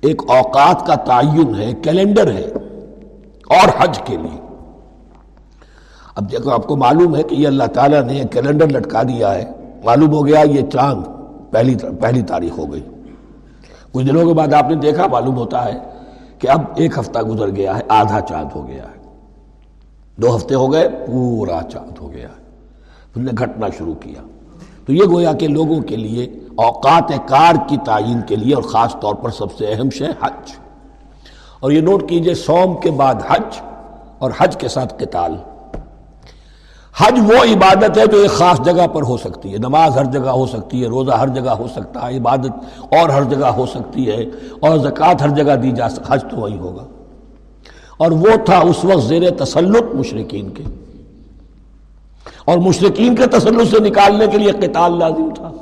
ایک 0.00 0.22
اوقات 0.28 0.86
کا 0.86 0.94
تعین 0.94 1.54
ہے، 1.54 1.72
کیلنڈر 1.82 2.30
ہے، 2.32 2.48
اور 3.48 3.68
حج 3.78 3.98
کے 4.04 4.16
لیے۔ 4.16 4.40
اب 6.14 6.32
دیکھو، 6.32 6.50
آپ 6.50 6.66
کو 6.66 6.76
معلوم 6.76 7.16
ہے 7.16 7.22
کہ 7.22 7.34
یہ 7.34 7.46
اللہ 7.46 7.64
تعالیٰ 7.64 8.02
نے 8.02 8.22
کیلنڈر 8.30 8.68
لٹکا 8.68 9.02
دیا 9.02 9.34
ہے۔ 9.34 9.44
معلوم 9.84 10.12
ہو 10.12 10.26
گیا، 10.26 10.40
یہ 10.40 10.62
چاند 10.72 11.02
پہلی 11.52 11.74
پہلی 12.00 12.22
تاریخ 12.22 12.58
ہو 12.58 12.72
گئی۔ 12.72 12.82
کچھ 13.92 14.06
دنوں 14.06 14.26
کے 14.26 14.34
بعد 14.34 14.52
آپ 14.52 14.68
نے 14.68 14.74
دیکھا، 14.74 15.06
معلوم 15.06 15.36
ہوتا 15.36 15.64
ہے 15.64 15.78
کہ 16.38 16.48
اب 16.48 16.60
ایک 16.74 16.98
ہفتہ 16.98 17.18
گزر 17.18 17.48
گیا 17.48 17.76
ہے، 17.76 17.82
آدھا 17.88 18.20
چاند 18.20 18.48
ہو 18.54 18.68
گیا 18.68 18.82
ہے۔ 18.82 18.93
دو 20.16 20.36
ہفتے 20.36 20.54
ہو 20.54 20.72
گئے، 20.72 20.88
پورا 20.88 21.60
چاند 21.72 21.98
ہو 21.98 22.12
گیا۔ 22.12 22.28
ہے 22.28 22.44
پھر 23.12 23.22
نے 23.22 23.30
گھٹنا 23.38 23.66
شروع 23.78 23.94
کیا۔ 23.94 24.22
تو 24.86 24.92
یہ 24.92 25.02
گویا 25.10 25.32
کہ 25.32 25.48
لوگوں 25.48 25.80
کے 25.80 25.96
لیے، 25.96 26.24
اوقات 26.54 27.12
کار 27.26 27.54
کی 27.68 27.76
تعین 27.84 28.20
کے 28.28 28.36
لیے 28.36 28.54
اور 28.54 28.62
خاص 28.62 28.96
طور 29.00 29.14
پر 29.14 29.30
سب 29.30 29.52
سے 29.58 29.66
اہم 29.66 29.90
شے 29.90 30.04
حج۔ 30.04 30.52
اور 31.60 31.70
یہ 31.70 31.80
نوٹ 31.80 32.08
کیجیے 32.08 32.34
سوم 32.34 32.80
کے 32.80 32.90
بعد 32.90 33.14
حج 33.28 33.60
اور 34.18 34.30
حج 34.38 34.56
کے 34.56 34.68
ساتھ 34.68 34.94
قتال۔ 34.98 35.36
حج 36.96 37.18
وہ 37.18 37.44
عبادت 37.54 37.98
ہے 37.98 38.06
جو 38.06 38.18
ایک 38.18 38.30
خاص 38.30 38.60
جگہ 38.60 38.86
پر 38.86 39.02
ہو 39.02 39.16
سکتی 39.16 39.52
ہے۔ 39.52 39.58
نماز 39.58 39.96
ہر 39.96 40.04
جگہ 40.04 40.28
ہو 40.28 40.46
سکتی 40.46 40.82
ہے، 40.82 40.88
روزہ 40.88 41.12
ہر 41.12 41.28
جگہ 41.28 41.50
ہو 41.50 41.66
سکتا 41.68 42.06
ہے، 42.06 42.16
عبادت 42.16 42.52
اور 42.80 43.08
ہر 43.08 43.24
جگہ 43.24 43.46
ہو 43.46 43.66
سکتی 43.66 44.08
ہے 44.08 44.22
اور 44.60 44.78
زکوٰۃ 44.78 45.14
ہر 45.20 45.28
جگہ 45.28 45.56
دی 45.56 45.70
جا 45.70 45.88
سکتی 45.88 46.04
حج 46.08 46.24
تو 46.30 46.36
وہی 46.36 46.58
ہوگا۔ 46.58 47.03
اور 47.96 48.10
وہ 48.10 48.36
تھا 48.44 48.58
اس 48.58 48.84
وقت 48.84 49.04
زیر 49.04 49.30
تسلط 49.30 49.82
مشرقین 49.94 50.50
کے۔ 50.50 50.62
اور 52.44 52.58
مشرقین 52.58 53.14
کے 53.14 53.26
تسلط 53.26 53.70
سے 53.70 53.78
نکالنے 53.80 54.26
کے 54.26 54.38
لیے 54.38 54.52
قتال 54.52 54.98
لازم 54.98 55.34
تھا۔ 55.34 55.52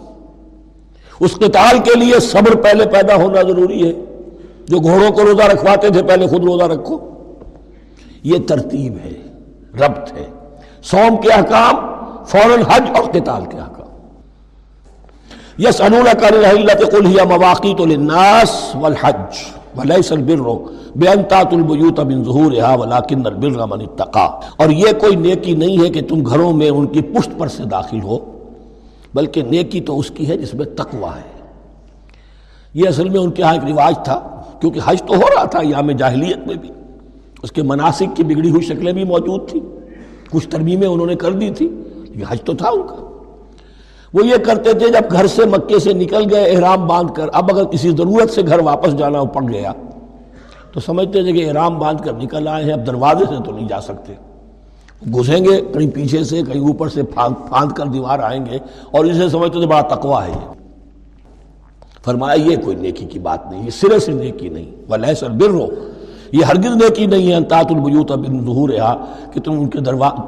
اس 1.20 1.35
قتال 1.35 1.78
کے 1.78 1.99
لیے 1.99 2.20
صبر 2.20 2.57
پہلے 2.57 2.87
پیدا 2.87 3.14
ہونا 3.14 3.43
ضروری 3.43 3.89
ہے۔ 3.89 3.93
جو 4.68 4.78
گھوڑوں 4.78 5.11
کو 5.11 5.22
روزہ 5.22 5.43
رکھواتے 5.43 5.89
تھے 5.89 6.03
پہلے 6.03 6.26
خود 6.26 6.45
روزہ 6.45 6.64
رکھو۔ 6.64 6.99
یہ 8.22 8.39
ترتیب 8.49 8.99
ہے، 9.05 9.12
ربط 9.78 10.12
ہے۔ 10.12 10.26
سوم 10.83 11.16
کے 11.16 11.30
احکام، 11.30 11.74
فوراً 12.24 12.62
حج 12.62 12.83
اور 12.95 13.05
قتال 13.12 13.45
کے 13.51 13.59
احکام۔ 13.59 13.83
یس 15.59 15.80
انولہ 15.80 17.24
مواقع 17.24 17.68
تو 17.78 17.87
للناس 17.87 18.76
والحج۔ 18.80 19.62
ولیس 19.77 20.12
البر 20.12 20.41
بے 20.97 21.09
انتات 21.09 21.53
البیوت 21.53 22.01
من 22.01 22.25
ظہورها 22.25 22.75
ولکن 22.79 23.27
البر 23.27 23.66
من 23.66 23.81
اتقا۔ 23.81 24.41
اور 24.57 24.70
یہ 24.70 24.87
کوئی 25.01 25.16
نیکی 25.16 25.53
نہیں 25.53 25.85
ہے 25.85 25.91
کہ 25.91 26.01
تم 26.09 26.27
گھروں 26.27 26.53
میں 26.53 26.70
ان 26.70 26.87
کی 26.87 27.03
پشت 27.03 27.39
پر 27.39 27.49
سے 27.49 27.64
داخل 27.64 28.03
ہو، 28.03 28.18
بلکہ 29.14 29.43
نیکی 29.43 29.81
تو 29.81 29.99
اس 29.99 30.11
کی 30.11 30.29
ہے 30.29 30.39
جس 30.39 30.55
میں 30.55 30.66
تقوی 30.66 31.05
ہے۔ 31.05 31.43
یہ 32.75 32.89
اصل 32.89 33.09
میں 33.09 33.20
ان 33.20 33.31
کے 33.31 33.43
ہاں 33.43 33.53
ایک 33.53 33.64
رواج 33.64 33.95
تھا، 34.05 34.43
کیونکہ 34.61 34.81
حج 34.85 35.03
تو 35.03 35.14
ہو 35.14 35.23
رہا 35.37 35.45
تھا 35.45 35.61
یام 35.62 35.91
جاہلیت 35.91 36.47
میں 36.47 36.55
بھی۔ 36.55 36.68
اس 37.43 37.53
کے 37.53 37.62
مناسک 37.62 38.16
کی 38.16 38.23
بگڑی 38.23 38.51
ہوئی 38.51 38.62
شکلیں 38.62 38.93
بھی 38.93 39.05
موجود 39.05 39.49
تھیں۔ 39.49 39.61
کچھ 40.31 40.49
ترمیمیں 40.49 40.89
انہوں 40.89 41.07
نے 41.07 41.14
کر 41.14 41.33
دی 41.33 41.51
تھی 41.51 41.68
لیکن 41.99 42.25
حج 42.29 42.43
تو 42.43 42.53
تھا 42.53 42.68
ان 42.68 42.83
کا۔ 42.83 43.12
وہ 44.15 44.27
یہ 44.27 44.37
کرتے 44.37 44.73
تھے 44.73 44.89
جب 44.89 45.13
گھر 45.13 45.27
سے 45.27 45.45
مکے 45.45 45.79
سے 45.79 45.93
نکل 45.93 46.35
گئے، 46.35 46.45
احرام 46.45 46.87
باندھ 46.87 47.13
کر۔ 47.15 47.27
اب 47.33 47.51
اگر 47.53 47.65
کسی 47.65 47.91
ضرورت 47.91 48.31
سے 48.31 48.43
گھر 48.47 48.59
واپس 48.59 48.99
جانا 48.99 49.25
پڑ 49.25 49.43
گیا۔ 49.53 49.73
تو 50.73 50.81
سمجھتے 50.81 51.23
تھے 51.23 51.33
کہ 51.33 51.49
احرام 51.49 51.79
باندھ 51.79 52.03
کر 52.03 52.13
نکل 52.13 52.49
آئے 52.49 52.65
ہیں، 52.65 52.73
اب 52.73 52.87
دروازے 52.87 53.25
سے 53.25 53.43
تو 53.45 53.53
نہیں 53.53 53.69
جا 53.69 53.81
سکتے۔ 53.81 54.13
گھسیں 55.15 55.45
گے، 55.45 55.61
کہیں 55.61 55.91
پیچھے 55.91 56.25
سے، 56.25 56.43
کہیں 56.43 56.61
اوپر 56.61 56.89
سے 56.89 57.03
پھاند 57.03 57.73
کر 57.73 57.87
دیوار 57.87 58.19
آئیں 58.19 58.47
گے۔ 58.47 58.59
اور 58.91 59.05
اسے 59.05 59.29
سمجھتے 59.29 59.59
تھے 59.59 59.67
بڑا 59.67 59.81
تقوا 59.81 60.27
ہے 60.27 60.31
یہ۔ 60.31 60.53
فرمایا، 62.05 62.35
یہ 62.35 62.57
کوئی 62.65 62.77
نیکی 62.77 63.07
کی 63.07 63.19
بات 63.19 63.51
نہیں، 63.51 63.65
یہ 63.65 63.71
سرے 63.71 63.99
سے 63.99 64.13
نیکی 64.13 64.49
نہیں۔ 64.49 64.71
وہ 64.89 65.15
سر 65.15 65.31
بر 65.31 65.51
ہو 65.51 65.67
یہ 66.33 66.45
ہرگز 66.45 66.77
نیکی 66.77 67.07
نہیں 67.07 67.29
ہے۔ 67.29 67.35
انتاط 67.35 67.67
البیوت 67.71 68.13
بن 68.13 68.45
ظہور 68.45 68.69
کہ 69.33 69.41
تم 69.41 69.53
ان 69.53 69.69
کے 69.69 69.79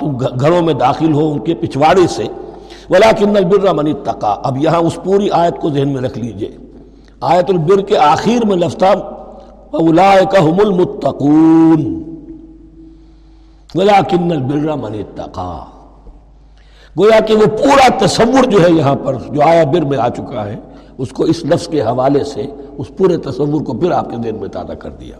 تم 0.01 0.17
گھروں 0.17 0.63
میں 0.63 0.75
داخل 0.75 1.13
ہو، 1.13 1.33
ان 1.33 1.39
کے 1.39 1.55
پچھواڑے 1.55 2.07
سے۔ 2.07 2.25
ولیکن 2.91 3.37
البر 3.37 3.73
من 3.75 3.87
اتقا 3.87 4.33
اب 4.43 4.57
یہاں 4.57 4.79
اس 4.79 4.99
پوری 5.05 5.31
آیت 5.31 5.61
کو 5.61 5.71
ذہن 5.71 5.89
میں 5.89 6.03
رکھ 6.03 6.19
لیجیے۔ 6.19 6.51
آیت 7.21 7.51
البر 7.51 7.81
کے 7.81 7.99
آخر 7.99 8.47
میں 8.47 8.57
لفظ 8.57 8.77
تھا 8.77 8.91
اولئک 9.71 10.35
المتقون۔ 10.35 12.03
ولیکن 13.75 14.33
البر 14.33 14.77
من 14.77 14.95
اتقا 14.95 15.65
گویا 16.99 17.21
کہ 17.21 17.35
وہ 17.35 17.47
پورا 17.47 18.07
تصور 18.07 18.45
جو 18.45 18.63
ہے 18.65 18.71
یہاں 18.71 18.95
پر، 18.95 19.15
جو 19.15 19.43
آیا 19.43 19.65
بر 19.65 19.81
میں 19.81 19.99
آ 19.99 20.09
چکا 20.09 20.45
ہے، 20.45 20.57
اس 20.99 21.09
کو 21.09 21.25
اس 21.25 21.45
لفظ 21.45 21.69
کے 21.69 21.83
حوالے 21.83 22.25
سے، 22.25 22.47
اس 22.79 22.87
پورے 22.97 23.17
تصور 23.17 23.63
کو 23.63 23.73
پھر 23.73 23.91
آپ 23.91 24.11
کے 24.11 24.17
دین 24.17 24.37
میں 24.41 24.49
تازہ 24.49 24.73
کر 24.73 24.91
دیا۔ 24.91 25.17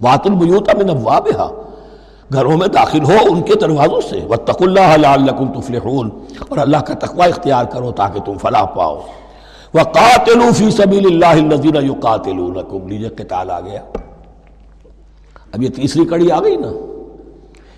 وات 0.00 0.26
البیوتا 0.26 0.72
من 0.82 0.90
ابوابہا 0.90 1.50
گھروں 2.32 2.56
میں 2.56 2.68
داخل 2.68 3.04
ہو 3.04 3.16
ان 3.30 3.42
کے 3.42 3.54
دروازوں 3.54 4.00
سے۔ 4.00 4.20
وَاتَّقُوا 4.28 4.66
اللَّهَ 4.66 4.98
لَعَلَّكُمْ 4.98 5.54
تُفْلِحُونَ۔ 5.54 6.08
اور 6.48 6.58
اللہ 6.58 6.76
کا 6.76 6.94
تقوی 6.94 7.28
اختیار 7.28 7.64
کرو 7.64 7.92
تاکہ 7.92 8.20
تم 8.20 8.38
فلاح 8.38 8.64
پاؤ۔ 8.64 9.00
وَقَاتِلُوا 9.74 10.50
فِي 10.52 10.70
سَبِيلِ 10.70 11.06
اللَّهِ 11.06 11.44
الَّذِينَ 11.44 11.78
يُقَاتِلُونَكُمْ۔ 11.78 12.88
لیجیے 12.88 13.08
قتال 13.08 13.50
آ 13.50 13.60
گیا۔ 13.60 13.82
اب 15.52 15.62
یہ 15.62 15.68
تیسری 15.68 16.04
کڑی 16.04 16.30
آ 16.30 16.40
گئی 16.40 16.56
نا۔ 16.56 16.68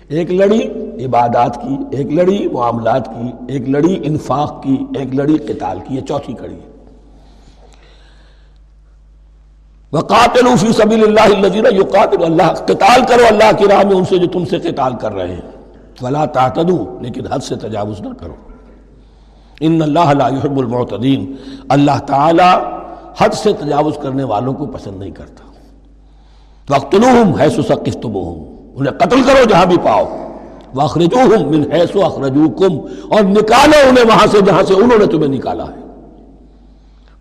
ایک 0.07 0.31
لڑی 0.31 0.61
عبادات 1.05 1.61
کی، 1.61 1.97
ایک 1.97 2.07
لڑی 2.07 2.47
معاملات 2.47 3.05
کی، 3.05 3.53
ایک 3.53 3.69
لڑی 3.69 3.99
انفاق 4.03 4.63
کی، 4.63 4.77
ایک 4.95 5.15
لڑی 5.15 5.37
قتال 5.37 5.79
کی۔ 5.87 5.95
یہ 5.95 6.01
چوتھی 6.01 6.33
کڑی 6.33 6.55
ہے۔ 6.55 6.72
وَقَاتِلُوا 9.93 10.55
فِي 10.55 10.73
سَبِيلِ 10.73 11.03
اللَّهِ 11.03 11.35
الَّذِينَ 11.37 11.67
يُقَاتِلُوا 11.73 12.25
اللہ. 12.25 12.43
قتال 12.43 13.05
کرو 13.07 13.23
اللہ 13.29 13.51
کی 13.57 13.65
راہ 13.65 13.83
میں 13.83 13.95
ان 13.95 14.05
سے 14.05 14.17
جو 14.17 14.27
تم 14.27 14.45
سے 14.45 14.59
قتال 14.59 14.93
کر 14.95 15.13
رہے 15.13 15.33
ہیں. 15.33 15.51
وَلَا 16.01 16.25
تَعْتَدُوا، 16.25 17.01
لیکن 17.01 17.27
حد 17.27 17.39
سے 17.39 17.55
تجاوز 17.55 18.01
نہ 18.01 18.13
کرو. 18.19 18.33
ان 19.61 19.81
اللہ 19.81 20.13
لا 20.13 20.27
يحب 20.27 20.59
المعتدین. 20.59 21.35
اللہ 21.69 21.99
تعالی 22.05 22.49
حد 23.17 23.29
سے 23.33 23.53
تجاوز 23.53 23.97
کرنے 24.01 24.23
والوں 24.23 24.53
کو 24.53 24.65
پسند 24.65 24.99
نہیں 24.99 25.11
کرتا. 25.11 25.43
وَقْتُلُوهُمْ 26.69 27.41
حَيْسُ 27.41 27.67
سَقِفْتُمُوهُمْ 27.67 28.43
انہیں 28.75 28.93
قتل 28.93 29.23
کرو 29.23 29.43
جہاں 29.49 29.65
بھی 29.65 29.77
پاؤ. 29.77 30.05
وَأَخْرِجُوهُمْ 30.75 31.51
مِنْ 31.51 31.71
حَيْسُ 31.71 31.97
أَخْرَجُوكُمْ 31.97 32.77
اور 33.09 33.23
نکالو 33.23 33.89
انہیں 33.89 34.05
وہاں 34.05 34.27
سے 34.31 34.41
جہاں 34.41 34.63
سے 34.63 34.73
انہوں 34.73 34.99
نے 34.99 35.05
تمہیں 35.05 35.29
نکالا 35.29 35.63
ہے. 35.63 35.81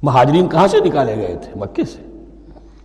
مہاجرین 0.03 0.49
کہاں 0.49 0.69
سے 0.69 0.81
نکالے 0.81 1.17
گئے 1.17 1.37
تھے؟ 1.43 1.53
مکے 1.57 1.85
سے. 1.85 2.12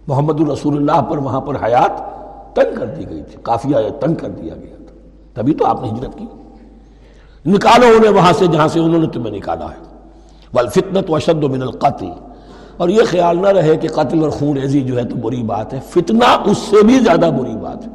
محمد 0.08 0.41
الرسول 0.41 0.78
اللہ 0.78 1.01
پر 1.01 1.18
وہاں 1.18 1.41
پر 1.41 1.55
حیات 1.55 2.18
تنگ 2.55 2.76
کر 2.76 2.86
دی 2.86 3.10
گئی 3.10 3.24
تھی 3.24 3.39
کافی 3.41 3.74
تنگ 3.99 4.16
کر 4.16 4.30
دیا 4.30 4.55
گیا 4.55 4.76
تھا۔ 4.78 4.95
تبھی 5.34 5.53
تو 5.53 5.66
آپ 5.66 5.82
نے 5.82 5.89
ہجرت 5.89 6.18
کی۔ 6.18 6.26
نکالو 7.45 7.86
انہیں 7.97 8.12
وہاں 8.12 8.34
سے 8.34 8.47
جہاں 8.47 8.68
سے 8.68 8.80
انہوں 8.80 8.99
نے 8.99 9.08
تمہیں 9.08 9.32
نکالا 9.32 9.66
ہے۔ 9.66 9.95
والفتنت 10.53 11.12
وشد 11.12 11.43
من 11.43 11.62
القتل۔ 11.62 12.05
اور 12.78 12.89
یہ 12.89 13.01
خیال 13.10 13.41
نہ 13.41 13.47
رہے 13.47 13.76
کہ 13.76 13.88
قتل 13.88 14.22
اور 14.22 14.30
خون 14.30 14.58
ریزی 14.58 14.82
جو 14.82 14.97
ہے 14.97 15.03
تو 15.03 15.16
بری 15.16 15.43
بات 15.43 15.74
ہے۔ 15.74 15.80
فتنہ 15.89 16.24
اس 16.45 16.58
سے 16.58 16.86
بھی 16.86 16.99
زیادہ 16.99 17.30
بری 17.39 17.55
بات 17.55 17.88
ہے۔ 17.88 17.91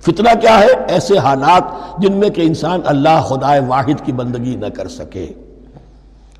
فتنہ 0.00 0.28
کیا 0.40 0.58
ہے؟ 0.60 0.68
ایسے 0.88 1.18
حالات 1.18 1.62
جن 1.98 2.12
میں 2.12 2.28
کہ 2.28 2.40
انسان 2.40 2.80
اللہ 2.84 3.22
خدا 3.24 3.52
واحد 3.66 4.04
کی 4.04 4.12
بندگی 4.12 4.56
نہ 4.56 4.66
کر 4.66 4.88
سکے۔ 4.88 5.32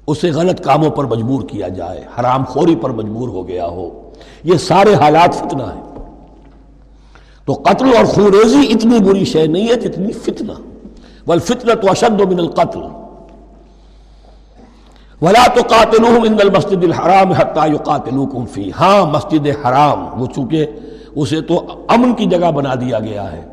اسے 0.07 0.31
غلط 0.31 0.65
کاموں 0.65 0.91
پر 0.91 1.05
مجبور 1.05 1.43
کیا 1.43 1.69
جائے، 1.69 2.01
حرام 2.21 2.45
خوری 2.45 2.77
پر 2.77 2.91
مجبور 2.91 3.29
ہو 3.29 3.49
گیا 3.49 3.67
ہو۔ 3.67 4.04
یہ 4.45 4.57
سارے 4.57 4.95
حالات 4.95 5.35
فتنہ 5.35 5.63
ہیں۔ 5.63 5.85
تو 7.45 7.53
قتل 7.53 7.97
اور 7.97 8.05
خوریزی 8.05 8.67
اتنی 8.71 8.99
بری 8.99 9.25
شے 9.25 9.47
نہیں 9.47 9.69
ہے 9.69 9.75
جتنی 9.75 10.13
فتنہ۔ 10.13 10.53
والفتنہ 11.27 11.75
تو 11.75 11.91
اشد 11.91 12.21
من 12.21 12.39
القتل۔ 12.39 12.81
ولا 15.23 15.47
تو 15.55 15.61
قاتل 15.69 16.05
المسجد 16.41 16.85
الحرام 16.85 17.33
حتى 17.33 17.73
يقاتلوكم 17.73 18.47
فی 18.47 18.71
ہاں 18.81 19.07
مسجد 19.07 19.47
حرام، 19.47 20.23
وہ 20.23 20.27
چونکہ 20.27 20.67
اسے 21.17 21.41
تو 21.41 21.67
امن 21.89 22.15
کی 22.15 22.27
جگہ 22.27 22.51
بنا 22.51 22.75
دیا 22.75 22.99
گیا 22.99 23.33
ہے۔ 23.33 23.45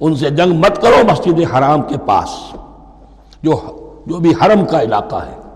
ان 0.00 0.16
سے 0.16 0.30
جنگ 0.30 0.52
مت 0.52 0.82
کرو 0.82 0.96
مسجد 1.12 1.40
حرام 1.54 1.82
کے 1.82 1.96
پاس، 2.06 2.56
جو 3.42 3.60
جو 4.06 4.18
بھی 4.18 4.30
حرم 4.30 4.64
کا 4.64 4.82
علاقہ 4.82 5.16
ہے۔ 5.16 5.47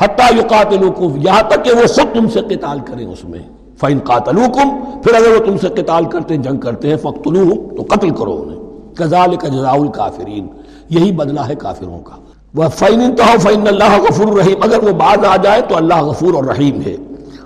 حتیٰ 0.00 0.38
یقاتلوکم، 0.38 1.16
یہاں 1.16 1.42
تک 1.42 1.64
کہ 1.64 1.72
وہ 1.72 1.86
خود 1.86 2.14
تم 2.14 2.28
سے 2.28 2.40
قتال 2.40 2.80
کریں 2.80 3.06
اس 3.06 3.24
میں۔ 3.24 3.38
فَإِن 3.78 3.98
قَاتَلُوكُمْ 3.98 5.02
پھر 5.02 5.14
اگر 5.14 5.26
وہ 5.26 5.46
تم 5.46 5.56
سے 5.56 5.68
قتال 5.68 6.04
کرتے 6.04 6.34
ہیں 6.34 6.42
جنگ 6.42 6.56
کرتے 6.56 6.88
ہیں 6.88 6.96
فَقْتُلُوهُمْ 6.96 7.76
تو 7.76 7.84
قتل 7.88 8.10
کرو 8.10 8.42
انہیں۔ 8.42 8.58
كَذَلِكَ 8.96 9.46
جَزَاءُ 9.46 9.80
الْكَافِرِينَ 9.80 10.46
یہی 10.88 11.12
بدلہ 11.12 11.40
ہے 11.40 11.54
کافروں 11.54 11.98
کا۔ 11.98 12.14
وَفَإِنِ 12.58 13.04
انْتَهَوْا 13.04 13.38
فَإِنَّ 13.38 13.68
اللَّهَ 13.68 14.08
غَفُورٌ 14.08 14.36
رَحِيمٌ۔ 14.38 14.58
اگر 14.60 14.84
وہ 14.84 14.92
بعد 14.92 15.16
آ 15.24 15.36
جائے، 15.36 15.60
تو 15.60 15.76
اللہ 15.76 16.02
غفور 16.02 16.34
اور 16.34 16.44
رحیم 16.44 16.80
ہے۔ 16.80 16.96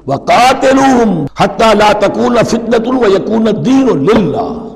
وَقَاتِلُوهُمْ 0.07 1.27
حَتَّى 1.41 1.79
لَا 1.79 1.93
تَكُونَ 1.93 2.39
فِتْنَةٌ 2.39 3.03
وَيَكُونَ 3.03 3.49
الدِّينُ 3.49 3.95
لِلَّهِ۔ 3.95 4.74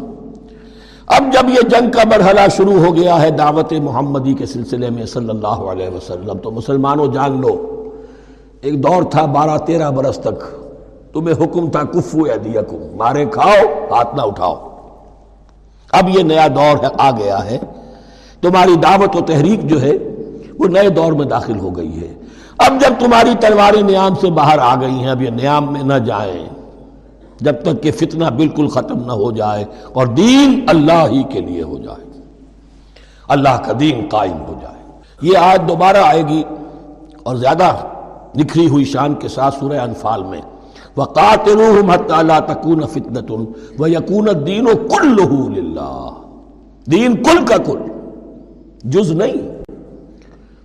اب 1.08 1.24
جب 1.32 1.48
یہ 1.48 1.68
جنگ 1.68 1.90
کا 1.90 2.02
مرحلہ 2.04 2.40
شروع 2.56 2.78
ہو 2.84 2.96
گیا 2.96 3.22
ہے 3.22 3.30
دعوت 3.30 3.72
محمدی 3.72 4.32
کے 4.32 4.46
سلسلے 4.46 4.90
میں 4.90 5.06
صلی 5.06 5.30
اللہ 5.30 5.60
علیہ 5.72 5.88
وسلم، 5.96 6.38
تو 6.38 6.50
مسلمانوں 6.50 7.06
جان 7.06 7.40
لو، 7.40 7.74
ایک 8.60 8.82
دور 8.82 9.02
تھا 9.02 9.24
بارہ 9.24 9.58
تیرہ 9.58 9.90
برس 9.90 10.18
تک، 10.18 10.42
تمہیں 11.12 11.44
حکم 11.44 11.70
تھا 11.70 11.82
کفو 11.82 12.22
ایدیکم، 12.22 12.96
مارے 12.96 13.24
کھاؤ، 13.24 13.94
ہاتھ 13.94 14.14
نہ 14.14 14.22
اٹھاؤ۔ 14.22 14.68
اب 15.92 16.08
یہ 16.08 16.22
نیا 16.22 16.46
دور 16.46 16.84
ہے، 16.84 16.88
آ 16.98 17.10
گیا 17.10 17.50
ہے۔ 17.50 17.58
تمہاری 18.40 18.74
دعوت 18.74 19.16
و 19.16 19.20
تحریک 19.20 19.62
جو 19.62 19.82
ہے، 19.82 19.92
وہ 20.58 20.68
نئے 20.68 20.88
دور 20.88 21.12
میں 21.12 21.26
داخل 21.26 21.58
ہو 21.58 21.76
گئی 21.76 22.00
ہے۔ 22.00 22.14
اب 22.58 22.80
جب 22.80 23.06
تمہاری 23.06 23.30
تلواری 23.40 23.82
نیام 23.82 24.14
سے 24.14 24.30
باہر 24.30 24.58
آ 24.58 24.74
گئی 24.80 24.94
ہیں، 24.94 25.10
اب 25.10 25.22
یہ 25.22 25.30
نیام 25.30 25.72
میں 25.72 25.82
نہ 25.82 25.94
جائیں۔ 25.94 26.57
جب 27.40 27.54
تک 27.62 27.82
کہ 27.82 27.90
فتنہ 27.90 28.24
بالکل 28.24 28.68
ختم 28.68 29.04
نہ 29.04 29.12
ہو 29.12 29.30
جائے 29.30 29.64
اور 29.92 30.06
دین 30.06 30.64
اللہ 30.68 31.06
ہی 31.10 31.22
کے 31.22 31.40
لیے 31.40 31.62
ہو 31.62 31.78
جائے۔ 31.78 32.08
اللہ 33.28 33.58
کا 33.64 33.72
دین 33.80 34.06
قائم 34.10 34.40
ہو 34.48 34.54
جائے۔ 34.62 34.74
یہ 35.22 35.38
آج 35.38 35.60
دوبارہ 35.68 35.96
آئے 35.96 36.22
گی 36.28 36.42
اور 37.22 37.36
زیادہ 37.36 37.76
نکھری 38.36 38.68
ہوئی 38.68 38.84
شان 38.84 39.14
کے 39.14 39.28
ساتھ 39.28 39.58
سورہ 39.58 39.80
انفال 39.80 40.22
میں۔ 40.22 40.40
وَقَاتِلُوهُمْ 40.96 41.90
حَتَّى 41.90 42.26
لَا 42.26 42.38
تَكُونَ 42.38 42.84
فِتْنَةٌ 42.84 43.46
وَيَكُونَ 43.78 44.28
الدِّينُ 44.30 44.66
كُلُّهُ 44.66 45.50
لِلَّهِ۔ 45.50 46.10
دین 46.90 47.22
کل 47.22 47.46
کا 47.46 47.56
کل، 47.56 47.78
جز 48.84 49.12
نہیں۔ 49.12 49.72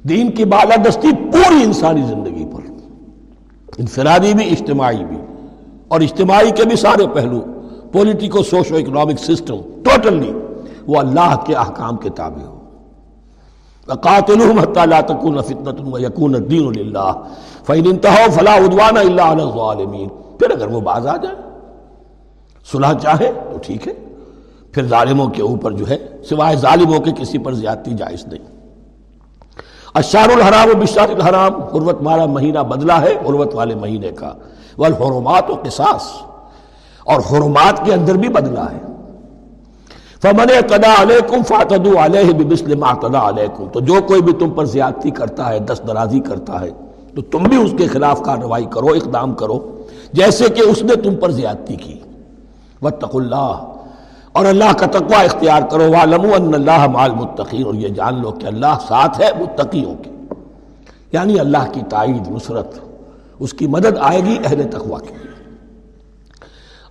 دین 0.07 0.31
کی 0.31 0.45
بالادستی 0.45 1.07
پوری 1.31 1.63
انسانی 1.63 2.01
زندگی 2.01 2.45
پر۔ 2.45 2.61
انفرادی 3.77 4.33
بھی، 4.33 4.49
اجتماعی 4.49 5.05
بھی۔ 5.05 5.17
اور 5.93 6.01
اجتماعی 6.01 6.51
کے 6.57 6.65
بھی 6.69 6.75
سارے 6.85 7.07
پہلو 7.13 7.39
politico 7.91 8.43
socio 8.51 8.75
economic 8.75 9.19
system 9.19 9.61
totally 9.85 10.31
وہ 10.87 10.99
اللہ 10.99 11.35
کے 11.45 11.55
احکام 11.65 11.97
کے 12.03 12.09
تابع 12.19 12.45
ہو 12.45 12.59
قاتلهم 13.87 14.59
حتى 14.59 14.83
لا 14.85 14.99
تكون 15.07 15.41
فتنه 15.41 15.93
ويكون 15.93 16.35
الدين 16.35 16.67
لله 16.75 17.09
فان 17.67 17.87
انتهوا 17.91 18.27
فلا 18.35 18.53
عدوان 18.57 18.97
الا 18.97 19.25
على 19.31 19.41
الظالمين۔ 19.41 20.07
پھر 20.39 20.51
اگر 20.51 20.67
وہ 20.75 20.79
باز 20.81 21.07
آ 21.07 21.15
جائے، 21.23 21.35
صلح 22.71 22.93
چاہے 23.01 23.31
تو 23.51 23.57
ٹھیک 23.65 23.87
ہے، 23.87 23.93
پھر 24.73 24.87
ظالموں 24.93 25.27
کے 25.35 25.41
اوپر 25.49 25.71
جو 25.79 25.89
ہے، 25.89 25.97
سوائے 26.29 26.55
ظالموں 26.63 26.99
کے 27.05 27.11
کسی 27.17 27.37
پر 27.45 27.53
زیادتی 27.53 27.93
جائز 28.01 28.25
نہیں۔ 28.27 28.45
اشار 30.01 30.29
الحرام 30.35 30.69
و 30.69 30.79
بشار 30.81 31.09
الحرام 31.09 31.61
حروت 31.75 31.99
والا 32.01 32.25
مہینہ 32.37 32.59
بدلا 32.71 33.01
ہے 33.01 33.13
حروت 33.27 33.55
والے 33.55 33.75
مہینے 33.75 34.11
کا۔ 34.21 34.33
والحرمات 34.77 35.49
و 35.49 35.55
قصاص، 35.63 36.07
اور 37.03 37.21
حرمات 37.31 37.85
کے 37.85 37.93
اندر 37.93 38.15
بھی 38.15 38.29
بدلا 38.29 38.65
ہے۔ 38.71 38.81
فمن 40.21 40.47
قدا 40.67 41.01
علیکم 41.01 41.43
فاتدو 41.47 41.93
علیہ 41.99 42.33
بمثل 42.33 42.75
ما 42.75 42.93
قدا 42.93 43.29
علیکم 43.29 43.67
تو 43.73 43.79
جو 43.79 43.93
کوئی 44.07 44.21
بھی 44.21 44.33
تم 44.33 44.49
پر 44.49 44.65
زیادتی 44.65 45.11
کرتا 45.11 45.49
ہے، 45.49 45.59
دست 45.59 45.87
درازی 45.87 46.19
کرتا 46.19 46.61
ہے، 46.61 46.69
تو 47.15 47.21
تم 47.21 47.43
بھی 47.43 47.57
اس 47.57 47.71
کے 47.77 47.87
خلاف 47.87 48.21
کارروائی 48.21 48.65
کرو، 48.65 48.87
اقدام 48.87 49.33
کرو، 49.33 49.83
جیسے 50.13 50.49
کہ 50.49 50.61
اس 50.61 50.83
نے 50.83 50.95
تم 50.95 51.15
پر 51.15 51.31
زیادتی 51.31 51.75
کی۔ 51.75 51.99
واتقوا 52.81 53.21
اللہ 53.21 53.73
اور 54.31 54.45
اللہ 54.45 54.73
کا 54.77 54.85
تقوی 54.85 55.25
اختیار 55.25 55.61
کرو۔ 55.61 55.83
وَعْلَمُوا 55.83 56.37
أَنَّ 56.37 56.53
اللَّهَ 56.53 56.87
مَعَ 56.87 57.03
الْمُتَّقِينَ، 57.03 57.65
اور 57.65 57.73
یہ 57.73 57.87
جان 57.87 58.21
لو 58.21 58.31
کہ 58.31 58.45
اللہ 58.45 58.75
ساتھ 58.87 59.21
ہے 59.21 59.29
متقیوں 59.39 59.95
کے۔ 59.95 60.09
یعنی 61.11 61.39
اللہ 61.39 61.71
کی 61.71 61.81
تائید، 61.89 62.27
نصرت۔ 62.27 62.79
اس 63.43 63.53
کی 63.53 63.67
مدد 63.67 63.97
آئے 63.99 64.21
گی 64.25 64.37
اہل 64.45 64.63
تقوی 64.71 65.07
کے 65.07 65.13
لیے۔ 65.23 65.33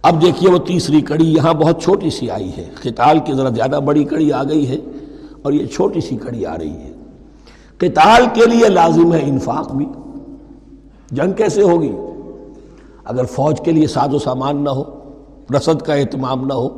اب 0.03 0.23
دیکھیے 0.23 0.51
وہ 0.51 0.59
تیسری 0.59 1.01
کڑی 1.01 1.35
یہاں 1.35 1.55
بہت 1.55 1.83
چھوٹی 1.83 2.11
سی 2.11 2.31
آئی 2.31 2.51
ہے۔ 2.57 2.71
قتال 2.83 3.19
کی 3.19 3.33
ذرا 3.33 3.49
زیادہ 3.49 3.81
بڑی 3.85 4.05
کڑی 4.05 4.33
آ 4.33 4.45
گئی 4.45 4.69
ہے 4.69 4.77
اور 5.43 5.53
یہ 5.53 5.67
چھوٹی 5.67 6.01
سی 6.01 6.17
کڑی 6.17 6.47
آ 6.47 6.59
رہی 6.59 6.77
ہے۔ 6.77 6.93
قتال 7.79 8.27
کے 8.35 8.47
لیے 8.47 8.69
لازم 8.69 9.13
ہے 9.13 9.21
انفاق 9.23 9.73
بھی۔ 9.73 9.87
جنگ 11.11 11.33
کیسے 11.33 11.63
ہوگی؟ 11.63 11.93
اگر 13.05 13.25
فوج 13.25 13.61
کے 13.65 13.73
لیے 13.73 13.87
ساز 13.87 14.15
و 14.15 14.19
سامان 14.19 14.65
نہ 14.65 14.71
ہو 14.71 14.85
رسد 15.57 15.83
کا 15.83 15.95
اہتمام 15.95 16.47
نہ 16.47 16.53
ہو، 16.53 16.69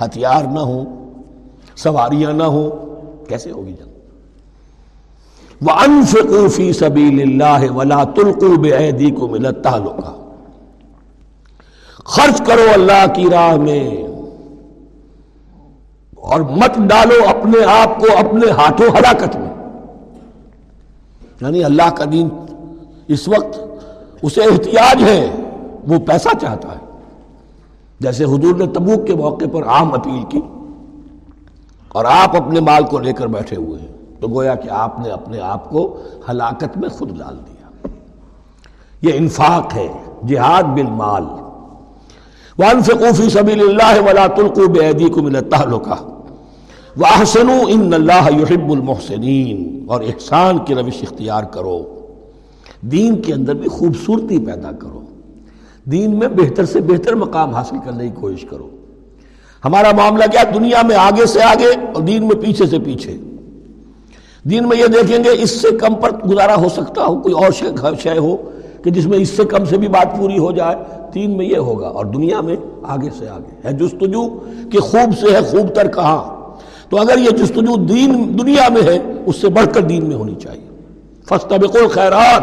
ہتھیار 0.00 0.44
نہ 0.44 0.58
ہوں 0.58 1.12
سواریاں 1.76 2.32
نہ 2.32 2.42
ہوں، 2.42 2.70
کیسے 3.28 3.50
ہوگی 3.50 3.72
جنگ؟ 3.72 3.95
وَأَنفِقُوا 5.62 6.48
فِي 6.48 6.72
سَبِيلِ 6.72 7.22
اللَّهِ 7.22 7.76
وَلَا 7.76 8.04
تُلْقُوا 8.04 8.56
بِعَيْدِيكُمْ 8.56 9.34
إِلَى 9.34 9.46
التَّهْلُكَةِ 9.46 10.10
خرچ 12.04 12.42
کرو 12.46 12.66
اللہ 12.72 13.06
کی 13.14 13.30
راہ 13.30 13.56
میں 13.56 14.06
اور 16.16 16.40
مت 16.40 16.76
ڈالو 16.76 17.28
اپنے 17.28 17.64
آپ 17.64 18.00
کو 18.00 18.06
اپنے 18.18 18.50
ہاتھوں 18.50 18.88
ہلاکت 18.88 19.36
میں 19.36 19.54
یعنی 21.40 21.64
اللہ 21.64 21.90
کا 21.90 22.04
دین 22.12 22.28
اس 23.08 23.28
وقت 23.28 23.58
اسے 24.22 24.42
احتیاج 24.42 25.02
ہے، 25.02 25.30
وہ 25.88 25.98
پیسہ 25.98 26.28
چاہتا 26.40 26.68
ہے۔ 26.72 26.98
جیسے 28.00 28.24
حضور 28.24 28.54
نے 28.54 28.66
تبوک 28.66 29.06
کے 29.06 29.14
موقع 29.14 29.44
پر 29.52 29.64
عام 29.64 29.94
اپیل 29.94 30.22
کی 30.28 30.40
اور 31.88 32.04
آپ 32.04 32.36
اپنے 32.36 32.60
مال 32.60 32.84
کو 32.84 32.98
لے 32.98 33.12
کر 33.12 33.26
بیٹھے 33.26 33.56
ہوئے 33.56 33.80
ہیں۔ 33.80 33.95
تو 34.20 34.28
گویا 34.28 34.54
کہ 34.54 34.68
آپ 34.68 35.00
نے 35.00 35.08
اپنے 35.08 35.40
آپ 35.40 35.70
کو 35.70 36.02
ہلاکت 36.30 36.78
میں 36.78 36.88
خود 36.88 37.18
ڈال 37.18 37.36
دیا۔ 37.38 37.88
یہ 39.02 39.12
انفاق 39.14 39.74
ہے، 39.74 39.88
جہاد 40.28 40.62
بالمال۔ 40.62 41.22
وَأَنفِقُوا 42.58 43.10
فِي 43.12 43.28
سَبِيلِ 43.28 43.60
اللَّهِ 43.60 44.08
وَلَا 44.08 44.26
تُلْقُوا 44.26 44.66
بِأَيْدِيكُمْ 44.66 45.28
إِلَى 45.28 45.36
التَّهْلُكَةِ 45.36 46.10
وَأَحْسِنُوا 46.96 47.58
إِنَّ 47.58 47.94
اللَّهَ 47.94 48.40
يُحِبُّ 48.40 48.76
الْمُحْسِنِينَ۔ 48.76 49.76
اور 49.86 50.00
احسان 50.00 50.58
کی 50.58 50.74
روش 50.74 51.02
اختیار 51.02 51.42
کرو۔ 51.42 52.00
دین 52.80 53.22
کے 53.22 53.34
اندر 53.34 53.54
بھی 53.54 53.68
خوبصورتی 53.68 54.38
پیدا 54.38 54.72
کرو۔ 54.72 55.00
دین 55.84 56.18
میں 56.18 56.28
بہتر 56.28 56.64
سے 56.64 56.80
بہتر 56.80 57.14
مقام 57.14 57.54
حاصل 57.54 57.76
کرنے 57.84 58.08
کی 58.08 58.14
کوشش 58.20 58.44
کرو۔ 58.50 58.68
ہمارا 59.64 59.92
معاملہ 59.96 60.24
کیا؟ 60.32 60.42
دنیا 60.54 60.82
میں 60.82 60.96
آگے 60.96 61.26
سے 61.26 61.42
آگے 61.42 61.68
اور 61.94 62.02
دین 62.02 62.22
میں 62.22 62.36
پیچھے 62.36 62.66
سے 62.66 62.78
پیچھے۔ 62.78 63.16
دین 64.50 64.68
میں 64.68 64.76
یہ 64.76 64.86
دیکھیں 64.86 65.18
گے 65.24 65.28
اس 65.28 65.62
سے 65.62 65.68
کم 65.70 65.94
پر 65.94 66.10
گزارا 66.26 66.54
ہو 66.54 66.68
سکتا 66.68 67.04
ہو، 67.04 67.20
کوئی 67.20 67.34
اور 67.34 67.94
شے 68.02 68.18
ہو 68.18 68.36
کہ 68.84 68.90
جس 68.90 69.06
میں 69.06 69.18
اس 69.18 69.28
سے 69.28 69.44
کم 69.44 69.64
سے 69.64 69.78
بھی 69.78 69.88
بات 69.88 70.18
پوری 70.18 70.38
ہو 70.38 70.52
جائے۔ 70.52 70.76
دین 71.14 71.36
میں 71.36 71.46
یہ 71.46 71.56
ہوگا 71.56 71.88
اور 71.88 72.04
دنیا 72.04 72.40
میں 72.40 72.56
آگے 72.82 73.10
سے 73.18 73.28
آگے۔ 73.28 73.68
ہے 73.68 73.72
جستجو 73.72 74.28
کہ 74.70 74.78
خوب 74.78 75.18
سے 75.20 75.26
ہے، 75.32 75.40
خوب 75.40 75.74
تر 75.74 75.88
کہاں۔ 75.88 76.36
تو 76.90 77.00
اگر 77.00 77.18
یہ 77.18 77.30
جستجو 77.30 77.76
دین، 77.76 78.38
دنیا 78.38 78.68
میں 78.68 78.82
ہے، 78.82 78.98
اس 79.26 79.36
سے 79.36 79.48
بڑھ 79.48 79.74
کر 79.74 79.80
دین 79.80 80.08
میں 80.08 80.16
ہونی 80.16 80.34
چاہیے۔ 80.34 80.68
فستبق 81.24 81.76
الخیرات، 81.76 82.42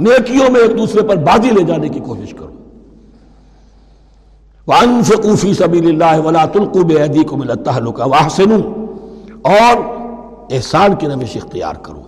نیکیوں 0.00 0.52
میں 0.52 0.60
ایک 0.60 0.78
دوسرے 0.78 1.02
پر 1.02 1.16
بازی 1.16 1.50
لے 1.50 1.62
جانے 1.62 1.88
کی 1.88 2.00
کوشش 2.00 2.30
کرو۔ 2.30 2.52
وَأَنفِقُوا 4.66 5.34
فِي 5.34 5.52
سَبِيلِ 5.52 5.86
اللَّهِ 5.86 6.26
وَلَا 6.26 6.44
تُلْقُوا 6.44 6.82
بِأَيْدِيكُمْ 6.82 7.46
إِلَى 7.46 7.62
وَأَحْسِنُوا۔ 8.02 8.84
اور 9.42 9.93
احسان 10.50 10.94
کی 10.94 11.06
روش 11.06 11.36
اختیار 11.36 11.74
کرو۔ 11.74 12.02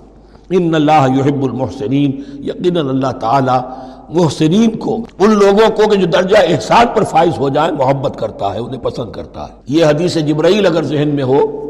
ان 0.51 0.74
اللہ 0.74 1.07
یحب 1.16 1.45
المحسنین، 1.45 2.22
یقینا 2.45 2.80
اللہ 2.80 3.11
تعالی 3.12 3.59
محسنین 4.09 4.76
کو، 4.76 4.97
ان 5.18 5.30
لوگوں 5.30 5.70
کو 5.76 5.91
کہ 5.91 5.97
جو 5.97 6.07
درجہ 6.07 6.37
احسان 6.49 6.87
پر 6.95 7.05
فائز 7.05 7.39
ہو 7.39 7.49
جائے 7.49 7.72
محبت 7.72 8.18
کرتا 8.18 8.55
ہے، 8.55 8.59
انہیں 8.59 8.80
پسند 8.80 9.12
کرتا 9.12 9.43
ہے۔ 9.43 9.55
یہ 9.68 9.84
حدیث 9.84 10.16
جبرائیل 10.16 10.66
اگر 10.66 10.82
ذہن 10.82 11.09
میں 11.09 11.24
ہو، 11.24 11.62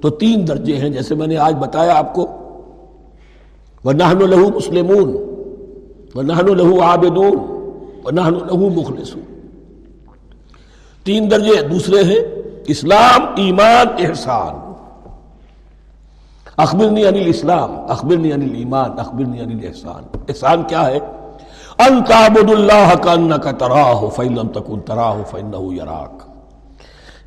تو 0.00 0.10
تین 0.10 0.48
درجے 0.48 0.76
ہیں، 0.76 0.88
جیسے 0.88 1.14
میں 1.14 1.26
نے 1.26 1.36
آج 1.36 1.54
بتایا 1.54 1.98
آپ 1.98 2.14
کو۔ 2.14 2.26
وَنَحْنُ 3.84 4.26
لَهُ 4.26 4.54
مُسْلِمُونَ، 4.54 5.16
وَنَحْنُ 6.14 6.54
لَهُ 6.54 6.80
عَابِدُونَ، 6.80 7.40
وَنَحْنُ 8.04 8.36
لَهُ 8.36 8.70
مُخْلِصُونَ۔ 8.76 9.38
تین 11.04 11.30
درجے، 11.30 11.62
دوسرے 11.62 12.04
ہیں، 12.04 12.20
اسلام، 12.66 13.20
ایمان، 13.36 13.86
احسان۔ 13.98 14.67
اخبرنی 16.58 17.08
عن 17.08 17.14
الاسلام، 17.14 17.76
اخبرنی 17.88 18.32
عن 18.32 18.42
الایمان 18.42 18.98
اخبرنی 18.98 19.40
عن 19.40 19.50
الاحسان۔ 19.50 20.02
احسان 20.28 20.62
کیا 20.62 20.86
ہے؟ 20.86 20.98
ان 21.78 22.04
تعبد 22.04 22.50
اللہ 22.50 22.94
کانک 23.02 23.48
تراہ 23.58 24.08
فإن 24.16 24.34
لم 24.34 24.48
تکن 24.48 24.80
تراہ 24.80 25.14
فإنه 25.30 25.74
یراک۔ 25.74 26.22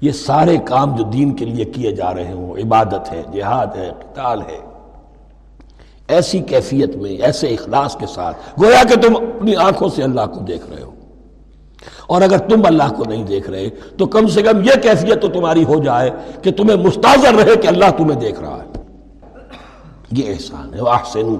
یہ 0.01 0.11
سارے 0.11 0.57
کام 0.57 0.95
جو 0.95 1.03
دین 1.03 1.33
کے 1.33 1.45
لیے 1.45 1.65
کیے 1.65 1.91
جا 1.91 2.13
رہے 2.13 2.31
ہوں، 2.31 2.53
عبادت 2.53 3.11
ہے، 3.11 3.23
جہاد 3.33 3.67
ہے، 3.75 3.91
قتال 3.99 4.41
ہے۔ 4.41 4.57
ایسی 6.07 6.39
کیفیت 6.39 6.95
میں، 6.95 7.11
ایسے 7.11 7.47
اخلاص 7.47 7.97
کے 7.97 8.05
ساتھ، 8.05 8.37
گویا 8.63 8.83
کہ 8.83 8.95
تم 8.95 9.15
اپنی 9.15 9.55
آنکھوں 9.55 9.89
سے 9.89 10.03
اللہ 10.03 10.25
کو 10.33 10.39
دیکھ 10.39 10.71
رہے 10.71 10.83
ہو۔ 10.83 10.91
اور 12.07 12.21
اگر 12.21 12.37
تم 12.37 12.61
اللہ 12.65 12.93
کو 12.97 13.03
نہیں 13.07 13.23
دیکھ 13.23 13.49
رہے، 13.49 13.69
تو 13.97 14.05
کم 14.05 14.27
سے 14.27 14.41
کم 14.41 14.61
یہ 14.61 14.81
کیفیت 14.81 15.21
تو 15.21 15.27
تمہاری 15.27 15.63
ہو 15.63 15.83
جائے 15.83 16.09
کہ 16.41 16.51
تمہیں 16.51 16.77
مستاظر 16.77 17.33
رہے 17.33 17.55
کہ 17.55 17.67
اللہ 17.67 17.91
تمہیں 17.97 18.19
دیکھ 18.19 18.39
رہا 18.39 18.57
ہے۔ 18.63 18.70
یہ 20.11 20.33
احسان 20.33 20.73
ہے 20.73 20.79
احسن 20.79 21.35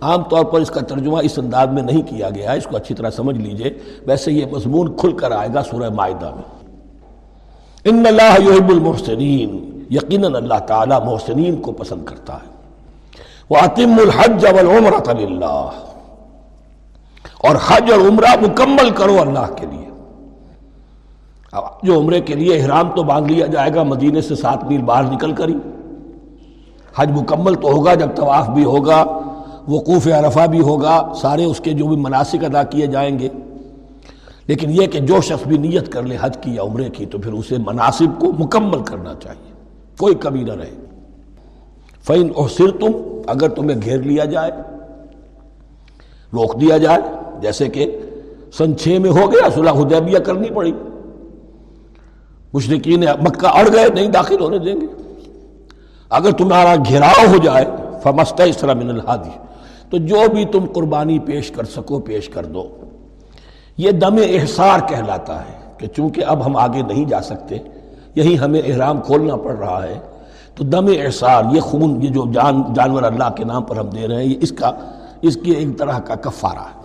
عام 0.00 0.22
طور 0.22 0.44
پر 0.44 0.60
اس 0.60 0.70
کا 0.70 0.80
ترجمہ 0.80 1.18
اس 1.18 1.38
انداز 1.38 1.68
میں 1.68 1.82
نہیں 1.82 2.02
کیا 2.02 2.30
گیا 2.30 2.52
ہے 2.52 2.58
اس 2.58 2.64
کو 2.64 2.76
اچھی 2.76 2.94
طرح 2.94 3.10
سمجھ 3.10 3.38
لیجیے۔ 3.38 3.70
ویسے 4.06 4.32
یہ 4.32 4.46
مضمون 4.52 4.96
کھل 4.96 5.12
کر 5.12 5.30
آئے 5.30 5.48
گا 5.54 5.62
سورہ 5.62 5.90
معاہدہ 5.90 6.34
میں۔ 6.34 6.70
ان 7.84 8.04
اللہ 8.06 8.40
یحب 8.40 8.68
المحسنین، 8.68 9.82
یقیناً 9.90 10.34
اللہ 10.34 10.58
تعالی 10.66 10.94
محسنین 11.06 11.56
کو 11.56 11.72
پسند 11.72 12.04
کرتا 12.04 12.34
ہے۔ 12.34 12.58
وَأَتِمُّ 13.50 14.00
الْحَجَّ 14.00 14.48
وَالْعُمْرَةَ 14.48 15.14
لِلَّهِ۔ 15.16 15.74
اور 17.38 17.56
حج 17.66 17.92
اور 17.92 18.00
عمرہ 18.00 18.50
مکمل 18.50 18.90
کرو 18.90 19.20
اللہ 19.20 19.54
کے 19.56 19.66
لیے۔ 19.66 19.88
جو 21.82 22.00
عمرے 22.00 22.20
کے 22.20 22.34
لیے 22.34 22.60
احرام 22.60 22.90
تو 22.96 23.02
باندھ 23.02 23.32
لیا 23.32 23.46
جائے 23.46 23.74
گا، 23.74 23.82
مدینے 23.82 24.20
سے 24.20 24.34
سات 24.34 24.64
میل 24.64 24.82
باہر 24.82 25.02
نکل 25.02 25.32
کر 25.32 25.48
ہی۔ 25.48 25.54
حج 26.96 27.10
مکمل 27.10 27.54
تو 27.54 27.68
ہوگا، 27.68 27.94
جب 27.94 28.08
طواف 28.16 28.48
بھی 28.48 28.64
ہوگا، 28.64 29.04
وقوف 29.68 30.06
عرفہ 30.06 30.46
بھی 30.46 30.60
ہوگا، 30.60 31.12
سارے 31.16 31.44
اس 31.44 31.60
کے 31.60 31.72
جو 31.72 31.86
بھی 31.86 31.96
مناسک 31.96 32.44
ادا 32.44 32.62
کیے 32.62 32.86
جائیں 32.86 33.18
گے۔ 33.18 33.28
لیکن 34.46 34.70
یہ 34.70 34.86
کہ 34.86 35.00
جو 35.00 35.20
شخص 35.20 35.46
بھی 35.46 35.58
نیت 35.58 35.92
کر 35.92 36.02
لے 36.02 36.16
حج 36.20 36.36
کی 36.40 36.54
یا 36.54 36.62
عمرے 36.62 36.90
کی، 36.90 37.06
تو 37.06 37.18
پھر 37.18 37.32
اسے 37.32 37.56
مناسب 37.58 38.20
کو 38.20 38.32
مکمل 38.32 38.82
کرنا 38.82 39.14
چاہیے۔ 39.22 39.52
کوئی 39.98 40.14
کمی 40.14 40.42
نہ 40.42 40.52
رہے۔ 40.52 40.70
فین 42.02 42.32
اور 42.36 42.48
سر 42.48 42.70
تم 42.70 42.90
اگر 43.26 43.48
تمہیں 43.48 43.82
گھیر 43.82 43.98
لیا 43.98 44.24
جائے، 44.24 44.50
روک 46.32 46.60
دیا 46.60 46.78
جائے، 46.78 47.00
جیسے 47.40 47.68
کہ 47.68 47.98
سن 48.52 48.76
چھ 48.76 48.88
میں 48.88 49.10
ہو 49.10 49.32
گیا، 49.32 49.48
صلح 49.54 49.70
حدیبیہ 49.70 50.18
کرنی 50.18 50.50
پڑی۔ 50.50 50.72
مشرقین 52.54 53.00
مکہ 53.00 53.46
اڑ 53.46 53.68
گئے، 53.72 53.88
نہیں 53.94 54.08
داخل 54.08 54.40
ہونے 54.40 54.58
دیں 54.58 54.74
گے۔ 54.74 54.97
اگر 56.10 56.30
تمہارا 56.30 56.74
گھیراؤ 56.88 57.26
ہو 57.26 57.36
جائے 57.36 57.64
فمست 58.02 58.40
اسرا 58.40 58.72
من 58.72 58.90
الحادی 58.90 59.30
تو 59.90 59.96
جو 59.96 60.20
بھی 60.32 60.44
تم 60.44 60.64
قربانی 60.72 61.18
پیش 61.18 61.50
کر 61.50 61.64
سکو، 61.64 61.98
پیش 61.98 62.28
کر 62.28 62.44
دو۔ 62.44 62.68
یہ 63.76 63.90
دم 63.90 64.16
احسار 64.28 64.80
کہلاتا 64.88 65.40
ہے 65.40 65.58
کہ 65.78 65.86
چونکہ 65.86 66.24
اب 66.24 66.46
ہم 66.46 66.56
آگے 66.56 66.82
نہیں 66.82 67.04
جا 67.04 67.20
سکتے، 67.22 67.58
یہی 68.14 68.38
ہمیں 68.38 68.60
احرام 68.66 69.00
کھولنا 69.00 69.36
پڑ 69.36 69.56
رہا 69.56 69.82
ہے، 69.82 69.98
تو 70.54 70.64
دم 70.64 70.86
احسار 70.86 71.42
یہ 71.52 71.60
خون، 71.60 72.02
یہ 72.02 72.08
جو 72.08 72.24
جان، 72.32 72.62
جانور 72.74 73.02
اللہ 73.02 73.30
کے 73.36 73.44
نام 73.44 73.62
پر 73.62 73.76
ہم 73.76 73.90
دے 73.90 74.08
رہے 74.08 74.16
ہیں، 74.16 74.24
یہ 74.24 74.34
اس 74.40 74.52
کا، 74.52 74.70
اس 75.22 75.36
کی 75.36 75.50
ایک 75.50 75.78
طرح 75.78 75.98
کا 75.98 76.14
کفارہ 76.14 76.58
ہے۔ 76.58 76.78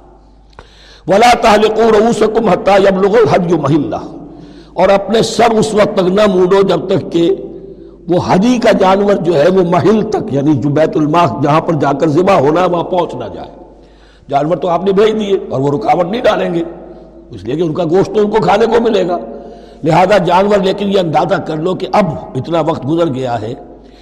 ولا 1.07 1.31
تعلقوا 1.41 1.99
رؤوسكم 1.99 2.49
حتى 2.49 2.71
يبلغ 2.71 3.17
الحج 3.17 3.53
محلہ 3.53 3.95
اور 4.73 4.89
اپنے 4.89 5.21
سر 5.21 5.51
اس 5.51 5.73
وقت 5.73 5.97
تک 5.97 6.07
نہ 6.07 6.21
موڑو 6.33 6.61
جب 6.61 6.87
تک 6.87 7.11
کہ 7.11 7.35
وہ 8.09 8.33
ہدی 8.33 8.57
کا 8.57 8.71
جانور 8.71 9.13
جو 9.13 9.43
ہے 9.43 9.49
وہ 9.49 9.63
محل 9.69 10.01
تک 10.01 10.33
یعنی 10.33 10.53
جو 10.53 10.69
بیت 10.69 10.97
الماح 10.97 11.41
جہاں 11.43 11.61
پر 11.61 11.73
جا 11.73 11.91
کر 11.91 12.09
ذبح 12.09 12.33
ہونا 12.33 12.61
ہے، 12.61 12.69
وہاں 12.69 12.83
پہنچ 12.83 13.15
نہ 13.15 13.25
جائے۔ 13.33 13.49
جانور 14.29 14.57
تو 14.57 14.67
آپ 14.67 14.83
نے 14.83 14.91
بھیج 14.91 15.19
دیے 15.19 15.37
اور 15.49 15.61
وہ 15.61 15.71
رکاوٹ 15.71 16.05
نہیں 16.05 16.21
ڈالیں 16.21 16.53
گے۔ 16.53 16.63
اس 17.29 17.43
لیے 17.43 17.55
کہ 17.55 17.61
ان 17.61 17.73
کا 17.73 17.83
گوشت 17.83 18.15
تو 18.15 18.21
ان 18.21 18.29
کو 18.29 18.41
کھانے 18.41 18.65
کو 18.65 18.81
ملے 18.81 19.07
گا۔ 19.07 19.17
لہذا 19.83 20.17
جانور، 20.17 20.57
لیکن 20.57 20.87
یہ 20.87 20.99
اندازہ 20.99 21.35
کر 21.35 21.57
لو 21.57 21.75
کہ 21.75 21.87
اب 21.93 22.05
اتنا 22.35 22.61
وقت 22.61 22.87
گزر 22.87 23.13
گیا 23.13 23.41
ہے 23.41 23.53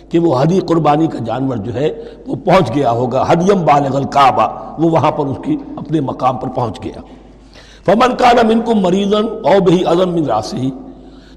کہ 0.10 0.20
وہ 0.20 0.42
حدی 0.42 0.60
قربانی 0.60 1.08
کا 1.08 1.20
جانور 1.26 1.56
جو 1.56 1.74
ہے 1.74 1.90
وہ 2.28 2.36
پہنچ 2.36 2.76
گیا 2.76 2.92
ہوگا، 2.92 3.26
حدیم 3.28 3.62
بالغ 3.62 3.96
الکعبہ۔ 3.96 4.48
وہ 4.80 4.92
وہاں 4.92 5.12
پر 5.12 5.26
اس 5.26 5.38
کی 5.46 5.58
اپنے 5.78 6.00
مقام 6.00 6.38
پر 6.38 6.48
پہنچ 6.48 6.84
گیا۔ 6.84 7.02
فمن 7.86 8.16
کا 8.16 8.32
نہ 8.32 8.54
من 8.54 8.62
کو 8.62 8.76
مریضن 8.76 9.26
او 9.44 9.60
بہی 9.60 9.84
عظم 9.86 10.10
من 10.10 10.26
راسی 10.26 10.72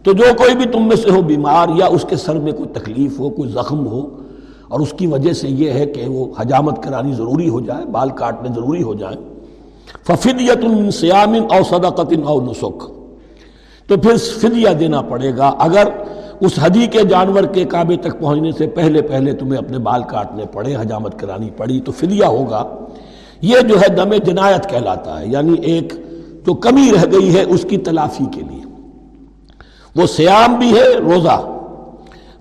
تو 0.05 0.13
جو 0.13 0.25
کوئی 0.39 0.55
بھی 0.55 0.65
تم 0.65 0.89
میں 0.89 0.97
سے 0.97 1.11
ہو 1.11 1.21
بیمار 1.23 1.69
یا 1.77 1.87
اس 1.87 2.05
کے 2.09 2.17
سر 2.17 2.39
میں 2.39 2.53
کوئی 2.53 2.69
تکلیف 2.69 3.19
ہو، 3.21 3.29
کوئی 3.31 3.51
زخم 3.51 3.87
ہو، 3.87 4.01
اور 4.69 4.81
اس 4.81 4.93
کی 4.97 5.07
وجہ 5.07 5.33
سے 5.33 5.49
یہ 5.49 5.71
ہے 5.71 5.87
کہ 5.87 6.09
وہ 6.09 6.25
حجامت 6.39 6.83
کرانی 6.83 7.13
ضروری 7.13 7.49
ہو 7.49 7.61
جائے، 7.61 7.85
بال 7.87 8.11
کاٹنے 8.11 8.49
ضروری 8.55 8.83
ہو 8.83 8.95
جائیں 8.95 9.17
ففدیت 10.07 10.65
سیام 10.95 11.35
او 11.51 11.63
صدقت 11.71 12.13
او 12.25 12.41
نسخ 12.41 12.91
تو 13.89 13.97
پھر 13.97 14.17
فدیہ 14.17 14.69
دینا 14.69 15.01
پڑے 15.03 15.31
گا۔ 15.37 15.49
اگر 15.59 15.89
اس 16.41 16.59
حدی 16.63 16.87
کے 16.87 17.03
جانور 17.05 17.45
کے 17.45 17.65
کعبے 17.65 17.97
تک 17.97 18.19
پہنچنے 18.21 18.53
سے 18.59 18.67
پہلے 18.67 19.03
پہلے 19.03 19.33
تمہیں 19.33 19.59
اپنے 19.59 19.79
بال 19.79 20.03
کاٹنے 20.03 20.45
پڑے، 20.53 20.75
حجامت 20.77 21.19
کرانی 21.19 21.51
پڑی، 21.57 21.81
تو 21.81 21.93
فدیہ 21.93 22.25
ہوگا۔ 22.25 22.65
یہ 23.43 23.61
جو 23.61 23.81
ہے 23.81 23.89
دم 23.89 24.13
جنایت 24.25 24.69
کہلاتا 24.71 25.21
ہے 25.21 25.27
یعنی 25.29 25.55
ایک 25.63 25.93
جو 26.47 26.55
کمی 26.55 26.91
رہ 26.93 27.05
گئی 27.13 27.35
ہے 27.35 27.43
اس 27.43 27.67
کی 27.69 27.77
تلافی 27.79 28.25
کے 28.35 28.41
لیے۔ 28.41 28.64
وہ 29.97 30.07
سیام 30.07 30.55
بھی 30.59 30.77
ہے 30.77 30.87
روزہ، 30.95 31.41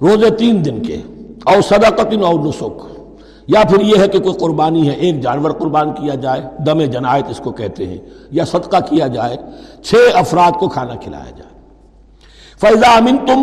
روزے 0.02 0.30
تین 0.30 0.64
دن 0.66 0.82
کے 0.82 1.02
اور 1.44 1.62
صدقت 1.62 2.14
اور 2.24 2.40
نسخ 2.40 2.86
یا 3.48 3.62
پھر 3.70 3.82
یہ 3.82 3.98
ہے 4.00 4.08
کہ 4.08 4.20
کوئی 4.20 4.36
قربانی 4.40 4.90
ہے، 4.90 4.94
ایک 4.94 5.22
جانور 5.22 5.52
قربان 5.52 5.94
کیا 5.94 6.16
جائے، 6.16 6.42
دم 6.66 6.82
جنایت 6.82 7.30
اس 7.30 7.40
کو 7.40 7.52
کہتے 7.52 7.88
ہیں، 7.88 7.98
یا 8.32 8.46
صدقہ 8.46 8.78
کیا 8.90 9.08
جائے، 9.08 9.38
چھ 9.84 9.96
افراد 10.16 10.52
کو 10.60 10.68
کھانا 10.68 10.96
کھلایا 10.96 11.32
جائے۔ 11.38 11.52
فیضا 12.62 12.96
امن 12.96 13.18
تم 13.18 13.42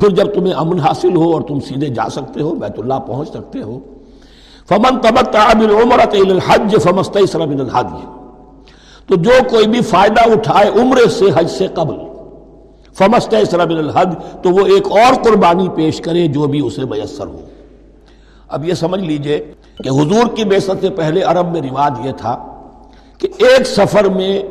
پھر 0.00 0.08
جب 0.08 0.34
تمہیں 0.34 0.54
امن 0.54 0.80
حاصل 0.80 1.16
ہو 1.16 1.32
اور 1.32 1.42
تم 1.42 1.60
سیدھے 1.60 1.88
جا 1.88 2.08
سکتے 2.08 2.42
ہو، 2.42 2.54
بیت 2.54 2.78
اللہ 2.78 2.98
پہنچ 3.06 3.28
سکتے 3.28 3.62
ہو۔ 3.62 3.78
فمن 4.68 4.98
الحج 6.12 6.76
فمست 6.82 7.16
من 7.34 7.60
الحج 7.60 7.92
تو 9.08 9.14
جو 9.16 9.32
کوئی 9.50 9.66
بھی 9.66 9.80
فائدہ 9.80 10.30
اٹھائے 10.30 10.68
عمرے 10.80 11.08
سے 11.08 11.24
حج 11.34 11.50
سے 11.50 11.66
قبل 11.74 11.94
فمست 12.98 13.34
من 13.54 13.78
الحج 13.78 14.14
تو 14.42 14.50
وہ 14.50 14.66
ایک 14.66 14.86
اور 14.86 15.14
قربانی 15.22 15.68
پیش 15.68 16.00
کرے 16.00 16.26
جو 16.26 16.46
بھی 16.46 16.60
اسے 16.60 16.84
میسر 16.84 17.26
ہو۔ 17.26 17.40
اب 18.48 18.64
یہ 18.64 18.74
سمجھ 18.74 19.00
لیجیے 19.00 19.52
کہ 19.84 19.88
حضور 19.88 20.36
کی 20.36 20.44
بیست 20.44 20.70
سے 20.80 20.90
پہلے 20.90 21.22
عرب 21.22 21.52
میں 21.52 21.60
رواج 21.60 22.06
یہ 22.06 22.12
تھا 22.12 22.60
کہ 23.18 23.28
ایک 23.38 23.66
سفر 23.66 24.04
میں 24.04 24.42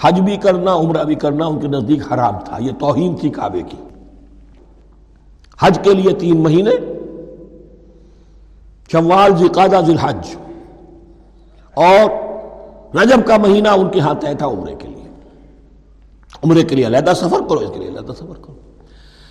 حج 0.00 0.20
بھی 0.20 0.36
کرنا، 0.36 0.74
عمرہ 0.74 1.04
بھی 1.04 1.14
کرنا 1.14 1.46
ان 1.46 1.60
کے 1.60 1.68
نزدیک 1.68 2.12
حرام 2.12 2.34
تھا۔ 2.44 2.56
یہ 2.60 2.72
توہین 2.78 3.16
تھی 3.16 3.30
کعبے 3.30 3.62
کی۔ 3.62 3.76
حج 5.60 5.78
کے 5.82 5.94
لیے 5.94 6.14
تین 6.14 6.42
مہینے، 6.42 6.70
شوال 8.92 9.36
ذکادہ 9.36 9.80
ذی 9.86 9.92
الحج 9.92 10.36
اور 11.74 12.10
رجب 12.96 13.26
کا 13.26 13.36
مہینہ 13.36 13.68
ان 13.68 13.88
کے 13.88 14.00
ہاں 14.00 14.14
طے 14.14 14.34
تھا 14.34 14.46
عمرے 14.46 14.74
کے۔ 14.78 14.87
عمرے 16.44 16.62
کے 16.62 16.74
لیے 16.74 16.86
علیحدہ 16.86 17.12
سفر 17.16 17.40
کرو، 17.48 17.58
اس 17.58 17.70
کے 17.72 17.78
لیے 17.78 17.88
علیحدہ 17.88 18.12
سفر 18.12 18.38
کرو۔ 18.42 18.54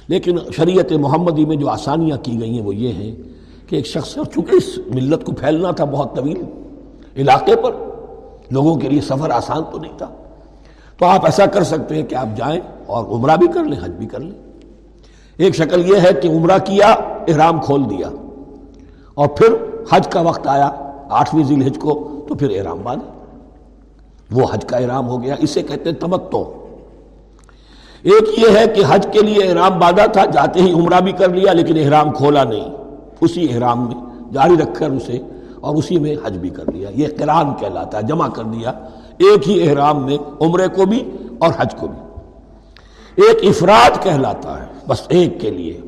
لیکن 0.08 0.38
شریعت 0.56 0.92
محمدی 0.92 1.46
میں 1.46 1.56
جو 1.56 1.70
آسانیاں 1.70 2.18
کی 2.18 2.42
گئی 2.42 2.60
ہیں 2.60 2.66
وہ 2.66 2.76
یہ 2.76 2.94
ہیں 2.94 3.16
کہ 3.70 3.76
ایک 3.76 3.88
شخص 3.88 4.18
اور 4.18 4.26
چونکہ 4.26 4.56
اس 4.56 4.80
ملت 4.96 5.26
کو 5.26 5.32
پھیلنا 5.32 5.72
تھا 5.72 5.86
بہت 5.86 6.16
طویل 6.16 6.44
علاقے 7.18 7.56
پر، 7.56 7.72
لوگوں 8.52 8.76
کے 8.76 8.90
لیے 8.90 9.02
سفر 9.02 9.30
آسان 9.30 9.62
تو 9.72 9.80
نہیں 9.80 9.98
تھا۔ 9.98 10.08
تو 10.98 11.06
آپ 11.06 11.26
ایسا 11.26 11.46
کر 11.46 11.64
سکتے 11.64 11.96
ہیں 11.96 12.04
کہ 12.04 12.16
آپ 12.16 12.28
جائیں 12.38 12.60
اور 12.86 13.06
عمرہ 13.06 13.36
بھی 13.36 13.48
کر 13.48 13.64
لیں، 13.64 13.80
حج 13.84 13.92
بھی 13.92 14.08
کر 14.08 14.20
لیں۔ 14.20 14.40
ایک 15.38 15.56
شکل 15.56 15.92
یہ 15.92 15.96
ہے 15.96 16.10
کہ 16.22 16.28
عمرہ 16.28 16.58
کیا، 16.58 16.88
احرام 17.28 17.62
کھول 17.62 17.90
دیا۔ 17.90 18.10
اور 19.14 19.28
پھر 19.28 19.48
حج 19.92 20.08
کا 20.08 20.22
وقت 20.22 20.48
آیا، 20.48 20.72
آٹھویں 21.10 21.44
ذیل 21.44 21.62
حج 21.62 21.78
کو 21.80 22.20
تو 22.28 22.36
پھر 22.36 22.60
احرام 22.60 22.80
باندھے 22.84 23.36
وہ 24.32 24.48
حج 24.52 24.66
کا 24.66 24.78
احرام 24.78 25.08
ہو 25.08 25.24
گیا۔ 25.24 25.36
اسے 25.40 25.62
کہتے 25.62 25.90
ہیں 25.90 25.98
تمتو 25.98 26.67
ایک 28.04 28.40
یہ 28.40 28.58
ہے 28.58 28.68
کہ 28.68 28.82
حج 28.88 29.08
کے 29.12 29.20
لیے 29.20 29.44
احرام 29.44 29.80
باندھا 29.80 30.06
تھا، 30.06 30.26
جاتے 30.26 30.62
ہی 30.62 30.72
عمرہ 30.72 31.00
بھی 31.00 31.12
کر 31.12 31.30
لیا، 31.30 31.54
لیکن 31.54 31.78
احرام 31.78 32.12
کھولا 32.12 32.44
نہیں۔ 32.44 32.70
اسی 33.22 33.48
احرام 33.52 33.88
میں 33.88 33.96
جاری 34.34 34.54
رکھ 34.54 34.80
کر 34.80 34.90
اسے 34.90 35.20
اور 35.62 35.76
اسی 35.76 36.00
میں 36.00 36.16
حج 36.26 36.38
بھی 36.38 36.50
کر 36.50 36.72
لیا۔ 36.74 36.90
یہ 36.96 37.08
قرآن 37.18 37.54
کہلاتا 37.60 37.98
ہے 37.98 38.04
جمع 38.04 38.28
کر 38.28 38.44
دیا 38.44 38.70
ایک 39.18 39.50
ہی 39.50 39.70
احرام 39.70 40.06
میں، 40.06 40.18
عمرے 40.42 40.68
کو 40.68 40.86
بھی 40.86 41.12
اور 41.40 41.54
حج 41.58 41.76
کو 41.76 41.88
بھی۔ 41.88 42.22
ایک 43.24 43.38
افراد 43.44 44.04
کہلاتا 44.04 44.62
ہے، 44.62 44.66
بس 44.88 45.02
ایک 45.08 45.42
کے 45.42 45.50
لیے۔ 45.50 45.82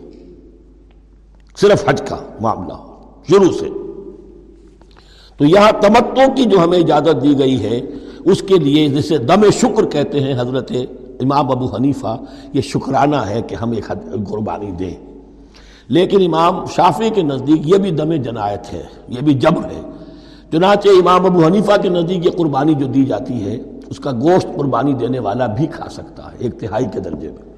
صرف 1.62 1.89
حج 1.89 2.01
کا 2.10 2.18
معاملہ، 2.41 2.74
شروع 3.30 3.51
سے۔ 3.60 3.66
تو 5.38 5.45
یہاں 5.45 5.72
تمتوں 5.82 6.36
کی 6.36 6.43
جو 6.43 6.64
ہمیں 6.64 6.78
اجازت 6.78 7.24
دی 7.24 7.39
گئی 7.39 7.64
ہے، 7.64 7.82
اس 8.26 8.41
کے 8.41 8.55
لیے 8.55 8.88
جسے 8.88 9.18
دم 9.18 9.49
شکر 9.49 9.86
کہتے 9.86 10.20
ہیں، 10.20 10.34
حضرت 10.41 10.72
امام 11.20 11.51
ابو 11.51 11.65
حنیفہ، 11.65 12.17
یہ 12.53 12.61
شکرانہ 12.61 13.15
ہے 13.15 13.41
کہ 13.41 13.55
ہم 13.55 13.72
ایک 13.72 13.88
قربانی 14.30 14.72
دیں۔ 14.72 14.93
لیکن 15.88 16.34
امام 16.34 16.65
شافی 16.65 17.09
کے 17.09 17.24
نزدیک 17.24 17.67
یہ 17.67 17.78
بھی 17.78 17.91
دم 17.91 18.13
جنایت 18.13 18.74
ہے، 18.74 18.84
یہ 19.07 19.22
بھی 19.22 19.34
جبر 19.34 19.63
ہے۔ 19.63 19.82
چنانچہ 20.51 20.88
امام 20.88 21.26
ابو 21.26 21.45
حنیفہ 21.45 21.82
کے 21.82 21.89
نزدیک 21.89 22.26
یہ 22.26 22.32
قربانی 22.32 22.74
جو 22.74 22.86
دی 22.86 23.05
جاتی 23.05 23.43
ہے، 23.43 23.57
اس 23.89 23.97
کا 23.97 24.11
گوشت 24.11 24.47
قربانی 24.57 24.93
دینے 24.93 25.20
والا 25.20 25.45
بھی 25.45 25.67
کھا 25.67 25.89
سکتا 25.89 26.24
ہے، 26.24 26.38
ایک 26.39 26.59
تہائی 26.59 26.86
کے 26.93 26.99
درجے 26.99 27.30
میں۔ 27.30 27.53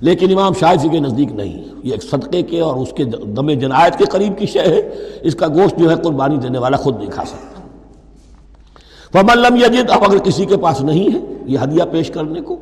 لیکن 0.00 0.38
امام 0.38 0.52
شافی 0.60 0.88
کے 0.88 1.00
نزدیک 1.00 1.32
نہیں، 1.32 1.64
یہ 1.82 1.92
ایک 1.92 2.02
صدقے 2.02 2.42
کے 2.42 2.60
اور 2.60 2.76
اس 2.76 2.92
کے 2.92 3.04
دم 3.04 3.50
جنایت 3.50 3.98
کے 3.98 4.04
قریب 4.04 4.38
کی 4.38 4.46
شے 4.46 4.58
ہے۔ 4.58 5.08
اس 5.22 5.34
کا 5.34 5.48
گوشت 5.48 5.78
جو 5.78 5.90
ہے 5.90 5.96
قربانی 5.96 6.36
دینے 6.36 6.58
والا 6.58 6.76
خود 6.76 6.98
نہیں 6.98 7.10
کھا 7.10 7.24
سکتا۔ 7.24 7.62
فملم 9.12 9.56
یجد، 9.56 9.90
اب 9.90 10.04
اگر 10.04 10.18
کسی 10.18 10.44
کے 10.44 10.56
پاس 10.56 10.80
نہیں 10.80 11.14
ہے، 11.14 11.18
یہ 11.46 11.58
ہدیہ 11.64 11.82
پیش 11.92 12.10
کرنے 12.10 12.40
کو۔ 12.40 12.56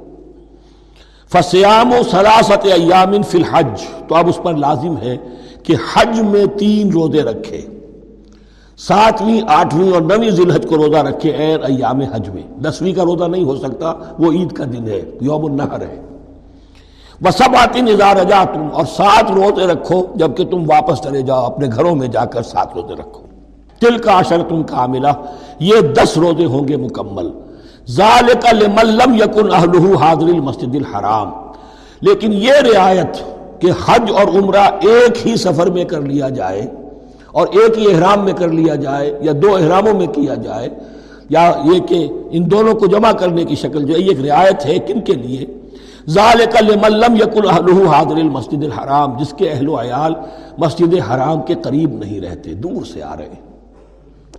فسیام 1.32 1.92
و 1.92 2.02
سراست 2.10 2.66
ایامن 2.74 3.22
فی 3.22 3.38
الحج۔ 3.38 3.80
تو 4.08 4.14
اب 4.14 4.28
اس 4.28 4.38
پر 4.42 4.54
لازم 4.54 4.96
ہے 5.02 5.16
کہ 5.62 5.74
حج 5.92 6.20
میں 6.20 6.46
تین 6.46 6.90
روزے 6.92 7.22
رکھے۔ 7.22 7.60
ساتویں، 8.78 9.40
آٹھویں 9.48 9.92
اور 9.92 10.02
نویں 10.02 10.30
ذلحج 10.30 10.66
کو 10.68 10.76
روزہ 10.76 10.98
رکھے 10.98 11.30
این 11.30 11.58
ایام 11.62 12.00
حج 12.00 12.28
میں۔ 12.28 12.42
دسویں 12.60 12.92
کا 12.92 13.04
روزہ 13.04 13.24
نہیں 13.24 13.44
ہو 13.44 13.56
سکتا، 13.56 13.92
وہ 14.18 14.32
عید 14.32 14.52
کا 14.52 14.64
دن 14.64 14.88
ہے، 14.88 15.00
یوم 15.20 15.44
النحر 15.44 15.80
ہے۔ 15.80 16.00
وہ 17.20 17.30
سب 17.30 17.56
آتی 17.56 17.80
نظار 17.80 18.16
جا 18.16 18.44
تم 18.44 18.68
اور 18.72 18.84
سات 18.84 19.30
روزے 19.30 19.66
رکھو 19.66 20.06
جبکہ 20.14 20.44
تم 20.44 20.70
واپس 20.70 21.00
چلے 21.02 21.22
جاؤ، 21.22 21.46
اپنے 21.46 21.68
گھروں 21.74 21.94
میں 21.94 22.08
جا 22.08 22.24
کر 22.24 22.42
سات 22.42 22.68
روزے 22.74 22.94
رکھو۔ 22.94 23.20
تل 23.80 23.98
کا 23.98 24.18
اشر 24.18 24.42
تم 24.48 24.62
کا 24.62 24.86
ملا 24.86 25.12
یہ 25.58 25.80
دس 25.80 26.18
روزے 26.18 26.44
ہوں 26.44 26.68
گے 26.68 26.76
مکمل۔ 26.76 27.30
ذالک 27.88 28.54
لمن 28.54 28.86
لم 28.86 29.14
یکن 29.14 29.54
اہلہ 29.54 29.98
حاضر 30.00 30.26
المسجد 30.26 30.76
الحرام۔ 30.76 31.30
لیکن 32.00 32.32
یہ 32.32 32.52
رعایت 32.52 33.22
کہ 33.60 33.70
حج 33.86 34.10
اور 34.10 34.42
عمرہ 34.42 34.64
ایک 34.80 35.26
ہی 35.26 35.36
سفر 35.36 35.66
میں 35.66 35.84
کر 35.84 36.00
لیا 36.00 36.28
جائے 36.28 36.66
اور 37.32 37.46
ایک 37.46 37.78
ہی 37.78 37.94
احرام 37.94 38.24
میں 38.24 38.32
کر 38.32 38.48
لیا 38.48 38.74
جائے 38.74 39.18
یا 39.20 39.32
دو 39.42 39.56
احراموں 39.56 39.94
میں 39.94 40.06
کیا 40.06 40.34
جائے، 40.34 40.68
یا 41.28 41.52
یہ 41.64 41.80
کہ 41.80 42.08
ان 42.30 42.50
دونوں 42.50 42.74
کو 42.74 42.86
جمع 42.86 43.12
کرنے 43.12 43.44
کی 43.44 43.54
شکل 43.54 43.84
جو 43.84 43.94
ہے، 43.94 44.00
یہ 44.00 44.08
ایک 44.08 44.20
رعایت 44.20 44.66
ہے 44.66 44.78
کن 44.78 45.00
کے 45.00 45.12
لیے؟ 45.12 45.46
ذالک 46.08 46.62
لمن 46.62 46.92
لم 46.92 47.16
یکن 47.16 47.48
اہلہ 47.48 47.90
حاضر 47.90 48.16
المسجد 48.16 48.64
الحرام۔ 48.64 49.16
جس 49.18 49.34
کے 49.38 49.50
اہل 49.50 49.68
و 49.68 49.80
عیال 49.80 50.14
مسجد 50.58 50.94
حرام 51.10 51.42
کے 51.42 51.54
قریب 51.54 51.92
نہیں 51.92 52.20
رہتے، 52.20 52.54
دور 52.54 52.84
سے 52.84 53.02
آ 53.02 53.16
رہے 53.16 53.24
ہیں۔ 53.24 53.44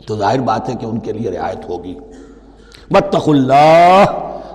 تو 0.07 0.17
ظاہر 0.17 0.39
بات 0.39 0.69
ہے 0.69 0.73
کہ 0.79 0.85
ان 0.85 0.99
کے 0.99 1.11
لیے 1.11 1.31
رعایت 1.31 1.69
ہوگی۔ 1.69 1.95
بتخ 2.91 3.29
اللہ 3.29 4.05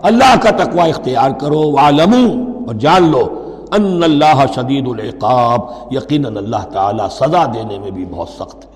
اللہ 0.02 0.34
کا 0.42 0.50
تقوی 0.50 0.90
اختیار 0.90 1.30
کرو، 1.30 1.60
وعلمو، 1.72 2.26
اور 2.66 2.74
جان 2.74 3.10
لو 3.10 3.36
ان 3.72 4.02
اللہ 4.02 4.44
شدید 4.54 4.88
العقاب، 4.88 5.60
یقیناً 5.90 6.36
اللہ 6.36 6.64
تعالی 6.72 7.02
سزا 7.10 7.44
دینے 7.54 7.78
میں 7.78 7.90
بھی 7.90 8.04
بہت 8.10 8.28
سخت 8.28 8.64
ہے۔ 8.64 8.70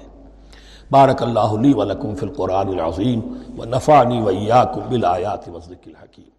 بارک 0.91 1.23
اللہ 1.23 1.53
لی 1.61 1.73
ولکم 1.73 2.15
فی 2.15 2.27
القرآن 2.27 2.69
العظیم 2.69 3.21
و 3.59 3.65
نفعنی 3.65 4.21
و 4.21 4.29
ایاکم 4.29 4.81
بالآیات 4.89 5.49
وذکر 5.49 5.89
الحکیم۔ 5.89 6.34